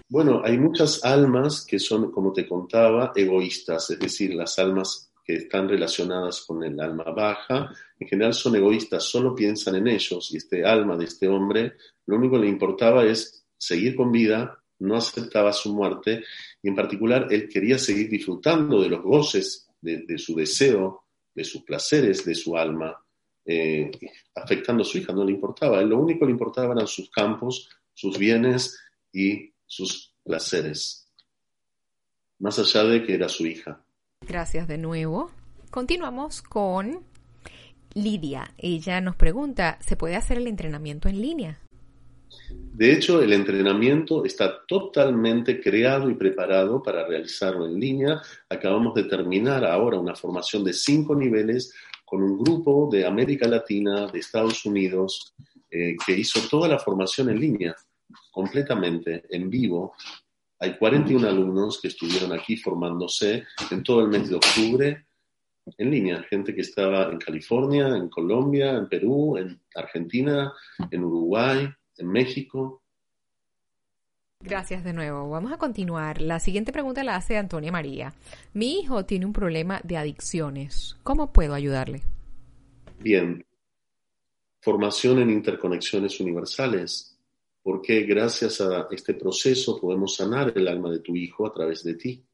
Bueno, 0.09 0.43
hay 0.45 0.59
muchas 0.59 1.05
almas 1.05 1.65
que 1.65 1.79
son, 1.79 2.11
como 2.11 2.33
te 2.33 2.49
contaba, 2.49 3.13
egoístas, 3.15 3.89
es 3.91 3.99
decir, 4.01 4.35
las 4.35 4.59
almas 4.59 5.13
que 5.25 5.37
están 5.37 5.69
relacionadas 5.69 6.43
con 6.43 6.65
el 6.65 6.79
alma 6.81 7.05
baja, 7.05 7.73
en 7.99 8.09
general 8.09 8.35
son 8.35 8.57
egoístas, 8.57 9.05
solo 9.05 9.35
piensan 9.35 9.77
en 9.77 9.87
ellos 9.87 10.35
y 10.35 10.37
este 10.37 10.65
alma 10.65 10.97
de 10.97 11.05
este 11.05 11.29
hombre, 11.29 11.75
lo 12.07 12.17
único 12.17 12.35
que 12.35 12.43
le 12.43 12.49
importaba 12.49 13.05
es 13.05 13.47
seguir 13.57 13.95
con 13.95 14.11
vida, 14.11 14.62
no 14.83 14.97
aceptaba 14.97 15.53
su 15.53 15.73
muerte 15.73 16.25
y 16.63 16.69
en 16.69 16.75
particular 16.75 17.29
él 17.31 17.49
quería 17.49 17.79
seguir 17.79 18.09
disfrutando 18.09 18.81
de 18.81 18.89
los 18.89 19.03
goces 19.03 19.69
de, 19.81 20.19
su 20.19 20.35
deseo, 20.37 21.05
de 21.35 21.45
sus 21.45 21.63
placeres, 21.63 22.25
de 22.25 22.35
su 22.35 22.57
alma, 22.57 22.97
eh, 23.45 23.91
afectando 24.35 24.83
a 24.83 24.87
su 24.87 24.99
hija, 24.99 25.13
no 25.13 25.25
le 25.25 25.33
importaba. 25.33 25.83
lo 25.83 25.99
único 25.99 26.21
que 26.21 26.27
le 26.27 26.33
importaba 26.33 26.75
eran 26.75 26.87
sus 26.87 27.11
campos, 27.11 27.69
sus 27.93 28.17
bienes 28.19 28.79
y 29.13 29.53
sus 29.67 30.15
placeres, 30.23 31.09
más 32.39 32.59
allá 32.59 32.85
de 32.85 33.03
que 33.05 33.15
era 33.15 33.29
su 33.29 33.47
hija. 33.47 33.85
Gracias 34.21 34.69
de 34.69 34.79
nuevo. 34.79 35.31
Continuamos 35.71 36.43
con 36.43 37.05
Lidia. 37.95 38.55
Ella 38.57 39.01
nos 39.01 39.17
pregunta, 39.17 39.79
¿se 39.81 39.97
puede 39.97 40.17
hacer 40.17 40.39
el 40.39 40.47
entrenamiento 40.47 41.09
en 41.09 41.21
línea? 41.21 41.62
De 42.51 42.93
hecho, 42.93 43.23
el 43.23 43.33
entrenamiento 43.33 44.25
está 44.25 44.65
totalmente 44.67 45.61
creado 45.61 46.09
y 46.09 46.15
preparado 46.15 46.83
para 46.83 47.07
realizarlo 47.07 47.67
en 47.67 47.79
línea. 47.79 48.23
Acabamos 48.49 48.95
de 48.95 49.05
terminar 49.05 49.65
ahora 49.65 49.99
una 49.99 50.15
formación 50.15 50.65
de 50.65 50.73
cinco 50.73 51.15
niveles 51.15 51.75
con 52.05 52.23
un 52.23 52.39
grupo 52.39 52.89
de 52.91 53.07
América 53.07 53.47
Latina, 53.47 54.07
de 54.07 54.19
Estados 54.19 54.65
Unidos, 54.65 55.35
eh, 55.71 55.97
que 56.05 56.13
hizo 56.13 56.41
toda 56.49 56.69
la 56.69 56.79
formación 56.79 57.31
en 57.31 57.41
línea, 57.41 57.77
completamente 58.31 59.25
en 59.31 59.49
vivo. 59.49 59.95
Hay 60.59 60.77
41 60.77 61.29
alumnos 61.29 61.81
que 61.81 61.89
estuvieron 61.89 62.33
aquí 62.33 62.57
formándose 62.57 63.45
en 63.71 63.83
todo 63.83 64.01
el 64.01 64.09
mes 64.09 64.29
de 64.29 64.37
octubre 64.37 65.07
en 65.79 65.91
línea, 65.91 66.23
gente 66.25 66.55
que 66.55 66.63
estaba 66.63 67.11
en 67.11 67.19
California, 67.19 67.89
en 67.89 68.09
Colombia, 68.09 68.73
en 68.73 68.89
Perú, 68.89 69.37
en 69.37 69.61
Argentina, 69.75 70.53
en 70.91 71.05
Uruguay, 71.05 71.69
en 72.03 72.09
México. 72.09 72.83
Gracias 74.43 74.83
de 74.83 74.93
nuevo. 74.93 75.31
Vamos 75.31 75.53
a 75.53 75.57
continuar. 75.57 76.21
La 76.21 76.41
siguiente 76.41 76.73
pregunta 76.73 77.05
la 77.05 77.15
hace 77.17 77.37
Antonia 77.37 77.71
María. 77.71 78.13
Mi 78.53 78.81
hijo 78.81 79.05
tiene 79.05 79.25
un 79.25 79.33
problema 79.33 79.81
de 79.85 79.97
adicciones. 79.97 80.97
¿Cómo 81.05 81.33
puedo 81.33 81.55
ayudarle? 81.55 82.03
Bien. 82.99 83.45
Formación 84.61 85.21
en 85.21 85.31
interconexiones 85.31 86.19
universales. 86.21 87.17
Porque 87.63 88.03
gracias 88.03 88.61
a 88.61 88.89
este 88.91 89.15
proceso 89.15 89.81
podemos 89.81 90.17
sanar 90.17 90.53
el 90.57 90.67
alma 90.67 90.91
de 90.91 90.99
tu 90.99 91.15
hijo 91.15 91.47
a 91.47 91.53
través 91.53 91.85
de 91.85 91.95
ti. 91.95 92.25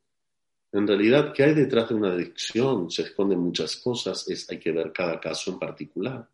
En 0.72 0.86
realidad, 0.86 1.34
¿qué 1.34 1.44
hay 1.44 1.54
detrás 1.54 1.90
de 1.90 1.94
una 1.94 2.12
adicción? 2.12 2.90
Se 2.90 3.02
esconden 3.02 3.38
muchas 3.38 3.76
cosas. 3.76 4.26
Es, 4.28 4.50
hay 4.50 4.58
que 4.58 4.72
ver 4.72 4.92
cada 4.92 5.20
caso 5.20 5.50
en 5.50 5.58
particular. 5.58 6.26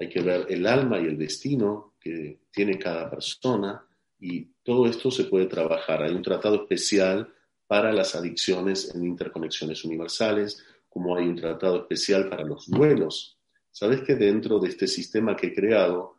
Hay 0.00 0.08
que 0.08 0.20
ver 0.20 0.46
el 0.48 0.66
alma 0.66 0.98
y 0.98 1.06
el 1.06 1.16
destino 1.16 1.87
que 2.00 2.40
tiene 2.50 2.78
cada 2.78 3.10
persona 3.10 3.84
y 4.20 4.44
todo 4.62 4.86
esto 4.86 5.10
se 5.10 5.24
puede 5.24 5.46
trabajar. 5.46 6.02
Hay 6.02 6.14
un 6.14 6.22
tratado 6.22 6.56
especial 6.56 7.32
para 7.66 7.92
las 7.92 8.14
adicciones 8.14 8.94
en 8.94 9.04
interconexiones 9.04 9.84
universales, 9.84 10.64
como 10.88 11.16
hay 11.16 11.28
un 11.28 11.36
tratado 11.36 11.76
especial 11.80 12.28
para 12.28 12.44
los 12.44 12.66
duelos. 12.68 13.38
Sabes 13.70 14.00
que 14.00 14.14
dentro 14.14 14.58
de 14.58 14.70
este 14.70 14.86
sistema 14.86 15.36
que 15.36 15.48
he 15.48 15.54
creado, 15.54 16.16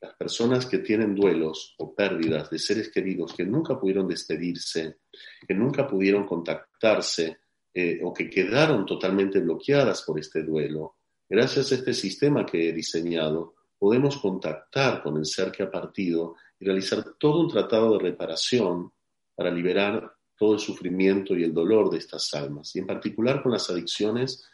las 0.00 0.14
personas 0.14 0.66
que 0.66 0.78
tienen 0.78 1.14
duelos 1.14 1.74
o 1.78 1.94
pérdidas 1.94 2.50
de 2.50 2.58
seres 2.58 2.90
queridos 2.90 3.34
que 3.34 3.44
nunca 3.44 3.78
pudieron 3.78 4.08
despedirse, 4.08 5.00
que 5.46 5.54
nunca 5.54 5.86
pudieron 5.86 6.26
contactarse 6.26 7.38
eh, 7.74 8.00
o 8.02 8.12
que 8.12 8.28
quedaron 8.30 8.86
totalmente 8.86 9.40
bloqueadas 9.40 10.02
por 10.02 10.18
este 10.18 10.42
duelo, 10.42 10.96
gracias 11.28 11.72
a 11.72 11.74
este 11.76 11.94
sistema 11.94 12.46
que 12.46 12.68
he 12.68 12.72
diseñado, 12.72 13.54
podemos 13.80 14.18
contactar 14.18 15.02
con 15.02 15.16
el 15.16 15.24
ser 15.24 15.50
que 15.50 15.62
ha 15.62 15.70
partido 15.70 16.36
y 16.58 16.66
realizar 16.66 17.14
todo 17.18 17.40
un 17.40 17.48
tratado 17.48 17.96
de 17.96 18.10
reparación 18.10 18.92
para 19.34 19.50
liberar 19.50 20.12
todo 20.36 20.52
el 20.52 20.60
sufrimiento 20.60 21.34
y 21.34 21.44
el 21.44 21.54
dolor 21.54 21.90
de 21.90 21.96
estas 21.96 22.32
almas. 22.34 22.76
Y 22.76 22.80
en 22.80 22.86
particular 22.86 23.42
con 23.42 23.52
las 23.52 23.70
adicciones, 23.70 24.46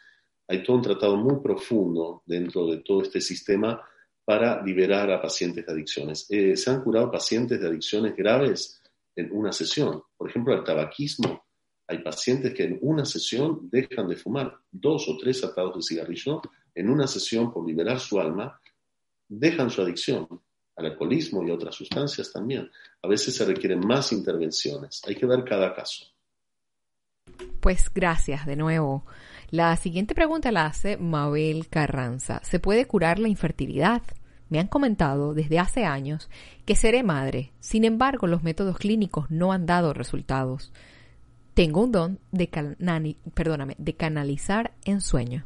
hay 0.47 0.63
todo 0.63 0.77
un 0.77 0.81
tratado 0.81 1.17
muy 1.17 1.41
profundo 1.43 2.23
dentro 2.25 2.67
de 2.67 2.77
todo 2.77 3.01
este 3.01 3.19
sistema 3.19 3.81
para 4.23 4.63
liberar 4.63 5.11
a 5.11 5.21
pacientes 5.21 5.65
de 5.65 5.71
adicciones. 5.73 6.25
Eh, 6.29 6.55
se 6.55 6.69
han 6.69 6.81
curado 6.81 7.11
pacientes 7.11 7.59
de 7.59 7.67
adicciones 7.67 8.15
graves 8.15 8.81
en 9.13 9.29
una 9.33 9.51
sesión. 9.51 10.03
Por 10.15 10.29
ejemplo, 10.29 10.53
al 10.53 10.63
tabaquismo. 10.63 11.45
Hay 11.87 11.99
pacientes 11.99 12.53
que 12.53 12.63
en 12.63 12.79
una 12.81 13.03
sesión 13.03 13.69
dejan 13.69 14.07
de 14.07 14.15
fumar 14.15 14.57
dos 14.71 15.09
o 15.09 15.17
tres 15.17 15.43
atados 15.43 15.75
de 15.75 15.81
cigarrillo 15.81 16.41
en 16.75 16.89
una 16.89 17.07
sesión 17.07 17.51
por 17.51 17.65
liberar 17.65 17.99
su 17.99 18.19
alma, 18.19 18.59
dejan 19.27 19.69
su 19.69 19.81
adicción 19.81 20.27
al 20.75 20.85
alcoholismo 20.85 21.43
y 21.43 21.51
a 21.51 21.55
otras 21.55 21.75
sustancias 21.75 22.31
también. 22.31 22.69
A 23.01 23.07
veces 23.07 23.35
se 23.35 23.45
requieren 23.45 23.79
más 23.79 24.11
intervenciones. 24.11 25.01
Hay 25.07 25.15
que 25.15 25.25
ver 25.25 25.43
cada 25.43 25.73
caso. 25.73 26.05
Pues 27.59 27.91
gracias 27.93 28.45
de 28.45 28.55
nuevo. 28.55 29.05
La 29.49 29.75
siguiente 29.77 30.13
pregunta 30.13 30.51
la 30.51 30.65
hace 30.65 30.97
Mabel 30.97 31.67
Carranza. 31.67 32.41
¿Se 32.43 32.59
puede 32.59 32.85
curar 32.85 33.19
la 33.19 33.27
infertilidad? 33.27 34.01
Me 34.49 34.59
han 34.59 34.67
comentado 34.67 35.33
desde 35.33 35.59
hace 35.59 35.85
años 35.85 36.29
que 36.65 36.75
seré 36.75 37.03
madre. 37.03 37.51
Sin 37.59 37.83
embargo, 37.83 38.27
los 38.27 38.43
métodos 38.43 38.77
clínicos 38.77 39.29
no 39.29 39.51
han 39.51 39.65
dado 39.65 39.93
resultados. 39.93 40.71
Tengo 41.53 41.83
un 41.83 41.91
don 41.91 42.19
de, 42.31 42.49
perdóname, 43.33 43.75
de 43.77 43.95
canalizar 43.95 44.75
en 44.85 45.01
sueño. 45.01 45.45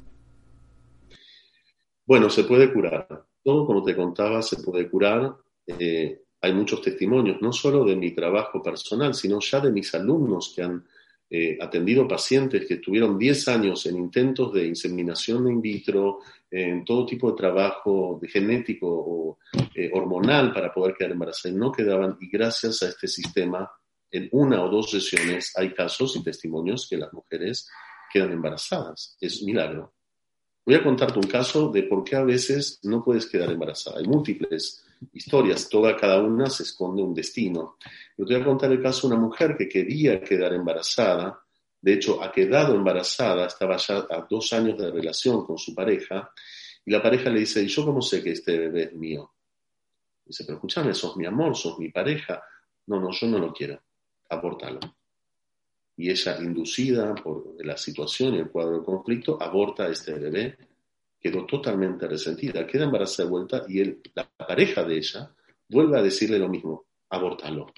Bueno, 2.05 2.29
se 2.29 2.43
puede 2.43 2.71
curar. 2.71 3.25
Como 3.43 3.83
te 3.83 3.95
contaba, 3.95 4.41
se 4.41 4.57
puede 4.57 4.89
curar. 4.89 5.35
Eh, 5.65 6.21
hay 6.41 6.53
muchos 6.53 6.81
testimonios, 6.81 7.41
no 7.41 7.53
solo 7.53 7.85
de 7.85 7.95
mi 7.95 8.11
trabajo 8.11 8.61
personal, 8.61 9.13
sino 9.13 9.39
ya 9.39 9.59
de 9.59 9.71
mis 9.71 9.93
alumnos 9.93 10.53
que 10.55 10.63
han 10.63 10.83
eh, 11.29 11.57
atendido 11.61 12.07
pacientes 12.07 12.65
que 12.67 12.77
tuvieron 12.77 13.17
10 13.17 13.47
años 13.47 13.85
en 13.85 13.97
intentos 13.97 14.51
de 14.51 14.65
inseminación 14.65 15.47
in 15.47 15.61
vitro, 15.61 16.19
en 16.49 16.83
todo 16.83 17.05
tipo 17.05 17.31
de 17.31 17.37
trabajo 17.37 18.19
de 18.21 18.27
genético 18.27 18.87
o 18.89 19.37
eh, 19.73 19.89
hormonal 19.93 20.51
para 20.51 20.73
poder 20.73 20.93
quedar 20.93 21.11
embarazadas 21.11 21.55
y 21.55 21.57
no 21.57 21.71
quedaban. 21.71 22.17
Y 22.19 22.27
gracias 22.27 22.83
a 22.83 22.89
este 22.89 23.07
sistema, 23.07 23.71
en 24.11 24.27
una 24.33 24.61
o 24.61 24.69
dos 24.69 24.91
sesiones 24.91 25.53
hay 25.55 25.73
casos 25.73 26.17
y 26.17 26.23
testimonios 26.23 26.87
que 26.89 26.97
las 26.97 27.13
mujeres 27.13 27.69
quedan 28.11 28.33
embarazadas. 28.33 29.15
Es 29.21 29.41
milagro. 29.41 29.93
Voy 30.65 30.75
a 30.75 30.83
contarte 30.83 31.17
un 31.17 31.27
caso 31.27 31.69
de 31.69 31.83
por 31.83 32.03
qué 32.03 32.15
a 32.15 32.23
veces 32.23 32.79
no 32.83 33.03
puedes 33.03 33.25
quedar 33.25 33.51
embarazada. 33.51 33.99
Hay 33.99 34.05
múltiples 34.05 34.83
historias, 35.13 35.67
toda 35.67 35.97
cada 35.97 36.21
una 36.21 36.49
se 36.49 36.63
esconde 36.63 37.01
un 37.01 37.13
destino. 37.13 37.77
Yo 38.17 38.25
te 38.25 38.35
voy 38.35 38.41
a 38.43 38.45
contar 38.45 38.71
el 38.71 38.81
caso 38.81 39.07
de 39.07 39.15
una 39.15 39.23
mujer 39.23 39.57
que 39.57 39.67
quería 39.67 40.21
quedar 40.21 40.53
embarazada, 40.53 41.41
de 41.81 41.93
hecho 41.93 42.21
ha 42.23 42.31
quedado 42.31 42.75
embarazada, 42.75 43.47
estaba 43.47 43.77
ya 43.77 44.05
a 44.09 44.27
dos 44.29 44.53
años 44.53 44.77
de 44.77 44.91
relación 44.91 45.43
con 45.43 45.57
su 45.57 45.73
pareja, 45.73 46.31
y 46.85 46.91
la 46.91 47.01
pareja 47.01 47.29
le 47.29 47.39
dice, 47.39 47.63
¿y 47.63 47.67
yo 47.67 47.83
cómo 47.83 48.01
sé 48.01 48.21
que 48.21 48.31
este 48.31 48.57
bebé 48.57 48.83
es 48.83 48.93
mío? 48.93 49.33
Dice, 50.25 50.43
pero 50.45 50.57
escúchame, 50.57 50.93
sos 50.93 51.17
mi 51.17 51.25
amor, 51.25 51.55
sos 51.55 51.77
mi 51.79 51.89
pareja. 51.89 52.43
No, 52.87 52.99
no, 52.99 53.11
yo 53.11 53.27
no 53.27 53.37
lo 53.37 53.51
quiero, 53.53 53.81
abortalo. 54.29 54.79
Y 56.01 56.09
ella, 56.09 56.35
inducida 56.41 57.13
por 57.13 57.63
la 57.63 57.77
situación 57.77 58.33
y 58.33 58.39
el 58.39 58.49
cuadro 58.49 58.79
de 58.79 58.83
conflicto, 58.83 59.37
aborta 59.39 59.83
a 59.83 59.89
este 59.89 60.15
bebé 60.15 60.57
quedó 61.19 61.45
totalmente 61.45 62.07
resentida, 62.07 62.65
queda 62.65 62.85
embarazada 62.85 63.25
de 63.25 63.29
vuelta 63.29 63.65
y 63.69 63.81
él, 63.81 64.01
la 64.15 64.27
pareja 64.27 64.83
de 64.83 64.97
ella 64.97 65.31
vuelve 65.69 65.99
a 65.99 66.01
decirle 66.01 66.39
lo 66.39 66.49
mismo, 66.49 66.85
abórtalo. 67.07 67.71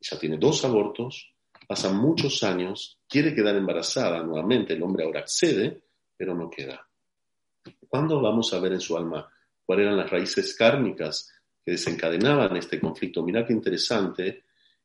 Ella 0.00 0.18
tiene 0.18 0.36
dos 0.36 0.64
abortos, 0.64 1.32
pasan 1.68 1.96
muchos 1.96 2.42
años, 2.42 2.98
quiere 3.08 3.32
quedar 3.32 3.54
embarazada 3.54 4.20
nuevamente, 4.24 4.72
el 4.72 4.82
hombre 4.82 5.04
ahora 5.04 5.20
accede, 5.20 5.80
pero 6.16 6.34
no 6.34 6.50
queda. 6.50 6.88
¿Cuándo 7.88 8.20
vamos 8.20 8.52
a 8.52 8.58
ver 8.58 8.72
en 8.72 8.80
su 8.80 8.96
alma 8.96 9.30
cuáles 9.64 9.84
eran 9.84 9.96
las 9.96 10.10
raíces 10.10 10.56
kármicas 10.56 11.32
que 11.64 11.70
desencadenaban 11.70 12.56
este 12.56 12.80
conflicto? 12.80 13.22
Mirá 13.22 13.46
qué 13.46 13.52
interesante. 13.52 14.42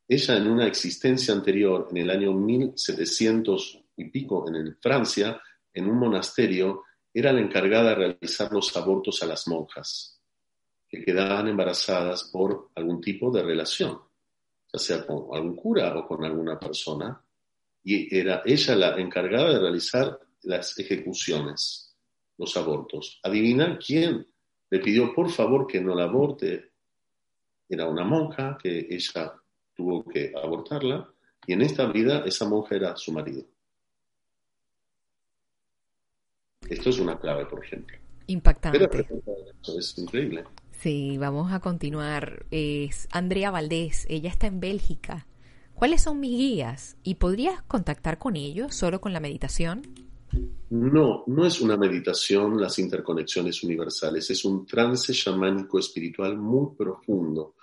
Ella 0.08 0.38
en 0.38 0.48
una 0.48 0.68
existencia 0.68 1.34
anterior, 1.34 1.88
en 1.90 1.98
el 1.98 2.10
año 2.12 2.34
1700 2.34 3.80
y 3.98 4.06
pico, 4.06 4.46
en 4.48 4.78
Francia, 4.78 5.42
en 5.74 5.90
un 5.90 5.98
monasterio, 5.98 6.84
era 7.14 7.34
la 7.34 7.42
encargada 7.42 7.90
de 7.90 7.96
realizar 7.96 8.52
los 8.52 8.76
abortos 8.78 9.24
a 9.24 9.26
las 9.26 9.48
monjas, 9.48 10.20
que 10.88 11.04
quedaban 11.04 11.48
embarazadas 11.48 12.26
por 12.26 12.70
algún 12.76 13.02
tipo 13.02 13.32
de 13.32 13.42
relación, 13.42 14.00
ya 14.72 14.80
sea 14.80 15.08
con 15.08 15.28
algún 15.34 15.56
cura 15.56 15.98
o 15.98 16.08
con 16.08 16.24
alguna 16.24 16.60
persona, 16.60 17.20
y 17.84 18.16
era 18.16 18.44
ella 18.46 18.76
la 18.76 19.00
encargada 19.00 19.54
de 19.54 19.60
realizar 19.60 20.20
las 20.44 20.78
ejecuciones, 20.78 21.96
los 22.38 22.56
abortos. 22.58 23.20
Adivina 23.24 23.80
quién 23.80 24.28
le 24.70 24.80
pidió 24.80 25.14
por 25.14 25.30
favor 25.32 25.66
que 25.66 25.82
no 25.82 25.96
la 25.96 26.04
aborte. 26.04 26.74
Era 27.70 27.88
una 27.88 28.04
monja 28.04 28.58
que 28.62 28.88
ella 28.90 29.34
tuvo 29.76 30.04
que 30.06 30.34
abortarla, 30.36 31.10
y 31.46 31.54
en 31.54 31.62
esta 31.62 31.86
vida 31.92 32.24
esa 32.26 32.48
monja 32.48 32.76
era 32.76 32.96
su 32.96 33.12
marido. 33.12 33.44
Esto 36.70 36.90
es 36.90 37.00
una 37.00 37.20
clave, 37.20 37.46
por 37.46 37.64
ejemplo. 37.64 37.98
Impactante. 38.28 39.08
es 39.78 39.98
increíble. 39.98 40.46
Sí, 40.72 41.18
vamos 41.18 41.52
a 41.52 41.60
continuar. 41.60 42.46
Es 42.52 43.08
Andrea 43.12 43.52
Valdés, 43.52 44.06
ella 44.10 44.30
está 44.30 44.48
en 44.48 44.60
Bélgica. 44.60 45.28
¿Cuáles 45.74 46.02
son 46.02 46.20
mis 46.20 46.38
guías? 46.38 46.98
¿Y 47.04 47.16
podrías 47.16 47.62
contactar 47.64 48.18
con 48.18 48.36
ellos 48.36 48.74
solo 48.76 49.02
con 49.02 49.14
la 49.14 49.20
meditación? 49.20 49.82
No, 50.70 51.24
no 51.28 51.46
es 51.46 51.62
una 51.62 51.78
meditación 51.78 52.60
las 52.60 52.80
interconexiones 52.80 53.64
universales, 53.64 54.30
es 54.30 54.44
un 54.44 54.66
trance 54.66 55.14
chamánico 55.14 55.78
espiritual 55.80 56.38
muy 56.38 56.76
profundo 56.76 57.56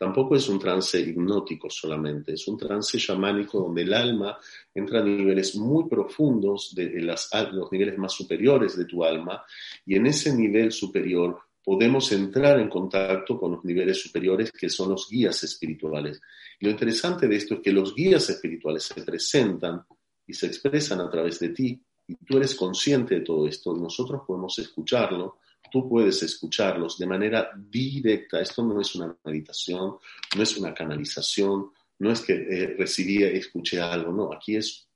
Tampoco 0.00 0.34
es 0.34 0.48
un 0.48 0.58
trance 0.58 0.98
hipnótico 0.98 1.68
solamente, 1.68 2.32
es 2.32 2.48
un 2.48 2.56
trance 2.56 2.96
chamánico 2.96 3.60
donde 3.60 3.82
el 3.82 3.92
alma 3.92 4.38
entra 4.72 5.00
a 5.00 5.04
niveles 5.04 5.56
muy 5.56 5.90
profundos 5.90 6.74
de, 6.74 7.02
los 7.02 7.70
niveles 7.70 7.98
más 7.98 8.14
superiores 8.14 8.78
de 8.78 8.86
tu 8.86 9.04
alma 9.04 9.44
y 9.84 9.96
en 9.96 10.06
ese 10.06 10.34
nivel 10.34 10.72
superior 10.72 11.38
podemos 11.62 12.10
entrar 12.12 12.58
en 12.60 12.70
contacto 12.70 13.38
con 13.38 13.52
los 13.52 13.62
niveles 13.62 14.00
superiores 14.00 14.50
que 14.52 14.70
son 14.70 14.88
los 14.88 15.06
guías 15.06 15.44
espirituales. 15.44 16.18
Y 16.58 16.64
lo 16.64 16.70
interesante 16.70 17.28
de 17.28 17.36
esto 17.36 17.56
es 17.56 17.60
que 17.60 17.70
los 17.70 17.94
guías 17.94 18.30
espirituales 18.30 18.84
se 18.84 19.02
presentan 19.02 19.84
y 20.26 20.32
se 20.32 20.46
expresan 20.46 21.02
a 21.02 21.10
través 21.10 21.38
de 21.40 21.50
ti 21.50 21.78
y 22.08 22.14
tú 22.24 22.38
eres 22.38 22.54
consciente 22.54 23.16
de 23.16 23.20
todo 23.20 23.46
esto. 23.46 23.74
Nosotros 23.74 24.22
podemos 24.26 24.58
escucharlo 24.60 25.40
tú 25.70 25.88
puedes 25.88 26.22
escucharlos 26.22 26.98
de 26.98 27.06
manera 27.06 27.50
directa. 27.56 28.40
Esto 28.40 28.62
no 28.62 28.80
es 28.80 28.94
una 28.94 29.16
meditación, 29.24 29.96
no 30.36 30.42
es 30.42 30.56
una 30.56 30.74
canalización, 30.74 31.70
no 31.98 32.10
es 32.10 32.20
que 32.20 32.32
eh, 32.32 32.76
recibí, 32.78 33.22
escuché 33.22 33.80
algo, 33.80 34.12
no, 34.12 34.32
aquí 34.32 34.56
es 34.56 34.86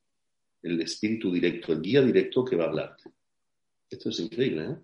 el 0.62 0.80
espíritu 0.80 1.32
directo, 1.32 1.72
el 1.72 1.82
guía 1.82 2.02
directo 2.02 2.44
que 2.44 2.56
va 2.56 2.64
a 2.64 2.68
hablarte. 2.68 3.10
Esto 3.88 4.08
es 4.08 4.18
increíble, 4.20 4.64
¿eh? 4.64 4.76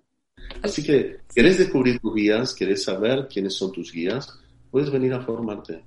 Así 0.63 0.83
que, 0.83 1.19
¿querés 1.35 1.59
descubrir 1.59 1.99
tus 1.99 2.15
guías? 2.15 2.55
¿Querés 2.55 2.85
saber 2.85 3.29
quiénes 3.29 3.55
son 3.55 3.73
tus 3.73 3.93
guías? 3.93 4.39
Puedes 4.71 4.91
venir 4.91 5.13
a 5.13 5.21
formarte. 5.21 5.83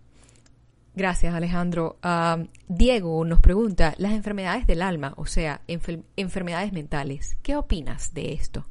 Gracias, 0.95 1.33
Alejandro. 1.33 1.97
Ah, 2.03 2.43
Diego 2.67 3.25
nos 3.25 3.39
pregunta, 3.39 3.95
las 3.97 4.13
enfermedades 4.13 4.67
del 4.67 4.81
alma, 4.81 5.13
o 5.17 5.25
sea, 5.25 5.61
enfermedades 5.67 6.71
mentales, 6.71 7.37
¿qué 7.41 7.55
opinas 7.55 8.13
de 8.13 8.33
esto? 8.33 8.67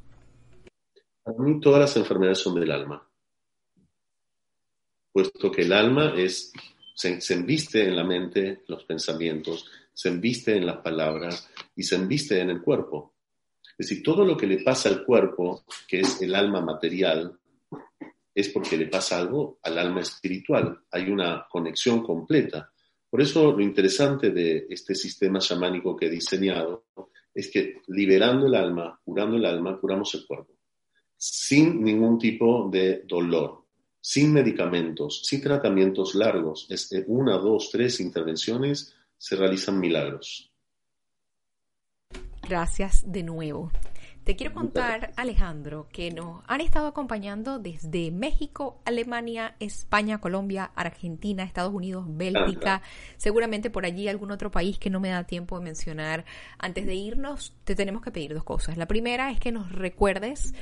Para 1.22 1.38
mí 1.38 1.60
todas 1.60 1.80
las 1.80 1.96
enfermedades 1.96 2.38
son 2.38 2.58
del 2.58 2.72
alma, 2.72 3.08
puesto 5.12 5.52
que 5.52 5.62
el 5.62 5.72
alma 5.72 6.14
es, 6.16 6.52
se, 6.94 7.34
embiste 7.34 7.86
en 7.86 7.94
la 7.94 8.02
mente, 8.02 8.62
los 8.66 8.84
pensamientos, 8.84 9.70
se 9.92 10.08
embiste 10.08 10.56
en 10.56 10.66
las 10.66 10.78
palabras 10.78 11.48
y 11.76 11.84
se 11.84 11.94
embiste 11.94 12.40
en 12.40 12.50
el 12.50 12.60
cuerpo. 12.60 13.14
Es 13.78 13.88
decir, 13.88 14.02
todo 14.02 14.24
lo 14.24 14.36
que 14.36 14.48
le 14.48 14.62
pasa 14.62 14.88
al 14.88 15.04
cuerpo, 15.04 15.64
que 15.86 16.00
es 16.00 16.20
el 16.22 16.34
alma 16.34 16.60
material, 16.60 17.38
es 18.34 18.48
porque 18.48 18.76
le 18.76 18.86
pasa 18.86 19.18
algo 19.18 19.58
al 19.62 19.78
alma 19.78 20.00
espiritual. 20.00 20.80
Hay 20.90 21.08
una 21.08 21.46
conexión 21.48 22.02
completa. 22.02 22.72
Por 23.08 23.20
eso 23.20 23.52
lo 23.52 23.60
interesante 23.60 24.30
de 24.30 24.66
este 24.70 24.94
sistema 24.94 25.38
chamánico 25.38 25.94
que 25.94 26.06
he 26.06 26.10
diseñado 26.10 26.86
es 27.32 27.50
que 27.50 27.80
liberando 27.88 28.46
el 28.46 28.54
alma, 28.54 28.98
curando 29.04 29.36
el 29.36 29.44
alma, 29.44 29.78
curamos 29.78 30.14
el 30.14 30.26
cuerpo 30.26 30.61
sin 31.24 31.84
ningún 31.84 32.18
tipo 32.18 32.68
de 32.68 33.04
dolor, 33.06 33.64
sin 34.00 34.32
medicamentos, 34.32 35.22
sin 35.24 35.40
tratamientos 35.40 36.16
largos. 36.16 36.66
Es 36.68 36.90
una, 37.06 37.38
dos, 37.38 37.70
tres 37.70 38.00
intervenciones, 38.00 38.92
se 39.16 39.36
realizan 39.36 39.78
milagros. 39.78 40.50
Gracias 42.48 43.04
de 43.06 43.22
nuevo. 43.22 43.70
Te 44.24 44.36
quiero 44.36 44.52
contar, 44.54 45.12
Alejandro, 45.16 45.88
que 45.92 46.12
nos 46.12 46.42
han 46.46 46.60
estado 46.60 46.86
acompañando 46.86 47.58
desde 47.58 48.12
México, 48.12 48.80
Alemania, 48.84 49.56
España, 49.58 50.20
Colombia, 50.20 50.70
Argentina, 50.76 51.42
Estados 51.42 51.74
Unidos, 51.74 52.04
Bélgica, 52.08 52.82
seguramente 53.16 53.68
por 53.68 53.84
allí 53.84 54.06
algún 54.06 54.30
otro 54.30 54.52
país 54.52 54.78
que 54.78 54.90
no 54.90 55.00
me 55.00 55.08
da 55.08 55.24
tiempo 55.24 55.58
de 55.58 55.64
mencionar. 55.64 56.24
Antes 56.58 56.86
de 56.86 56.94
irnos, 56.94 57.52
te 57.64 57.74
tenemos 57.74 58.02
que 58.02 58.12
pedir 58.12 58.32
dos 58.32 58.44
cosas. 58.44 58.76
La 58.76 58.86
primera 58.86 59.32
es 59.32 59.40
que 59.40 59.50
nos 59.50 59.72
recuerdes 59.72 60.54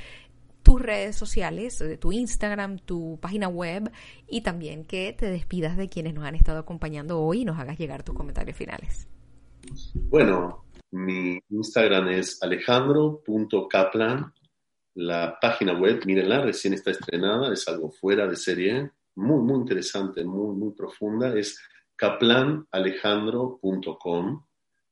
tus 0.71 0.81
redes 0.81 1.17
sociales, 1.17 1.81
eh, 1.81 1.97
tu 1.97 2.13
Instagram, 2.13 2.79
tu 2.79 3.19
página 3.21 3.49
web 3.49 3.91
y 4.25 4.39
también 4.39 4.85
que 4.85 5.11
te 5.11 5.25
despidas 5.25 5.75
de 5.75 5.89
quienes 5.89 6.13
nos 6.13 6.23
han 6.23 6.35
estado 6.35 6.59
acompañando 6.59 7.19
hoy 7.19 7.41
y 7.41 7.45
nos 7.45 7.59
hagas 7.59 7.77
llegar 7.77 8.03
tus 8.03 8.15
comentarios 8.15 8.55
finales. 8.55 9.05
Bueno, 9.93 10.63
mi 10.91 11.37
Instagram 11.49 12.07
es 12.07 12.41
alejandro.kaplan. 12.41 14.33
La 14.95 15.37
página 15.41 15.77
web, 15.77 16.05
mírenla, 16.05 16.41
recién 16.41 16.73
está 16.73 16.91
estrenada, 16.91 17.51
es 17.51 17.67
algo 17.67 17.91
fuera 17.91 18.25
de 18.25 18.37
serie, 18.37 18.91
muy, 19.15 19.43
muy 19.43 19.59
interesante, 19.59 20.23
muy, 20.23 20.55
muy 20.55 20.73
profunda. 20.73 21.37
Es 21.37 21.59
kaplanalejandro.com. 21.97 24.45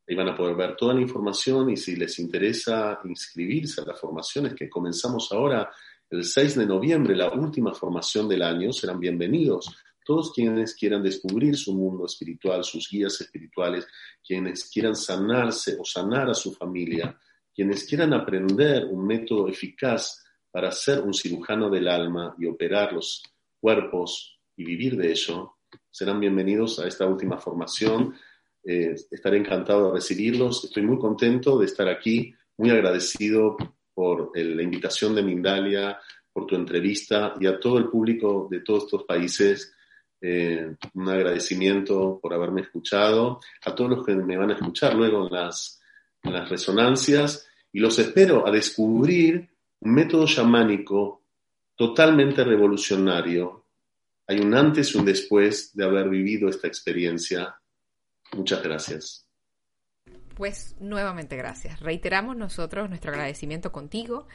Ahí 0.10 0.16
van 0.16 0.30
a 0.30 0.36
poder 0.36 0.56
ver 0.56 0.76
toda 0.76 0.96
la 0.96 1.02
información 1.02 1.70
y 1.70 1.78
si 1.78 1.96
les 1.96 2.18
interesa 2.18 3.00
inscribirse 3.04 3.82
a 3.82 3.86
las 3.86 4.00
formaciones 4.00 4.56
que 4.56 4.68
comenzamos 4.68 5.32
ahora 5.32 5.70
el 6.10 6.24
6 6.24 6.56
de 6.56 6.66
noviembre, 6.66 7.16
la 7.16 7.30
última 7.30 7.76
formación 7.76 8.28
del 8.28 8.42
año, 8.42 8.74
serán 8.74 9.00
bienvenidos 9.00 9.70
todos 10.04 10.34
quienes 10.34 10.74
quieran 10.74 11.04
descubrir 11.04 11.56
su 11.56 11.76
mundo 11.76 12.08
espiritual, 12.08 12.64
sus 12.64 12.90
guías 12.90 13.22
espirituales, 13.22 13.86
quienes 14.26 14.68
quieran 14.72 14.96
sanarse 14.96 15.78
o 15.80 15.86
sanar 15.86 16.28
a 16.32 16.34
su 16.34 16.56
familia, 16.56 17.16
quienes 17.54 17.84
quieran 17.84 18.12
aprender 18.12 18.86
un 18.86 19.06
método 19.06 19.48
eficaz 19.48 20.26
para 20.50 20.72
ser 20.72 21.02
un 21.02 21.14
cirujano 21.14 21.70
del 21.70 21.88
alma 21.88 22.34
y 22.40 22.48
operar 22.48 22.94
los 22.94 23.22
cuerpos 23.60 24.40
y 24.58 24.64
vivir 24.64 24.98
de 24.98 25.12
ello, 25.12 25.58
serán 25.92 26.20
bienvenidos 26.20 26.80
a 26.80 26.88
esta 26.88 27.06
última 27.06 27.38
formación. 27.38 28.16
Eh, 28.64 28.96
estaré 29.12 29.38
encantado 29.38 29.88
de 29.88 29.94
recibirlos. 29.96 30.66
Estoy 30.66 30.84
muy 30.84 30.98
contento 30.98 31.58
de 31.58 31.66
estar 31.66 31.88
aquí, 31.88 32.34
muy 32.58 32.70
agradecido 32.70 33.58
por 33.94 34.32
la 34.36 34.64
invitación 34.64 35.16
de 35.16 35.24
Mindalia, 35.24 36.00
por 36.32 36.46
tu 36.46 36.56
entrevista 36.56 37.34
y 37.40 37.48
a 37.48 37.60
todo 37.60 37.78
el 37.78 37.90
público 37.90 38.48
de 38.50 38.62
todos 38.62 38.86
estos 38.86 39.04
países 39.04 39.74
eh, 40.22 40.76
un 40.96 41.10
agradecimiento 41.10 42.20
por 42.22 42.34
haberme 42.34 42.62
escuchado, 42.62 43.40
a 43.64 43.74
todos 43.74 43.90
los 43.90 44.06
que 44.06 44.16
me 44.16 44.36
van 44.36 44.52
a 44.52 44.56
escuchar 44.56 44.94
luego 44.94 45.26
en 45.26 45.34
las, 45.34 45.82
en 46.24 46.34
las 46.34 46.50
resonancias 46.50 47.48
y 47.72 47.80
los 47.80 47.98
espero 48.00 48.46
a 48.46 48.52
descubrir 48.52 49.50
un 49.80 49.94
método 49.94 50.26
chamánico 50.26 51.22
totalmente 51.76 52.44
revolucionario. 52.44 53.66
Hay 54.28 54.40
un 54.40 54.54
antes 54.54 54.94
y 54.94 54.98
un 54.98 55.06
después 55.06 55.74
de 55.74 55.86
haber 55.86 56.10
vivido 56.10 56.50
esta 56.50 56.68
experiencia. 56.68 57.59
Muchas 58.34 58.64
gracias. 58.64 59.26
Pues 60.36 60.76
nuevamente 60.80 61.36
gracias. 61.36 61.82
Reiteramos 61.82 62.38
nosotros 62.38 62.88
nuestro 62.88 63.12
agradecimiento 63.12 63.74
contigo 63.74 64.26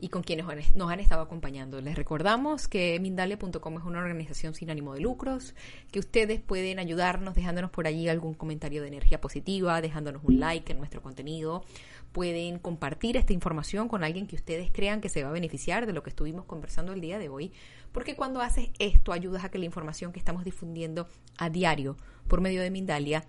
y 0.00 0.08
con 0.08 0.24
quienes 0.24 0.74
nos 0.74 0.90
han 0.90 0.98
estado 0.98 1.22
acompañando. 1.22 1.80
Les 1.80 1.94
recordamos 1.94 2.66
que 2.66 2.98
Mindalia.com 2.98 3.78
es 3.78 3.84
una 3.84 4.00
organización 4.00 4.52
sin 4.52 4.70
ánimo 4.70 4.94
de 4.94 5.00
lucros, 5.00 5.54
que 5.92 6.00
ustedes 6.00 6.40
pueden 6.40 6.80
ayudarnos 6.80 7.36
dejándonos 7.36 7.70
por 7.70 7.86
allí 7.86 8.08
algún 8.08 8.34
comentario 8.34 8.82
de 8.82 8.88
energía 8.88 9.20
positiva, 9.20 9.80
dejándonos 9.80 10.24
un 10.24 10.40
like 10.40 10.72
en 10.72 10.78
nuestro 10.78 11.00
contenido. 11.00 11.64
Pueden 12.10 12.58
compartir 12.58 13.16
esta 13.16 13.32
información 13.32 13.86
con 13.86 14.02
alguien 14.02 14.26
que 14.26 14.34
ustedes 14.34 14.72
crean 14.72 15.00
que 15.00 15.08
se 15.08 15.22
va 15.22 15.28
a 15.28 15.32
beneficiar 15.32 15.86
de 15.86 15.92
lo 15.92 16.02
que 16.02 16.10
estuvimos 16.10 16.46
conversando 16.46 16.92
el 16.92 17.00
día 17.00 17.20
de 17.20 17.28
hoy, 17.28 17.52
porque 17.92 18.16
cuando 18.16 18.40
haces 18.40 18.70
esto 18.80 19.12
ayudas 19.12 19.44
a 19.44 19.50
que 19.50 19.58
la 19.58 19.66
información 19.66 20.10
que 20.10 20.18
estamos 20.18 20.42
difundiendo 20.42 21.06
a 21.38 21.48
diario 21.48 21.96
por 22.26 22.40
medio 22.40 22.60
de 22.60 22.72
Mindalia 22.72 23.24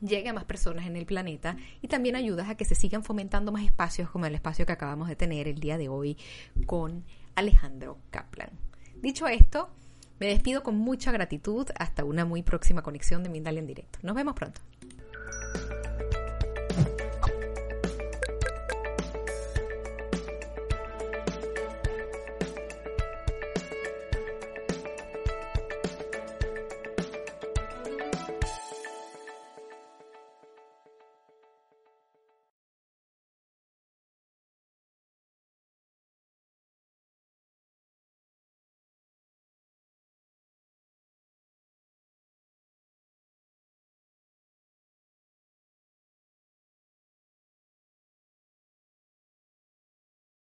llegue 0.00 0.28
a 0.28 0.32
más 0.32 0.44
personas 0.44 0.86
en 0.86 0.96
el 0.96 1.06
planeta 1.06 1.56
y 1.82 1.88
también 1.88 2.16
ayudas 2.16 2.48
a 2.48 2.56
que 2.56 2.64
se 2.64 2.74
sigan 2.74 3.04
fomentando 3.04 3.52
más 3.52 3.64
espacios 3.64 4.10
como 4.10 4.26
el 4.26 4.34
espacio 4.34 4.66
que 4.66 4.72
acabamos 4.72 5.08
de 5.08 5.16
tener 5.16 5.48
el 5.48 5.60
día 5.60 5.78
de 5.78 5.88
hoy 5.88 6.16
con 6.66 7.04
Alejandro 7.34 7.98
Kaplan. 8.10 8.50
Dicho 9.02 9.26
esto, 9.28 9.70
me 10.18 10.26
despido 10.26 10.62
con 10.62 10.76
mucha 10.76 11.12
gratitud 11.12 11.68
hasta 11.78 12.04
una 12.04 12.24
muy 12.24 12.42
próxima 12.42 12.82
conexión 12.82 13.22
de 13.22 13.28
Mindalia 13.28 13.60
en 13.60 13.66
directo. 13.66 13.98
Nos 14.02 14.16
vemos 14.16 14.34
pronto. 14.34 14.60